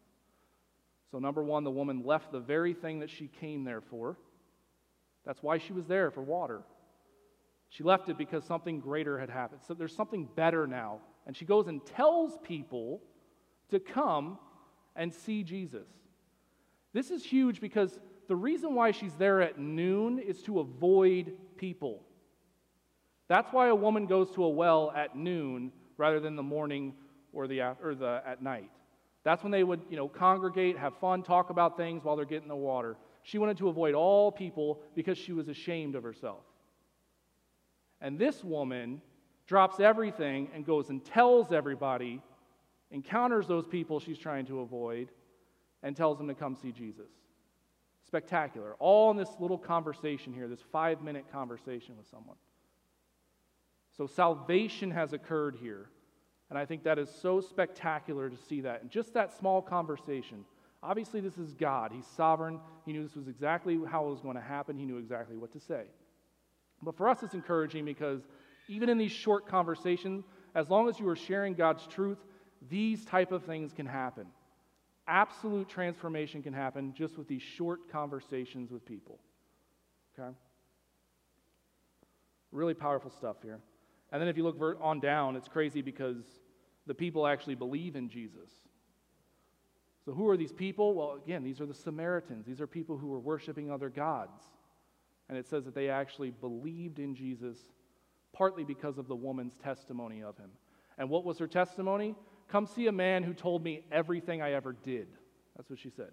So, 1.11 1.19
number 1.19 1.43
one, 1.43 1.63
the 1.63 1.71
woman 1.71 2.03
left 2.03 2.31
the 2.31 2.39
very 2.39 2.73
thing 2.73 2.99
that 2.99 3.09
she 3.09 3.27
came 3.27 3.63
there 3.63 3.81
for. 3.81 4.17
That's 5.25 5.43
why 5.43 5.57
she 5.57 5.73
was 5.73 5.85
there, 5.85 6.11
for 6.11 6.21
water. 6.21 6.61
She 7.69 7.83
left 7.83 8.09
it 8.09 8.17
because 8.17 8.43
something 8.43 8.79
greater 8.79 9.19
had 9.19 9.29
happened. 9.29 9.61
So, 9.67 9.73
there's 9.73 9.95
something 9.95 10.27
better 10.35 10.65
now. 10.65 10.99
And 11.27 11.35
she 11.35 11.45
goes 11.45 11.67
and 11.67 11.85
tells 11.85 12.37
people 12.43 13.01
to 13.69 13.79
come 13.79 14.37
and 14.95 15.13
see 15.13 15.43
Jesus. 15.43 15.87
This 16.93 17.11
is 17.11 17.23
huge 17.23 17.59
because 17.59 17.99
the 18.27 18.35
reason 18.35 18.75
why 18.75 18.91
she's 18.91 19.13
there 19.15 19.41
at 19.41 19.59
noon 19.59 20.19
is 20.19 20.41
to 20.43 20.59
avoid 20.59 21.33
people. 21.57 22.01
That's 23.27 23.51
why 23.51 23.67
a 23.67 23.75
woman 23.75 24.05
goes 24.05 24.31
to 24.31 24.43
a 24.43 24.49
well 24.49 24.91
at 24.95 25.15
noon 25.15 25.71
rather 25.97 26.19
than 26.19 26.35
the 26.35 26.43
morning 26.43 26.93
or 27.33 27.47
the, 27.47 27.61
or 27.61 27.95
the 27.95 28.21
at 28.25 28.41
night. 28.41 28.69
That's 29.23 29.41
when 29.41 29.51
they 29.51 29.63
would, 29.63 29.81
you 29.89 29.97
know, 29.97 30.07
congregate, 30.07 30.77
have 30.77 30.95
fun, 30.99 31.23
talk 31.23 31.49
about 31.49 31.77
things 31.77 32.03
while 32.03 32.15
they're 32.15 32.25
getting 32.25 32.47
the 32.47 32.55
water. 32.55 32.95
She 33.23 33.39
wanted 33.39 33.57
to 33.57 33.69
avoid 33.69 33.95
all 33.95 34.31
people 34.31 34.81
because 34.93 35.17
she 35.17 35.33
was 35.33 35.47
ashamed 35.47 35.95
of 35.95 36.03
herself. 36.03 36.43
And 38.01 38.19
this 38.19 38.43
woman 38.43 39.01
drops 39.47 39.79
everything 39.79 40.49
and 40.53 40.63
goes 40.63 40.89
and 40.89 41.03
tells 41.03 41.51
everybody, 41.51 42.21
encounters 42.91 43.47
those 43.47 43.65
people 43.65 43.99
she's 43.99 44.19
trying 44.19 44.45
to 44.45 44.59
avoid, 44.59 45.09
and 45.81 45.95
tells 45.95 46.17
them 46.17 46.27
to 46.27 46.35
come 46.35 46.55
see 46.55 46.71
Jesus. 46.71 47.09
Spectacular. 48.07 48.75
All 48.79 49.11
in 49.11 49.17
this 49.17 49.29
little 49.39 49.57
conversation 49.57 50.33
here, 50.33 50.47
this 50.47 50.61
five 50.71 51.01
minute 51.01 51.25
conversation 51.31 51.97
with 51.97 52.07
someone. 52.07 52.37
So 53.97 54.07
salvation 54.07 54.91
has 54.91 55.13
occurred 55.13 55.57
here. 55.61 55.89
And 56.49 56.59
I 56.59 56.65
think 56.65 56.83
that 56.83 56.99
is 56.99 57.09
so 57.09 57.41
spectacular 57.41 58.29
to 58.29 58.37
see 58.37 58.61
that. 58.61 58.81
And 58.81 58.91
just 58.91 59.13
that 59.13 59.35
small 59.37 59.61
conversation. 59.61 60.45
Obviously, 60.83 61.19
this 61.19 61.37
is 61.37 61.53
God. 61.53 61.91
He's 61.91 62.05
sovereign. 62.05 62.59
He 62.85 62.93
knew 62.93 63.03
this 63.03 63.15
was 63.15 63.27
exactly 63.27 63.79
how 63.89 64.05
it 64.05 64.11
was 64.11 64.21
going 64.21 64.35
to 64.35 64.41
happen, 64.41 64.77
He 64.77 64.85
knew 64.85 64.97
exactly 64.97 65.35
what 65.35 65.51
to 65.53 65.59
say. 65.59 65.85
But 66.83 66.95
for 66.95 67.09
us, 67.09 67.23
it's 67.23 67.33
encouraging 67.33 67.85
because 67.85 68.21
even 68.67 68.89
in 68.89 68.97
these 68.97 69.11
short 69.11 69.47
conversations, 69.47 70.25
as 70.53 70.69
long 70.69 70.87
as 70.87 70.99
you 70.99 71.07
are 71.09 71.15
sharing 71.15 71.53
God's 71.53 71.87
truth, 71.87 72.19
these 72.69 73.05
type 73.05 73.31
of 73.31 73.43
things 73.43 73.73
can 73.73 73.85
happen. 73.85 74.27
Absolute 75.07 75.69
transformation 75.69 76.41
can 76.41 76.53
happen 76.53 76.93
just 76.93 77.17
with 77.17 77.27
these 77.27 77.41
short 77.41 77.91
conversations 77.91 78.71
with 78.71 78.85
people. 78.85 79.19
Okay? 80.17 80.35
Really 82.51 82.73
powerful 82.73 83.11
stuff 83.11 83.37
here. 83.43 83.59
And 84.11 84.21
then 84.21 84.29
if 84.29 84.37
you 84.37 84.43
look 84.43 84.57
on 84.81 84.99
down, 84.99 85.35
it's 85.35 85.47
crazy 85.47 85.81
because 85.81 86.23
the 86.87 86.93
people 86.93 87.27
actually 87.27 87.55
believe 87.55 87.95
in 87.95 88.09
Jesus. 88.09 88.49
So, 90.05 90.13
who 90.13 90.29
are 90.29 90.37
these 90.37 90.51
people? 90.51 90.93
Well, 90.93 91.19
again, 91.23 91.43
these 91.43 91.59
are 91.59 91.65
the 91.65 91.73
Samaritans. 91.73 92.45
These 92.45 92.61
are 92.61 92.67
people 92.67 92.97
who 92.97 93.07
were 93.07 93.19
worshiping 93.19 93.71
other 93.71 93.89
gods. 93.89 94.39
And 95.27 95.37
it 95.37 95.47
says 95.47 95.65
that 95.65 95.73
they 95.73 95.89
actually 95.89 96.29
believed 96.29 96.99
in 96.99 97.15
Jesus 97.15 97.57
partly 98.31 98.63
because 98.63 98.97
of 98.97 99.07
the 99.07 99.15
woman's 99.15 99.55
testimony 99.55 100.21
of 100.21 100.37
him. 100.37 100.51
And 100.97 101.09
what 101.09 101.25
was 101.25 101.39
her 101.39 101.47
testimony? 101.47 102.15
Come 102.47 102.67
see 102.67 102.87
a 102.87 102.91
man 102.91 103.23
who 103.23 103.33
told 103.33 103.63
me 103.63 103.83
everything 103.91 104.41
I 104.41 104.53
ever 104.53 104.73
did. 104.73 105.07
That's 105.55 105.69
what 105.69 105.79
she 105.79 105.89
said. 105.89 106.11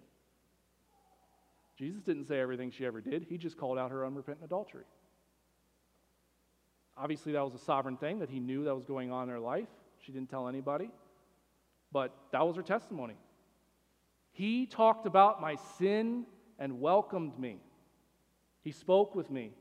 Jesus 1.77 2.01
didn't 2.03 2.25
say 2.25 2.39
everything 2.39 2.71
she 2.71 2.85
ever 2.85 3.01
did, 3.01 3.25
he 3.27 3.37
just 3.37 3.57
called 3.57 3.77
out 3.77 3.91
her 3.91 4.05
unrepentant 4.05 4.45
adultery. 4.45 4.85
Obviously, 6.95 7.31
that 7.33 7.43
was 7.43 7.55
a 7.55 7.59
sovereign 7.59 7.97
thing 7.97 8.19
that 8.19 8.29
he 8.29 8.39
knew 8.39 8.63
that 8.65 8.75
was 8.75 8.85
going 8.85 9.11
on 9.11 9.23
in 9.23 9.29
her 9.29 9.39
life. 9.39 9.67
She 9.99 10.11
didn't 10.11 10.29
tell 10.29 10.47
anybody. 10.47 10.91
But 11.91 12.15
that 12.31 12.45
was 12.45 12.55
her 12.55 12.61
testimony. 12.61 13.15
He 14.31 14.65
talked 14.65 15.05
about 15.05 15.41
my 15.41 15.55
sin 15.77 16.25
and 16.59 16.79
welcomed 16.79 17.37
me. 17.39 17.59
He 18.61 18.71
spoke 18.71 19.15
with 19.15 19.31
me. 19.31 19.53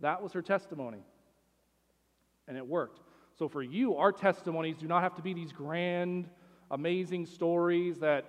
That 0.00 0.22
was 0.22 0.32
her 0.32 0.42
testimony. 0.42 1.02
And 2.48 2.56
it 2.56 2.66
worked. 2.66 3.00
So 3.40 3.48
for 3.48 3.62
you, 3.62 3.96
our 3.96 4.12
testimonies 4.12 4.76
do 4.76 4.86
not 4.86 5.02
have 5.02 5.14
to 5.14 5.22
be 5.22 5.32
these 5.32 5.50
grand, 5.50 6.28
amazing 6.70 7.24
stories 7.24 7.98
that 8.00 8.26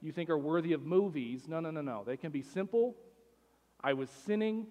you 0.00 0.10
think 0.10 0.30
are 0.30 0.38
worthy 0.38 0.72
of 0.72 0.86
movies. 0.86 1.46
No, 1.46 1.60
no, 1.60 1.70
no, 1.70 1.82
no. 1.82 2.02
They 2.06 2.16
can 2.16 2.32
be 2.32 2.40
simple. 2.40 2.96
I 3.82 3.92
was 3.92 4.08
sinning, 4.08 4.68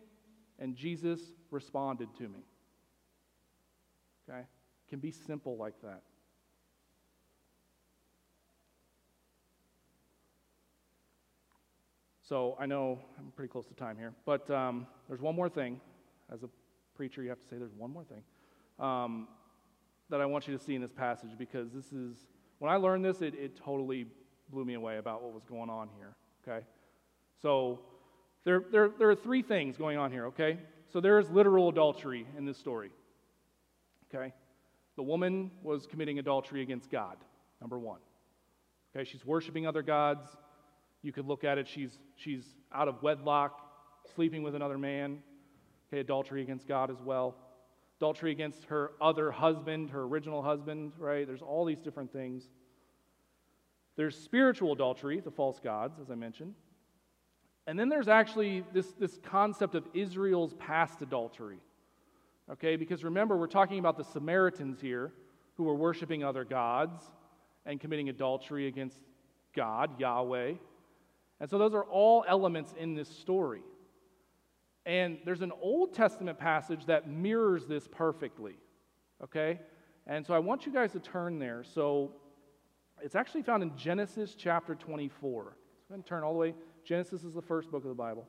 and 0.57 0.75
Jesus 0.75 1.19
responded 1.51 2.07
to 2.17 2.23
me. 2.23 2.39
Okay? 4.27 4.39
It 4.39 4.89
can 4.89 4.97
be 4.97 5.11
simple 5.11 5.57
like 5.57 5.79
that. 5.83 6.01
So 12.27 12.57
I 12.59 12.65
know 12.65 12.97
I'm 13.19 13.31
pretty 13.35 13.51
close 13.51 13.67
to 13.67 13.75
time 13.75 13.95
here, 13.95 14.15
but 14.25 14.49
um, 14.49 14.87
there's 15.07 15.21
one 15.21 15.35
more 15.35 15.49
thing. 15.49 15.79
As 16.33 16.41
a 16.41 16.49
preacher, 16.95 17.21
you 17.21 17.29
have 17.29 17.39
to 17.41 17.47
say 17.47 17.57
there's 17.59 17.75
one 17.75 17.91
more 17.91 18.05
thing 18.05 18.23
um, 18.79 19.27
that 20.13 20.21
I 20.21 20.27
want 20.27 20.47
you 20.47 20.55
to 20.55 20.63
see 20.63 20.75
in 20.75 20.81
this 20.81 20.91
passage 20.91 21.31
because 21.39 21.71
this 21.71 21.91
is, 21.91 22.27
when 22.59 22.71
I 22.71 22.75
learned 22.75 23.03
this, 23.03 23.23
it, 23.23 23.33
it 23.33 23.55
totally 23.55 24.05
blew 24.51 24.63
me 24.63 24.75
away 24.75 24.97
about 24.97 25.23
what 25.23 25.33
was 25.33 25.43
going 25.43 25.71
on 25.71 25.89
here. 25.97 26.13
Okay? 26.47 26.63
So 27.41 27.79
there, 28.43 28.63
there, 28.71 28.89
there 28.99 29.09
are 29.09 29.15
three 29.15 29.41
things 29.41 29.75
going 29.75 29.97
on 29.97 30.11
here, 30.11 30.27
okay? 30.27 30.59
So 30.91 31.01
there 31.01 31.17
is 31.17 31.31
literal 31.31 31.67
adultery 31.69 32.27
in 32.37 32.45
this 32.45 32.59
story. 32.59 32.91
Okay? 34.13 34.31
The 34.97 35.01
woman 35.01 35.49
was 35.63 35.87
committing 35.87 36.19
adultery 36.19 36.61
against 36.61 36.91
God, 36.91 37.17
number 37.59 37.79
one. 37.79 37.99
Okay, 38.95 39.09
she's 39.09 39.25
worshiping 39.25 39.65
other 39.65 39.81
gods. 39.81 40.27
You 41.01 41.11
could 41.11 41.25
look 41.25 41.43
at 41.43 41.57
it, 41.57 41.67
she's, 41.67 41.97
she's 42.17 42.45
out 42.71 42.87
of 42.87 43.01
wedlock, 43.01 43.59
sleeping 44.13 44.43
with 44.43 44.53
another 44.53 44.77
man. 44.77 45.23
Okay, 45.89 46.01
adultery 46.01 46.43
against 46.43 46.67
God 46.67 46.91
as 46.91 47.01
well. 47.01 47.35
Adultery 48.03 48.31
against 48.31 48.65
her 48.65 48.91
other 48.99 49.31
husband, 49.31 49.89
her 49.89 50.01
original 50.01 50.41
husband, 50.41 50.91
right? 50.97 51.25
There's 51.25 51.41
all 51.41 51.63
these 51.63 51.79
different 51.79 52.11
things. 52.11 52.49
There's 53.95 54.17
spiritual 54.17 54.73
adultery, 54.73 55.21
the 55.21 55.31
false 55.31 55.57
gods, 55.61 56.01
as 56.01 56.11
I 56.11 56.15
mentioned. 56.15 56.53
And 57.65 57.79
then 57.79 57.87
there's 57.87 58.09
actually 58.09 58.65
this, 58.73 58.87
this 58.99 59.17
concept 59.23 59.73
of 59.73 59.87
Israel's 59.93 60.53
past 60.55 61.01
adultery. 61.01 61.59
Okay, 62.51 62.75
because 62.75 63.05
remember, 63.05 63.37
we're 63.37 63.47
talking 63.47 63.79
about 63.79 63.95
the 63.95 64.03
Samaritans 64.03 64.81
here 64.81 65.13
who 65.55 65.63
were 65.63 65.75
worshiping 65.75 66.25
other 66.25 66.43
gods 66.43 67.05
and 67.65 67.79
committing 67.79 68.09
adultery 68.09 68.67
against 68.67 68.99
God, 69.55 69.97
Yahweh. 69.97 70.55
And 71.39 71.49
so 71.49 71.57
those 71.57 71.73
are 71.73 71.85
all 71.85 72.25
elements 72.27 72.73
in 72.77 72.95
this 72.95 73.07
story. 73.07 73.61
And 74.85 75.19
there's 75.25 75.41
an 75.41 75.53
Old 75.61 75.93
Testament 75.93 76.37
passage 76.37 76.85
that 76.87 77.09
mirrors 77.09 77.65
this 77.65 77.87
perfectly. 77.87 78.57
Okay? 79.23 79.59
And 80.07 80.25
so 80.25 80.33
I 80.33 80.39
want 80.39 80.65
you 80.65 80.73
guys 80.73 80.91
to 80.91 80.99
turn 80.99 81.39
there. 81.39 81.63
So 81.63 82.11
it's 83.01 83.15
actually 83.15 83.43
found 83.43 83.63
in 83.63 83.75
Genesis 83.77 84.35
chapter 84.37 84.75
24. 84.75 85.43
So 85.43 85.49
I'm 85.89 85.95
going 85.95 86.03
to 86.03 86.09
turn 86.09 86.23
all 86.23 86.33
the 86.33 86.39
way. 86.39 86.53
Genesis 86.83 87.23
is 87.23 87.33
the 87.33 87.41
first 87.41 87.71
book 87.71 87.83
of 87.83 87.89
the 87.89 87.95
Bible. 87.95 88.27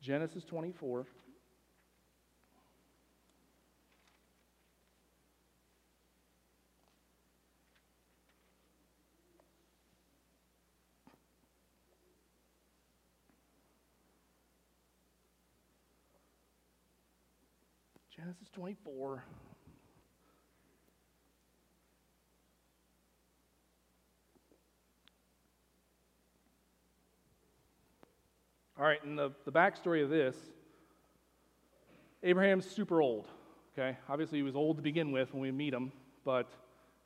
Genesis 0.00 0.44
24. 0.44 1.06
Genesis 18.34 18.48
24. 18.54 19.22
All 28.76 28.84
right, 28.84 29.04
and 29.04 29.16
the, 29.16 29.30
the 29.44 29.52
backstory 29.52 30.02
of 30.02 30.10
this 30.10 30.36
Abraham's 32.24 32.66
super 32.68 33.00
old, 33.00 33.28
okay? 33.72 33.96
Obviously, 34.08 34.38
he 34.38 34.42
was 34.42 34.56
old 34.56 34.78
to 34.78 34.82
begin 34.82 35.12
with 35.12 35.32
when 35.32 35.42
we 35.42 35.52
meet 35.52 35.72
him, 35.72 35.92
but 36.24 36.50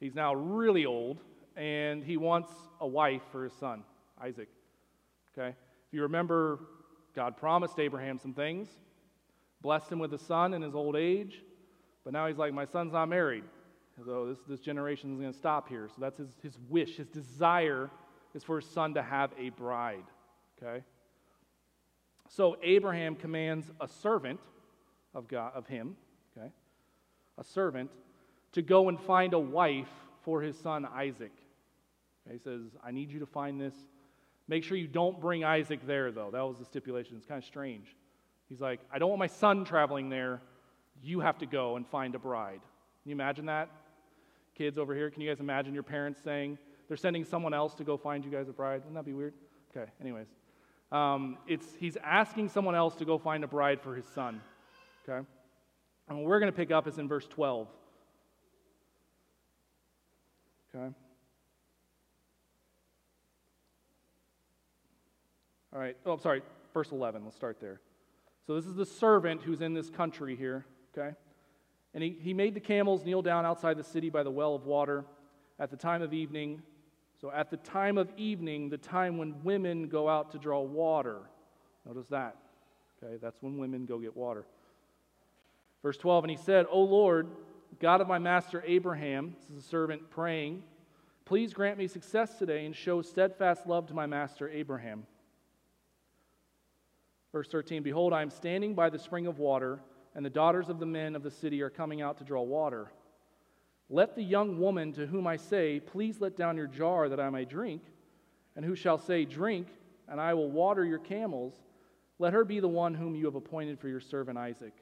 he's 0.00 0.14
now 0.14 0.34
really 0.34 0.86
old, 0.86 1.20
and 1.56 2.02
he 2.02 2.16
wants 2.16 2.52
a 2.80 2.86
wife 2.86 3.22
for 3.32 3.44
his 3.44 3.52
son, 3.52 3.82
Isaac, 4.22 4.48
okay? 5.36 5.48
If 5.48 5.92
you 5.92 6.02
remember, 6.02 6.60
God 7.14 7.36
promised 7.36 7.78
Abraham 7.78 8.18
some 8.18 8.32
things, 8.32 8.68
blessed 9.62 9.90
him 9.90 9.98
with 9.98 10.12
a 10.14 10.18
son 10.18 10.54
in 10.54 10.62
his 10.62 10.74
old 10.74 10.96
age, 10.96 11.42
but 12.04 12.12
now 12.12 12.26
he's 12.26 12.38
like, 12.38 12.52
My 12.52 12.64
son's 12.64 12.92
not 12.92 13.08
married. 13.08 13.44
So 14.04 14.12
oh, 14.12 14.28
this, 14.28 14.38
this 14.48 14.60
generation 14.60 15.12
is 15.12 15.20
going 15.20 15.32
to 15.32 15.38
stop 15.38 15.68
here. 15.68 15.88
So 15.88 15.96
that's 15.98 16.18
his, 16.18 16.28
his 16.42 16.58
wish, 16.68 16.96
his 16.96 17.08
desire 17.08 17.90
is 18.32 18.44
for 18.44 18.60
his 18.60 18.70
son 18.70 18.94
to 18.94 19.02
have 19.02 19.30
a 19.38 19.50
bride, 19.50 20.04
okay? 20.62 20.84
So 22.28 22.56
Abraham 22.62 23.16
commands 23.16 23.70
a 23.80 23.88
servant 23.88 24.38
of 25.14 25.26
God 25.26 25.52
of 25.54 25.66
him, 25.66 25.96
okay? 26.36 26.52
A 27.38 27.44
servant 27.44 27.90
to 28.52 28.62
go 28.62 28.88
and 28.88 29.00
find 29.00 29.34
a 29.34 29.38
wife 29.38 29.88
for 30.22 30.42
his 30.42 30.56
son 30.58 30.86
Isaac. 30.86 31.32
Okay, 32.26 32.36
he 32.36 32.42
says, 32.42 32.62
I 32.84 32.90
need 32.90 33.10
you 33.10 33.20
to 33.20 33.26
find 33.26 33.60
this. 33.60 33.74
Make 34.46 34.64
sure 34.64 34.76
you 34.76 34.86
don't 34.86 35.20
bring 35.20 35.44
Isaac 35.44 35.86
there, 35.86 36.12
though. 36.12 36.30
That 36.30 36.42
was 36.42 36.58
the 36.58 36.64
stipulation. 36.64 37.16
It's 37.16 37.26
kind 37.26 37.42
of 37.42 37.46
strange. 37.46 37.96
He's 38.48 38.60
like, 38.60 38.80
I 38.92 38.98
don't 38.98 39.10
want 39.10 39.18
my 39.18 39.26
son 39.26 39.64
traveling 39.64 40.08
there. 40.08 40.40
You 41.02 41.20
have 41.20 41.38
to 41.38 41.46
go 41.46 41.76
and 41.76 41.86
find 41.86 42.14
a 42.14 42.18
bride. 42.18 42.60
Can 43.02 43.10
you 43.10 43.14
imagine 43.14 43.46
that? 43.46 43.68
Kids 44.54 44.78
over 44.78 44.94
here, 44.94 45.10
can 45.10 45.22
you 45.22 45.28
guys 45.28 45.40
imagine 45.40 45.74
your 45.74 45.82
parents 45.82 46.20
saying, 46.22 46.58
they're 46.88 46.96
sending 46.96 47.24
someone 47.24 47.54
else 47.54 47.74
to 47.74 47.84
go 47.84 47.96
find 47.96 48.24
you 48.24 48.30
guys 48.30 48.48
a 48.48 48.52
bride? 48.52 48.78
Wouldn't 48.78 48.94
that 48.94 49.04
be 49.04 49.12
weird? 49.12 49.34
Okay, 49.70 49.90
anyways. 50.00 50.26
Um, 50.90 51.36
it's, 51.46 51.66
he's 51.78 51.98
asking 52.02 52.48
someone 52.48 52.74
else 52.74 52.96
to 52.96 53.04
go 53.04 53.18
find 53.18 53.44
a 53.44 53.46
bride 53.46 53.80
for 53.82 53.94
his 53.94 54.06
son. 54.06 54.40
Okay? 55.06 55.26
And 56.08 56.18
what 56.18 56.26
we're 56.26 56.40
going 56.40 56.50
to 56.50 56.56
pick 56.56 56.70
up 56.70 56.88
is 56.88 56.98
in 56.98 57.06
verse 57.06 57.26
12. 57.28 57.68
Okay? 60.74 60.94
All 65.74 65.78
right. 65.78 65.96
Oh, 66.06 66.12
I'm 66.12 66.20
sorry. 66.20 66.42
Verse 66.72 66.90
11. 66.90 67.24
Let's 67.24 67.36
start 67.36 67.60
there. 67.60 67.80
So 68.48 68.56
this 68.56 68.66
is 68.66 68.74
the 68.74 68.86
servant 68.86 69.42
who's 69.42 69.60
in 69.60 69.74
this 69.74 69.90
country 69.90 70.34
here. 70.34 70.66
Okay? 70.96 71.14
And 71.94 72.02
he, 72.02 72.16
he 72.20 72.34
made 72.34 72.54
the 72.54 72.60
camels 72.60 73.04
kneel 73.04 73.22
down 73.22 73.46
outside 73.46 73.76
the 73.76 73.84
city 73.84 74.10
by 74.10 74.24
the 74.24 74.30
well 74.32 74.56
of 74.56 74.66
water 74.66 75.04
at 75.60 75.70
the 75.70 75.76
time 75.76 76.02
of 76.02 76.12
evening 76.12 76.62
so 77.20 77.32
at 77.32 77.50
the 77.50 77.56
time 77.56 77.98
of 77.98 78.12
evening, 78.16 78.68
the 78.68 78.78
time 78.78 79.18
when 79.18 79.42
women 79.42 79.88
go 79.88 80.08
out 80.08 80.30
to 80.32 80.38
draw 80.38 80.60
water. 80.60 81.18
Notice 81.84 82.06
that. 82.08 82.36
Okay, 83.02 83.16
that's 83.20 83.42
when 83.42 83.58
women 83.58 83.86
go 83.86 83.98
get 83.98 84.16
water. 84.16 84.44
Verse 85.82 85.96
12, 85.96 86.24
and 86.24 86.30
he 86.30 86.36
said, 86.36 86.66
O 86.70 86.80
Lord, 86.80 87.28
God 87.80 88.00
of 88.00 88.08
my 88.08 88.18
master 88.18 88.62
Abraham, 88.66 89.34
this 89.40 89.50
is 89.50 89.64
a 89.64 89.68
servant 89.68 90.10
praying, 90.10 90.62
please 91.24 91.52
grant 91.52 91.76
me 91.76 91.86
success 91.86 92.38
today 92.38 92.66
and 92.66 92.74
show 92.74 93.02
steadfast 93.02 93.66
love 93.66 93.86
to 93.88 93.94
my 93.94 94.06
master 94.06 94.48
Abraham. 94.48 95.04
Verse 97.32 97.48
13, 97.48 97.82
Behold, 97.82 98.12
I 98.12 98.22
am 98.22 98.30
standing 98.30 98.74
by 98.74 98.90
the 98.90 98.98
spring 98.98 99.26
of 99.26 99.38
water, 99.38 99.80
and 100.14 100.24
the 100.24 100.30
daughters 100.30 100.68
of 100.68 100.78
the 100.78 100.86
men 100.86 101.14
of 101.14 101.22
the 101.22 101.30
city 101.30 101.62
are 101.62 101.70
coming 101.70 102.00
out 102.00 102.18
to 102.18 102.24
draw 102.24 102.42
water. 102.42 102.90
Let 103.90 104.14
the 104.14 104.22
young 104.22 104.58
woman 104.58 104.92
to 104.94 105.06
whom 105.06 105.26
I 105.26 105.36
say, 105.36 105.80
Please 105.80 106.20
let 106.20 106.36
down 106.36 106.56
your 106.56 106.66
jar 106.66 107.08
that 107.08 107.20
I 107.20 107.30
may 107.30 107.44
drink, 107.44 107.82
and 108.56 108.64
who 108.64 108.74
shall 108.74 108.98
say, 108.98 109.24
Drink, 109.24 109.68
and 110.08 110.20
I 110.20 110.34
will 110.34 110.50
water 110.50 110.84
your 110.84 110.98
camels, 110.98 111.54
let 112.18 112.32
her 112.32 112.44
be 112.44 112.60
the 112.60 112.68
one 112.68 112.94
whom 112.94 113.14
you 113.14 113.26
have 113.26 113.34
appointed 113.34 113.78
for 113.78 113.88
your 113.88 114.00
servant 114.00 114.38
Isaac. 114.38 114.72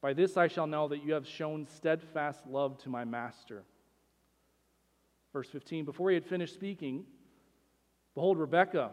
By 0.00 0.12
this 0.12 0.36
I 0.36 0.46
shall 0.46 0.66
know 0.66 0.88
that 0.88 1.02
you 1.02 1.12
have 1.14 1.26
shown 1.26 1.66
steadfast 1.66 2.46
love 2.46 2.78
to 2.78 2.88
my 2.88 3.04
master. 3.04 3.64
Verse 5.32 5.48
15 5.48 5.84
Before 5.84 6.10
he 6.10 6.14
had 6.14 6.24
finished 6.24 6.54
speaking, 6.54 7.04
behold, 8.14 8.38
Rebekah, 8.38 8.92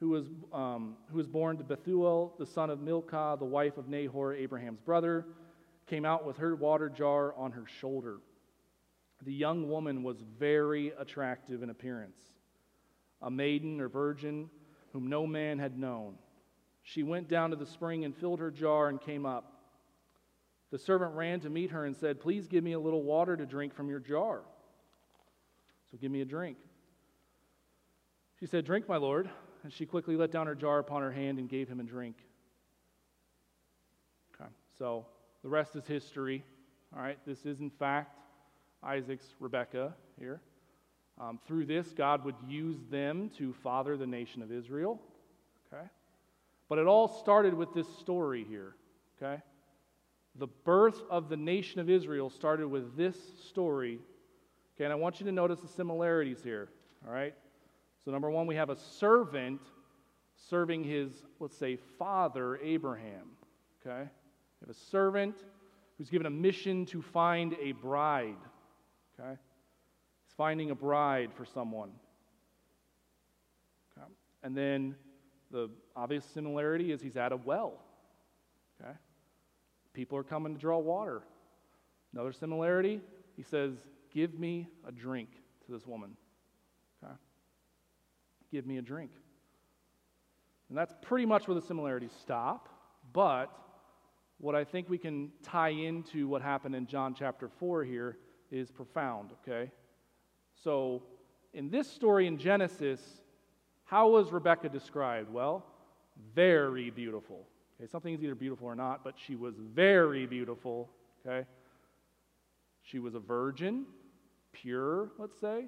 who 0.00 0.08
was, 0.08 0.24
um, 0.52 0.96
who 1.10 1.18
was 1.18 1.26
born 1.26 1.58
to 1.58 1.64
Bethuel, 1.64 2.34
the 2.38 2.46
son 2.46 2.70
of 2.70 2.80
Milcah, 2.80 3.36
the 3.38 3.44
wife 3.44 3.76
of 3.76 3.88
Nahor, 3.88 4.34
Abraham's 4.34 4.80
brother, 4.80 5.26
came 5.86 6.06
out 6.06 6.24
with 6.24 6.38
her 6.38 6.56
water 6.56 6.88
jar 6.88 7.34
on 7.36 7.52
her 7.52 7.64
shoulder. 7.66 8.18
The 9.22 9.32
young 9.32 9.68
woman 9.68 10.02
was 10.02 10.16
very 10.38 10.92
attractive 10.98 11.62
in 11.62 11.68
appearance, 11.68 12.16
a 13.20 13.30
maiden 13.30 13.78
or 13.80 13.88
virgin 13.88 14.48
whom 14.94 15.08
no 15.08 15.26
man 15.26 15.58
had 15.58 15.78
known. 15.78 16.14
She 16.82 17.02
went 17.02 17.28
down 17.28 17.50
to 17.50 17.56
the 17.56 17.66
spring 17.66 18.06
and 18.06 18.16
filled 18.16 18.40
her 18.40 18.50
jar 18.50 18.88
and 18.88 18.98
came 18.98 19.26
up. 19.26 19.52
The 20.70 20.78
servant 20.78 21.14
ran 21.14 21.40
to 21.40 21.50
meet 21.50 21.72
her 21.72 21.84
and 21.84 21.94
said, 21.94 22.20
Please 22.20 22.46
give 22.46 22.64
me 22.64 22.72
a 22.72 22.80
little 22.80 23.02
water 23.02 23.36
to 23.36 23.44
drink 23.44 23.74
from 23.74 23.90
your 23.90 23.98
jar. 23.98 24.40
So 25.90 25.98
give 25.98 26.10
me 26.10 26.22
a 26.22 26.24
drink. 26.24 26.56
She 28.38 28.46
said, 28.46 28.64
Drink, 28.64 28.88
my 28.88 28.96
lord. 28.96 29.28
And 29.62 29.72
she 29.72 29.86
quickly 29.86 30.16
let 30.16 30.30
down 30.30 30.46
her 30.46 30.54
jar 30.54 30.78
upon 30.78 31.02
her 31.02 31.12
hand 31.12 31.38
and 31.38 31.48
gave 31.48 31.68
him 31.68 31.80
a 31.80 31.84
drink. 31.84 32.16
Okay, 34.34 34.48
so 34.78 35.06
the 35.42 35.48
rest 35.48 35.76
is 35.76 35.86
history. 35.86 36.44
All 36.96 37.02
right, 37.02 37.18
this 37.26 37.44
is 37.44 37.60
in 37.60 37.70
fact 37.70 38.18
Isaac's 38.82 39.34
Rebekah 39.38 39.94
here. 40.18 40.40
Um, 41.20 41.38
through 41.46 41.66
this, 41.66 41.92
God 41.92 42.24
would 42.24 42.36
use 42.48 42.78
them 42.90 43.30
to 43.36 43.52
father 43.52 43.96
the 43.96 44.06
nation 44.06 44.42
of 44.42 44.50
Israel. 44.50 45.00
Okay? 45.72 45.84
But 46.68 46.78
it 46.78 46.86
all 46.86 47.08
started 47.08 47.52
with 47.52 47.74
this 47.74 47.86
story 47.98 48.46
here. 48.48 48.74
Okay? 49.20 49.42
The 50.36 50.46
birth 50.46 51.02
of 51.10 51.28
the 51.28 51.36
nation 51.36 51.80
of 51.80 51.90
Israel 51.90 52.30
started 52.30 52.68
with 52.68 52.96
this 52.96 53.16
story. 53.48 53.98
Okay, 54.74 54.84
and 54.84 54.92
I 54.92 54.96
want 54.96 55.20
you 55.20 55.26
to 55.26 55.32
notice 55.32 55.60
the 55.60 55.68
similarities 55.68 56.38
here. 56.42 56.70
All 57.06 57.12
right? 57.12 57.34
So, 58.04 58.10
number 58.10 58.30
one, 58.30 58.46
we 58.46 58.54
have 58.54 58.70
a 58.70 58.76
servant 58.76 59.60
serving 60.48 60.84
his, 60.84 61.12
let's 61.38 61.56
say, 61.56 61.76
father, 61.98 62.56
Abraham. 62.58 63.36
Okay? 63.80 64.08
We 64.60 64.66
have 64.66 64.70
a 64.70 64.78
servant 64.90 65.36
who's 65.98 66.08
given 66.08 66.26
a 66.26 66.30
mission 66.30 66.86
to 66.86 67.02
find 67.02 67.54
a 67.60 67.72
bride. 67.72 68.36
Okay? 69.18 69.32
He's 69.32 70.34
finding 70.36 70.70
a 70.70 70.74
bride 70.74 71.30
for 71.34 71.44
someone. 71.44 71.90
Okay? 73.96 74.06
And 74.42 74.56
then 74.56 74.94
the 75.50 75.68
obvious 75.94 76.24
similarity 76.24 76.92
is 76.92 77.02
he's 77.02 77.16
at 77.16 77.32
a 77.32 77.36
well. 77.36 77.82
Okay? 78.80 78.92
People 79.92 80.16
are 80.16 80.22
coming 80.22 80.54
to 80.54 80.60
draw 80.60 80.78
water. 80.78 81.22
Another 82.14 82.32
similarity, 82.32 83.00
he 83.36 83.42
says, 83.42 83.74
Give 84.12 84.38
me 84.38 84.68
a 84.86 84.90
drink 84.90 85.28
to 85.66 85.72
this 85.72 85.86
woman. 85.86 86.16
Give 88.50 88.66
me 88.66 88.78
a 88.78 88.82
drink. 88.82 89.10
And 90.68 90.78
that's 90.78 90.94
pretty 91.02 91.26
much 91.26 91.48
where 91.48 91.54
the 91.54 91.62
similarities 91.62 92.12
stop. 92.20 92.68
But 93.12 93.50
what 94.38 94.54
I 94.54 94.64
think 94.64 94.88
we 94.88 94.98
can 94.98 95.30
tie 95.42 95.70
into 95.70 96.28
what 96.28 96.42
happened 96.42 96.74
in 96.74 96.86
John 96.86 97.14
chapter 97.14 97.48
4 97.48 97.84
here 97.84 98.18
is 98.50 98.70
profound, 98.70 99.30
okay? 99.42 99.70
So, 100.62 101.02
in 101.52 101.70
this 101.70 101.90
story 101.90 102.26
in 102.26 102.38
Genesis, 102.38 103.00
how 103.84 104.08
was 104.08 104.30
Rebecca 104.30 104.68
described? 104.68 105.32
Well, 105.32 105.66
very 106.34 106.90
beautiful. 106.90 107.46
Okay, 107.80 107.90
something 107.90 108.14
is 108.14 108.22
either 108.22 108.34
beautiful 108.34 108.66
or 108.66 108.74
not, 108.74 109.02
but 109.02 109.14
she 109.16 109.36
was 109.36 109.54
very 109.58 110.26
beautiful, 110.26 110.90
okay? 111.26 111.46
She 112.82 112.98
was 112.98 113.14
a 113.14 113.18
virgin, 113.18 113.86
pure, 114.52 115.10
let's 115.18 115.38
say. 115.40 115.66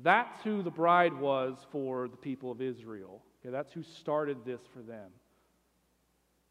That's 0.00 0.42
who 0.42 0.62
the 0.62 0.70
bride 0.70 1.14
was 1.18 1.58
for 1.70 2.08
the 2.08 2.16
people 2.16 2.50
of 2.50 2.62
Israel. 2.62 3.22
Okay, 3.40 3.52
that's 3.52 3.72
who 3.72 3.82
started 3.82 4.44
this 4.44 4.60
for 4.72 4.80
them. 4.80 5.10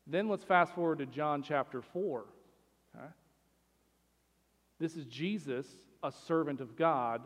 Then 0.06 0.28
let's 0.28 0.44
fast 0.44 0.76
forward 0.76 1.00
to 1.00 1.06
John 1.06 1.42
chapter 1.42 1.82
4. 1.82 2.26
Okay? 2.96 3.06
This 4.80 4.96
is 4.96 5.06
Jesus, 5.06 5.68
a 6.04 6.12
servant 6.12 6.60
of 6.60 6.76
God, 6.76 7.22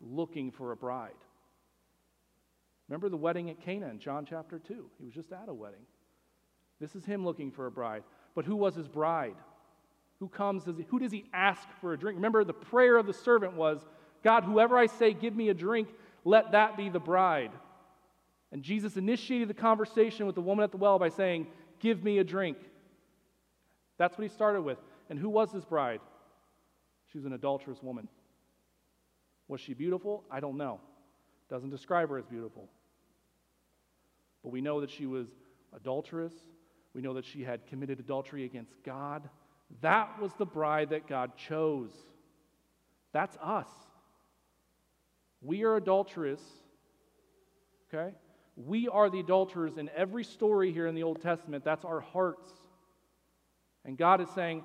looking 0.00 0.50
for 0.50 0.72
a 0.72 0.76
bride. 0.76 1.10
Remember 2.88 3.08
the 3.08 3.16
wedding 3.16 3.50
at 3.50 3.60
Cana 3.60 3.88
in 3.88 3.98
John 3.98 4.26
chapter 4.28 4.58
2? 4.58 4.90
He 4.98 5.04
was 5.04 5.14
just 5.14 5.32
at 5.32 5.48
a 5.48 5.54
wedding. 5.54 5.84
This 6.80 6.94
is 6.94 7.04
him 7.04 7.24
looking 7.24 7.50
for 7.50 7.66
a 7.66 7.70
bride. 7.70 8.02
But 8.34 8.44
who 8.44 8.56
was 8.56 8.74
his 8.74 8.88
bride? 8.88 9.36
Who 10.20 10.28
comes? 10.28 10.64
Does 10.64 10.78
he, 10.78 10.84
who 10.88 10.98
does 10.98 11.12
he 11.12 11.24
ask 11.32 11.68
for 11.80 11.92
a 11.92 11.98
drink? 11.98 12.16
Remember, 12.16 12.44
the 12.44 12.52
prayer 12.52 12.96
of 12.96 13.06
the 13.06 13.12
servant 13.12 13.54
was 13.54 13.84
God, 14.26 14.42
whoever 14.42 14.76
I 14.76 14.86
say, 14.86 15.14
give 15.14 15.36
me 15.36 15.50
a 15.50 15.54
drink, 15.54 15.86
let 16.24 16.50
that 16.50 16.76
be 16.76 16.88
the 16.88 16.98
bride. 16.98 17.52
And 18.50 18.60
Jesus 18.60 18.96
initiated 18.96 19.46
the 19.46 19.54
conversation 19.54 20.26
with 20.26 20.34
the 20.34 20.40
woman 20.40 20.64
at 20.64 20.72
the 20.72 20.78
well 20.78 20.98
by 20.98 21.10
saying, 21.10 21.46
Give 21.78 22.02
me 22.02 22.18
a 22.18 22.24
drink. 22.24 22.56
That's 23.98 24.18
what 24.18 24.22
he 24.22 24.28
started 24.28 24.62
with. 24.62 24.78
And 25.10 25.16
who 25.16 25.28
was 25.28 25.52
this 25.52 25.64
bride? 25.64 26.00
She 27.12 27.18
was 27.18 27.24
an 27.24 27.34
adulterous 27.34 27.80
woman. 27.84 28.08
Was 29.46 29.60
she 29.60 29.74
beautiful? 29.74 30.24
I 30.28 30.40
don't 30.40 30.56
know. 30.56 30.80
Doesn't 31.48 31.70
describe 31.70 32.08
her 32.08 32.18
as 32.18 32.26
beautiful. 32.26 32.68
But 34.42 34.50
we 34.50 34.60
know 34.60 34.80
that 34.80 34.90
she 34.90 35.06
was 35.06 35.28
adulterous. 35.72 36.34
We 36.94 37.00
know 37.00 37.14
that 37.14 37.24
she 37.24 37.44
had 37.44 37.64
committed 37.68 38.00
adultery 38.00 38.44
against 38.44 38.74
God. 38.82 39.28
That 39.82 40.20
was 40.20 40.32
the 40.36 40.46
bride 40.46 40.90
that 40.90 41.06
God 41.06 41.36
chose. 41.36 41.92
That's 43.12 43.36
us. 43.40 43.68
We 45.46 45.62
are 45.62 45.76
adulterous, 45.76 46.40
okay? 47.88 48.14
We 48.56 48.88
are 48.88 49.08
the 49.08 49.20
adulterers 49.20 49.78
in 49.78 49.88
every 49.94 50.24
story 50.24 50.72
here 50.72 50.88
in 50.88 50.94
the 50.96 51.04
Old 51.04 51.22
Testament. 51.22 51.64
That's 51.64 51.84
our 51.84 52.00
hearts. 52.00 52.48
And 53.84 53.96
God 53.96 54.20
is 54.20 54.28
saying, 54.34 54.64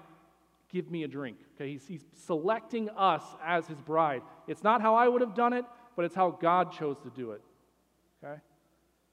Give 0.72 0.90
me 0.90 1.04
a 1.04 1.08
drink. 1.08 1.38
Okay, 1.56 1.72
he's, 1.72 1.86
he's 1.86 2.06
selecting 2.26 2.90
us 2.92 3.24
as 3.46 3.68
his 3.68 3.82
bride. 3.82 4.22
It's 4.48 4.64
not 4.64 4.82
how 4.82 4.96
I 4.96 5.08
would 5.08 5.20
have 5.20 5.36
done 5.36 5.52
it, 5.52 5.66
but 5.98 6.06
it's 6.06 6.16
how 6.16 6.32
God 6.32 6.72
chose 6.72 6.98
to 7.04 7.10
do 7.10 7.32
it. 7.32 7.42
Okay? 8.24 8.40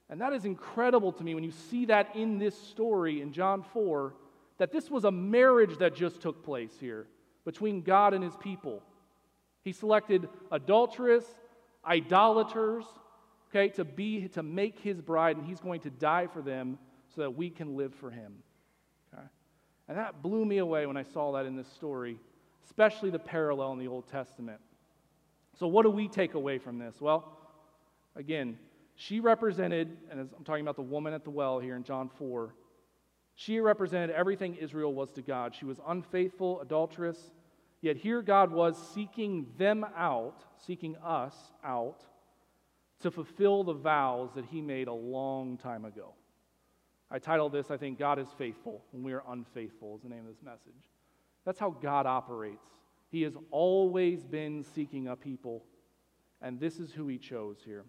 And 0.09 0.21
that 0.21 0.33
is 0.33 0.45
incredible 0.45 1.13
to 1.13 1.25
me 1.25 1.35
when 1.35 1.43
you 1.43 1.51
see 1.51 1.87
that 1.87 2.15
in 2.15 2.39
this 2.39 2.57
story 2.57 3.21
in 3.21 3.33
John 3.33 3.65
4 3.73 4.15
that 4.59 4.71
this 4.71 4.89
was 4.89 5.05
a 5.05 5.11
marriage 5.11 5.79
that 5.79 5.97
just 5.97 6.21
took 6.21 6.45
place 6.45 6.73
here 6.79 7.09
between 7.45 7.83
God 7.83 8.15
and 8.15 8.23
his 8.23 8.37
people. 8.37 8.83
He 9.65 9.73
selected 9.73 10.29
adulterous, 10.53 11.25
idolaters, 11.89 12.85
okay, 13.51 13.69
to 13.71 13.85
be 13.85 14.29
to 14.29 14.43
make 14.43 14.79
his 14.79 15.01
bride, 15.01 15.37
and 15.37 15.47
he's 15.47 15.61
going 15.61 15.81
to 15.81 15.91
die 15.91 16.27
for 16.27 16.43
them 16.43 16.79
so 17.15 17.23
that 17.23 17.31
we 17.31 17.51
can 17.51 17.77
live 17.77 17.95
for 17.95 18.11
him. 18.11 18.35
Okay? 19.13 19.27
And 19.89 19.97
that 19.97 20.23
blew 20.23 20.45
me 20.45 20.59
away 20.59 20.87
when 20.87 20.97
I 20.97 21.03
saw 21.03 21.33
that 21.33 21.47
in 21.47 21.57
this 21.57 21.69
story, 21.69 22.19
especially 22.67 23.11
the 23.11 23.19
parallel 23.19 23.73
in 23.73 23.79
the 23.79 23.89
Old 23.89 24.07
Testament. 24.09 24.61
So, 25.59 25.67
what 25.67 25.83
do 25.83 25.91
we 25.91 26.09
take 26.09 26.35
away 26.35 26.59
from 26.59 26.79
this? 26.79 27.01
Well, 27.01 27.39
again, 28.15 28.59
she 28.95 29.21
represented, 29.21 29.97
and 30.11 30.21
I'm 30.21 30.45
talking 30.45 30.63
about 30.63 30.77
the 30.77 30.83
woman 30.83 31.15
at 31.15 31.25
the 31.25 31.31
well 31.31 31.59
here 31.59 31.77
in 31.77 31.85
John 31.85 32.11
4, 32.19 32.55
she 33.35 33.61
represented 33.61 34.11
everything 34.11 34.57
Israel 34.57 34.93
was 34.93 35.13
to 35.13 35.23
God. 35.23 35.55
She 35.55 35.65
was 35.65 35.79
unfaithful, 35.87 36.61
adulterous, 36.61 37.31
yet 37.81 37.97
here 37.97 38.23
God 38.23 38.53
was 38.53 38.77
seeking 38.95 39.47
them 39.57 39.85
out, 39.97 40.45
seeking 40.67 40.97
us 40.97 41.35
out 41.65 42.05
to 43.01 43.11
fulfill 43.11 43.63
the 43.63 43.73
vows 43.73 44.31
that 44.35 44.47
he 44.47 44.61
made 44.61 44.89
a 44.89 44.93
long 44.93 45.57
time 45.57 45.85
ago. 45.85 46.15
I 47.11 47.19
titled 47.19 47.53
this, 47.53 47.71
I 47.71 47.77
think, 47.77 47.99
God 47.99 48.19
is 48.19 48.29
faithful 48.37 48.85
when 48.91 49.03
we 49.03 49.13
are 49.13 49.23
unfaithful, 49.29 49.97
is 49.97 50.03
the 50.03 50.09
name 50.09 50.21
of 50.21 50.27
this 50.27 50.43
message. 50.43 50.91
That's 51.45 51.59
how 51.59 51.71
God 51.71 52.07
operates. 52.07 52.67
He 53.11 53.23
has 53.23 53.35
always 53.51 54.25
been 54.25 54.63
seeking 54.63 55.09
a 55.09 55.17
people, 55.17 55.65
and 56.43 56.61
this 56.61 56.79
is 56.79 56.93
who 56.93 57.09
he 57.09 57.17
chose 57.17 57.59
here. 57.65 57.85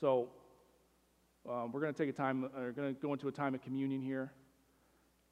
So, 0.00 0.30
um, 1.48 1.70
we're 1.70 1.80
going 1.80 1.94
to 1.94 1.98
take 1.98 2.10
a 2.10 2.16
time, 2.16 2.44
uh, 2.44 2.48
we're 2.56 2.72
going 2.72 2.94
to 2.94 3.00
go 3.00 3.12
into 3.12 3.28
a 3.28 3.32
time 3.32 3.54
of 3.54 3.62
communion 3.62 4.00
here. 4.00 4.32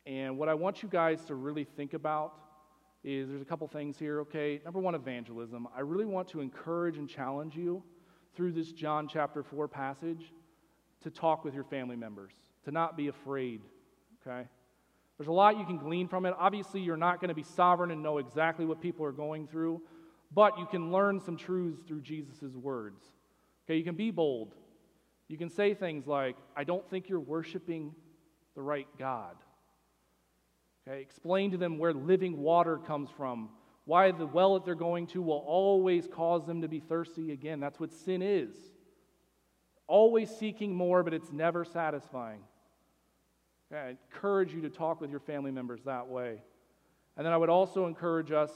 And 0.06 0.38
what 0.38 0.48
I 0.48 0.54
want 0.54 0.82
you 0.82 0.88
guys 0.88 1.24
to 1.24 1.34
really 1.34 1.64
think 1.64 1.94
about 1.94 2.34
is 3.06 3.28
there's 3.28 3.40
a 3.40 3.46
couple 3.46 3.68
things 3.68 3.96
here, 3.96 4.20
okay? 4.20 4.60
Number 4.64 4.80
one, 4.80 4.96
evangelism. 4.96 5.68
I 5.74 5.80
really 5.80 6.04
want 6.04 6.28
to 6.28 6.40
encourage 6.40 6.98
and 6.98 7.08
challenge 7.08 7.56
you 7.56 7.82
through 8.34 8.52
this 8.52 8.72
John 8.72 9.06
chapter 9.08 9.44
4 9.44 9.68
passage 9.68 10.32
to 11.02 11.10
talk 11.10 11.44
with 11.44 11.54
your 11.54 11.62
family 11.62 11.94
members, 11.94 12.32
to 12.64 12.72
not 12.72 12.96
be 12.96 13.06
afraid, 13.06 13.62
okay? 14.20 14.48
There's 15.16 15.28
a 15.28 15.32
lot 15.32 15.56
you 15.56 15.64
can 15.64 15.78
glean 15.78 16.08
from 16.08 16.26
it. 16.26 16.34
Obviously, 16.36 16.80
you're 16.80 16.96
not 16.96 17.20
going 17.20 17.28
to 17.28 17.34
be 17.34 17.44
sovereign 17.44 17.92
and 17.92 18.02
know 18.02 18.18
exactly 18.18 18.66
what 18.66 18.80
people 18.80 19.06
are 19.06 19.12
going 19.12 19.46
through, 19.46 19.80
but 20.34 20.58
you 20.58 20.66
can 20.66 20.90
learn 20.90 21.20
some 21.20 21.36
truths 21.36 21.82
through 21.86 22.00
Jesus' 22.00 22.56
words. 22.56 23.04
Okay, 23.64 23.78
you 23.78 23.84
can 23.84 23.94
be 23.94 24.10
bold. 24.10 24.56
You 25.28 25.38
can 25.38 25.48
say 25.48 25.74
things 25.74 26.08
like, 26.08 26.36
I 26.56 26.64
don't 26.64 26.88
think 26.90 27.08
you're 27.08 27.20
worshiping 27.20 27.94
the 28.56 28.62
right 28.62 28.88
God. 28.98 29.36
Okay, 30.88 31.00
explain 31.00 31.50
to 31.50 31.56
them 31.56 31.78
where 31.78 31.92
living 31.92 32.38
water 32.38 32.78
comes 32.78 33.10
from, 33.16 33.48
why 33.86 34.10
the 34.12 34.26
well 34.26 34.54
that 34.54 34.64
they're 34.64 34.74
going 34.74 35.06
to 35.08 35.22
will 35.22 35.44
always 35.46 36.06
cause 36.06 36.46
them 36.46 36.62
to 36.62 36.68
be 36.68 36.80
thirsty 36.80 37.32
again. 37.32 37.60
That's 37.60 37.80
what 37.80 37.92
sin 37.92 38.22
is. 38.22 38.54
Always 39.88 40.30
seeking 40.30 40.74
more, 40.74 41.02
but 41.02 41.14
it's 41.14 41.32
never 41.32 41.64
satisfying. 41.64 42.40
Okay, 43.72 43.80
I 43.80 43.88
encourage 43.90 44.52
you 44.52 44.60
to 44.62 44.70
talk 44.70 45.00
with 45.00 45.10
your 45.10 45.20
family 45.20 45.50
members 45.50 45.82
that 45.84 46.08
way. 46.08 46.40
And 47.16 47.26
then 47.26 47.32
I 47.32 47.36
would 47.36 47.48
also 47.48 47.86
encourage 47.86 48.30
us 48.30 48.50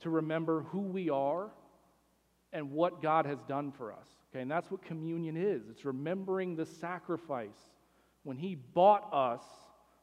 to 0.00 0.10
remember 0.10 0.62
who 0.62 0.80
we 0.80 1.10
are 1.10 1.50
and 2.52 2.70
what 2.70 3.02
God 3.02 3.26
has 3.26 3.38
done 3.48 3.72
for 3.72 3.92
us. 3.92 4.06
Okay, 4.30 4.42
and 4.42 4.50
that's 4.50 4.70
what 4.70 4.82
communion 4.82 5.36
is 5.36 5.68
it's 5.68 5.84
remembering 5.84 6.54
the 6.54 6.66
sacrifice 6.66 7.58
when 8.22 8.36
He 8.36 8.54
bought 8.54 9.08
us 9.12 9.42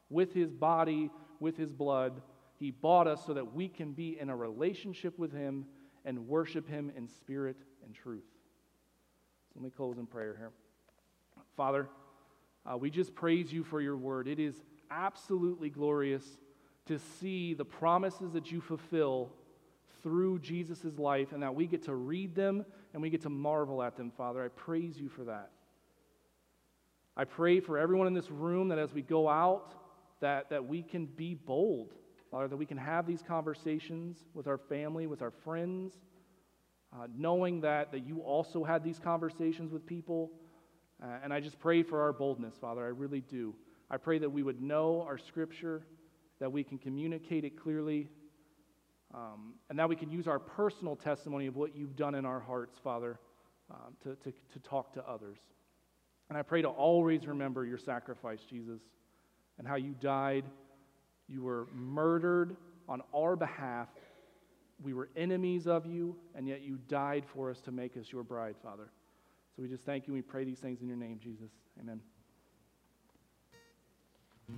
with 0.09 0.33
His 0.33 0.51
body 0.51 1.09
with 1.39 1.57
his 1.57 1.71
blood. 1.71 2.21
He 2.57 2.71
bought 2.71 3.07
us 3.07 3.25
so 3.25 3.33
that 3.33 3.53
we 3.53 3.67
can 3.67 3.93
be 3.93 4.19
in 4.19 4.29
a 4.29 4.35
relationship 4.35 5.17
with 5.17 5.31
him 5.31 5.65
and 6.05 6.27
worship 6.27 6.67
him 6.67 6.91
in 6.95 7.07
spirit 7.07 7.57
and 7.85 7.93
truth. 7.93 8.25
So 9.47 9.59
let 9.59 9.63
me 9.63 9.69
close 9.69 9.97
in 9.97 10.05
prayer 10.05 10.35
here. 10.37 10.51
Father, 11.55 11.89
uh, 12.69 12.77
we 12.77 12.89
just 12.89 13.15
praise 13.15 13.51
you 13.51 13.63
for 13.63 13.81
your 13.81 13.97
word. 13.97 14.27
It 14.27 14.39
is 14.39 14.55
absolutely 14.91 15.69
glorious 15.69 16.23
to 16.85 16.99
see 17.19 17.53
the 17.53 17.65
promises 17.65 18.31
that 18.33 18.51
you 18.51 18.61
fulfill 18.61 19.31
through 20.01 20.39
Jesus' 20.39 20.97
life 20.97 21.31
and 21.33 21.43
that 21.43 21.53
we 21.53 21.67
get 21.67 21.83
to 21.83 21.95
read 21.95 22.35
them 22.35 22.65
and 22.93 23.01
we 23.01 23.09
get 23.09 23.21
to 23.21 23.29
marvel 23.29 23.83
at 23.83 23.95
them, 23.95 24.11
Father. 24.11 24.43
I 24.43 24.47
praise 24.49 24.97
you 24.97 25.09
for 25.09 25.23
that. 25.25 25.51
I 27.15 27.25
pray 27.25 27.59
for 27.59 27.77
everyone 27.77 28.07
in 28.07 28.13
this 28.13 28.31
room 28.31 28.69
that 28.69 28.79
as 28.79 28.93
we 28.93 29.01
go 29.01 29.27
out, 29.27 29.73
that, 30.21 30.49
that 30.49 30.65
we 30.65 30.81
can 30.81 31.05
be 31.05 31.33
bold, 31.33 31.93
Father, 32.31 32.47
that 32.47 32.57
we 32.57 32.65
can 32.65 32.77
have 32.77 33.07
these 33.07 33.21
conversations 33.21 34.25
with 34.33 34.47
our 34.47 34.57
family, 34.57 35.07
with 35.07 35.21
our 35.21 35.31
friends, 35.31 35.93
uh, 36.93 37.07
knowing 37.15 37.61
that, 37.61 37.91
that 37.91 38.05
you 38.05 38.19
also 38.19 38.63
had 38.63 38.83
these 38.83 38.99
conversations 38.99 39.71
with 39.71 39.85
people. 39.85 40.31
Uh, 41.01 41.07
and 41.23 41.33
I 41.33 41.39
just 41.39 41.59
pray 41.59 41.83
for 41.83 42.01
our 42.01 42.13
boldness, 42.13 42.55
Father. 42.59 42.83
I 42.83 42.89
really 42.89 43.21
do. 43.21 43.55
I 43.89 43.97
pray 43.97 44.19
that 44.19 44.29
we 44.29 44.43
would 44.43 44.61
know 44.61 45.03
our 45.07 45.17
scripture, 45.17 45.83
that 46.39 46.51
we 46.51 46.63
can 46.63 46.77
communicate 46.77 47.45
it 47.45 47.59
clearly, 47.59 48.09
um, 49.13 49.53
and 49.69 49.79
that 49.79 49.89
we 49.89 49.95
can 49.95 50.11
use 50.11 50.27
our 50.27 50.39
personal 50.39 50.95
testimony 50.95 51.47
of 51.47 51.55
what 51.55 51.75
you've 51.75 51.95
done 51.95 52.15
in 52.15 52.25
our 52.25 52.39
hearts, 52.39 52.77
Father, 52.83 53.19
uh, 53.71 53.75
to, 54.03 54.15
to, 54.17 54.31
to 54.31 54.59
talk 54.59 54.93
to 54.93 55.07
others. 55.07 55.39
And 56.29 56.37
I 56.37 56.43
pray 56.43 56.61
to 56.61 56.67
always 56.67 57.25
remember 57.25 57.65
your 57.65 57.79
sacrifice, 57.79 58.41
Jesus 58.47 58.81
and 59.59 59.67
how 59.67 59.75
you 59.75 59.93
died. 60.01 60.45
You 61.27 61.43
were 61.43 61.67
murdered 61.73 62.55
on 62.87 63.03
our 63.13 63.35
behalf, 63.35 63.89
we 64.81 64.93
were 64.93 65.09
enemies 65.15 65.67
of 65.67 65.85
you, 65.85 66.15
and 66.33 66.47
yet 66.47 66.61
you 66.61 66.79
died 66.87 67.23
for 67.31 67.51
us 67.51 67.59
to 67.61 67.71
make 67.71 67.97
us 67.97 68.11
your 68.11 68.23
bride, 68.23 68.55
Father. 68.63 68.89
So 69.55 69.61
we 69.61 69.67
just 69.67 69.85
thank 69.85 70.07
you 70.07 70.13
we 70.13 70.21
pray 70.21 70.43
these 70.43 70.59
things 70.59 70.81
in 70.81 70.87
your 70.87 70.97
name, 70.97 71.19
Jesus. 71.21 71.51
Amen. 71.79 71.99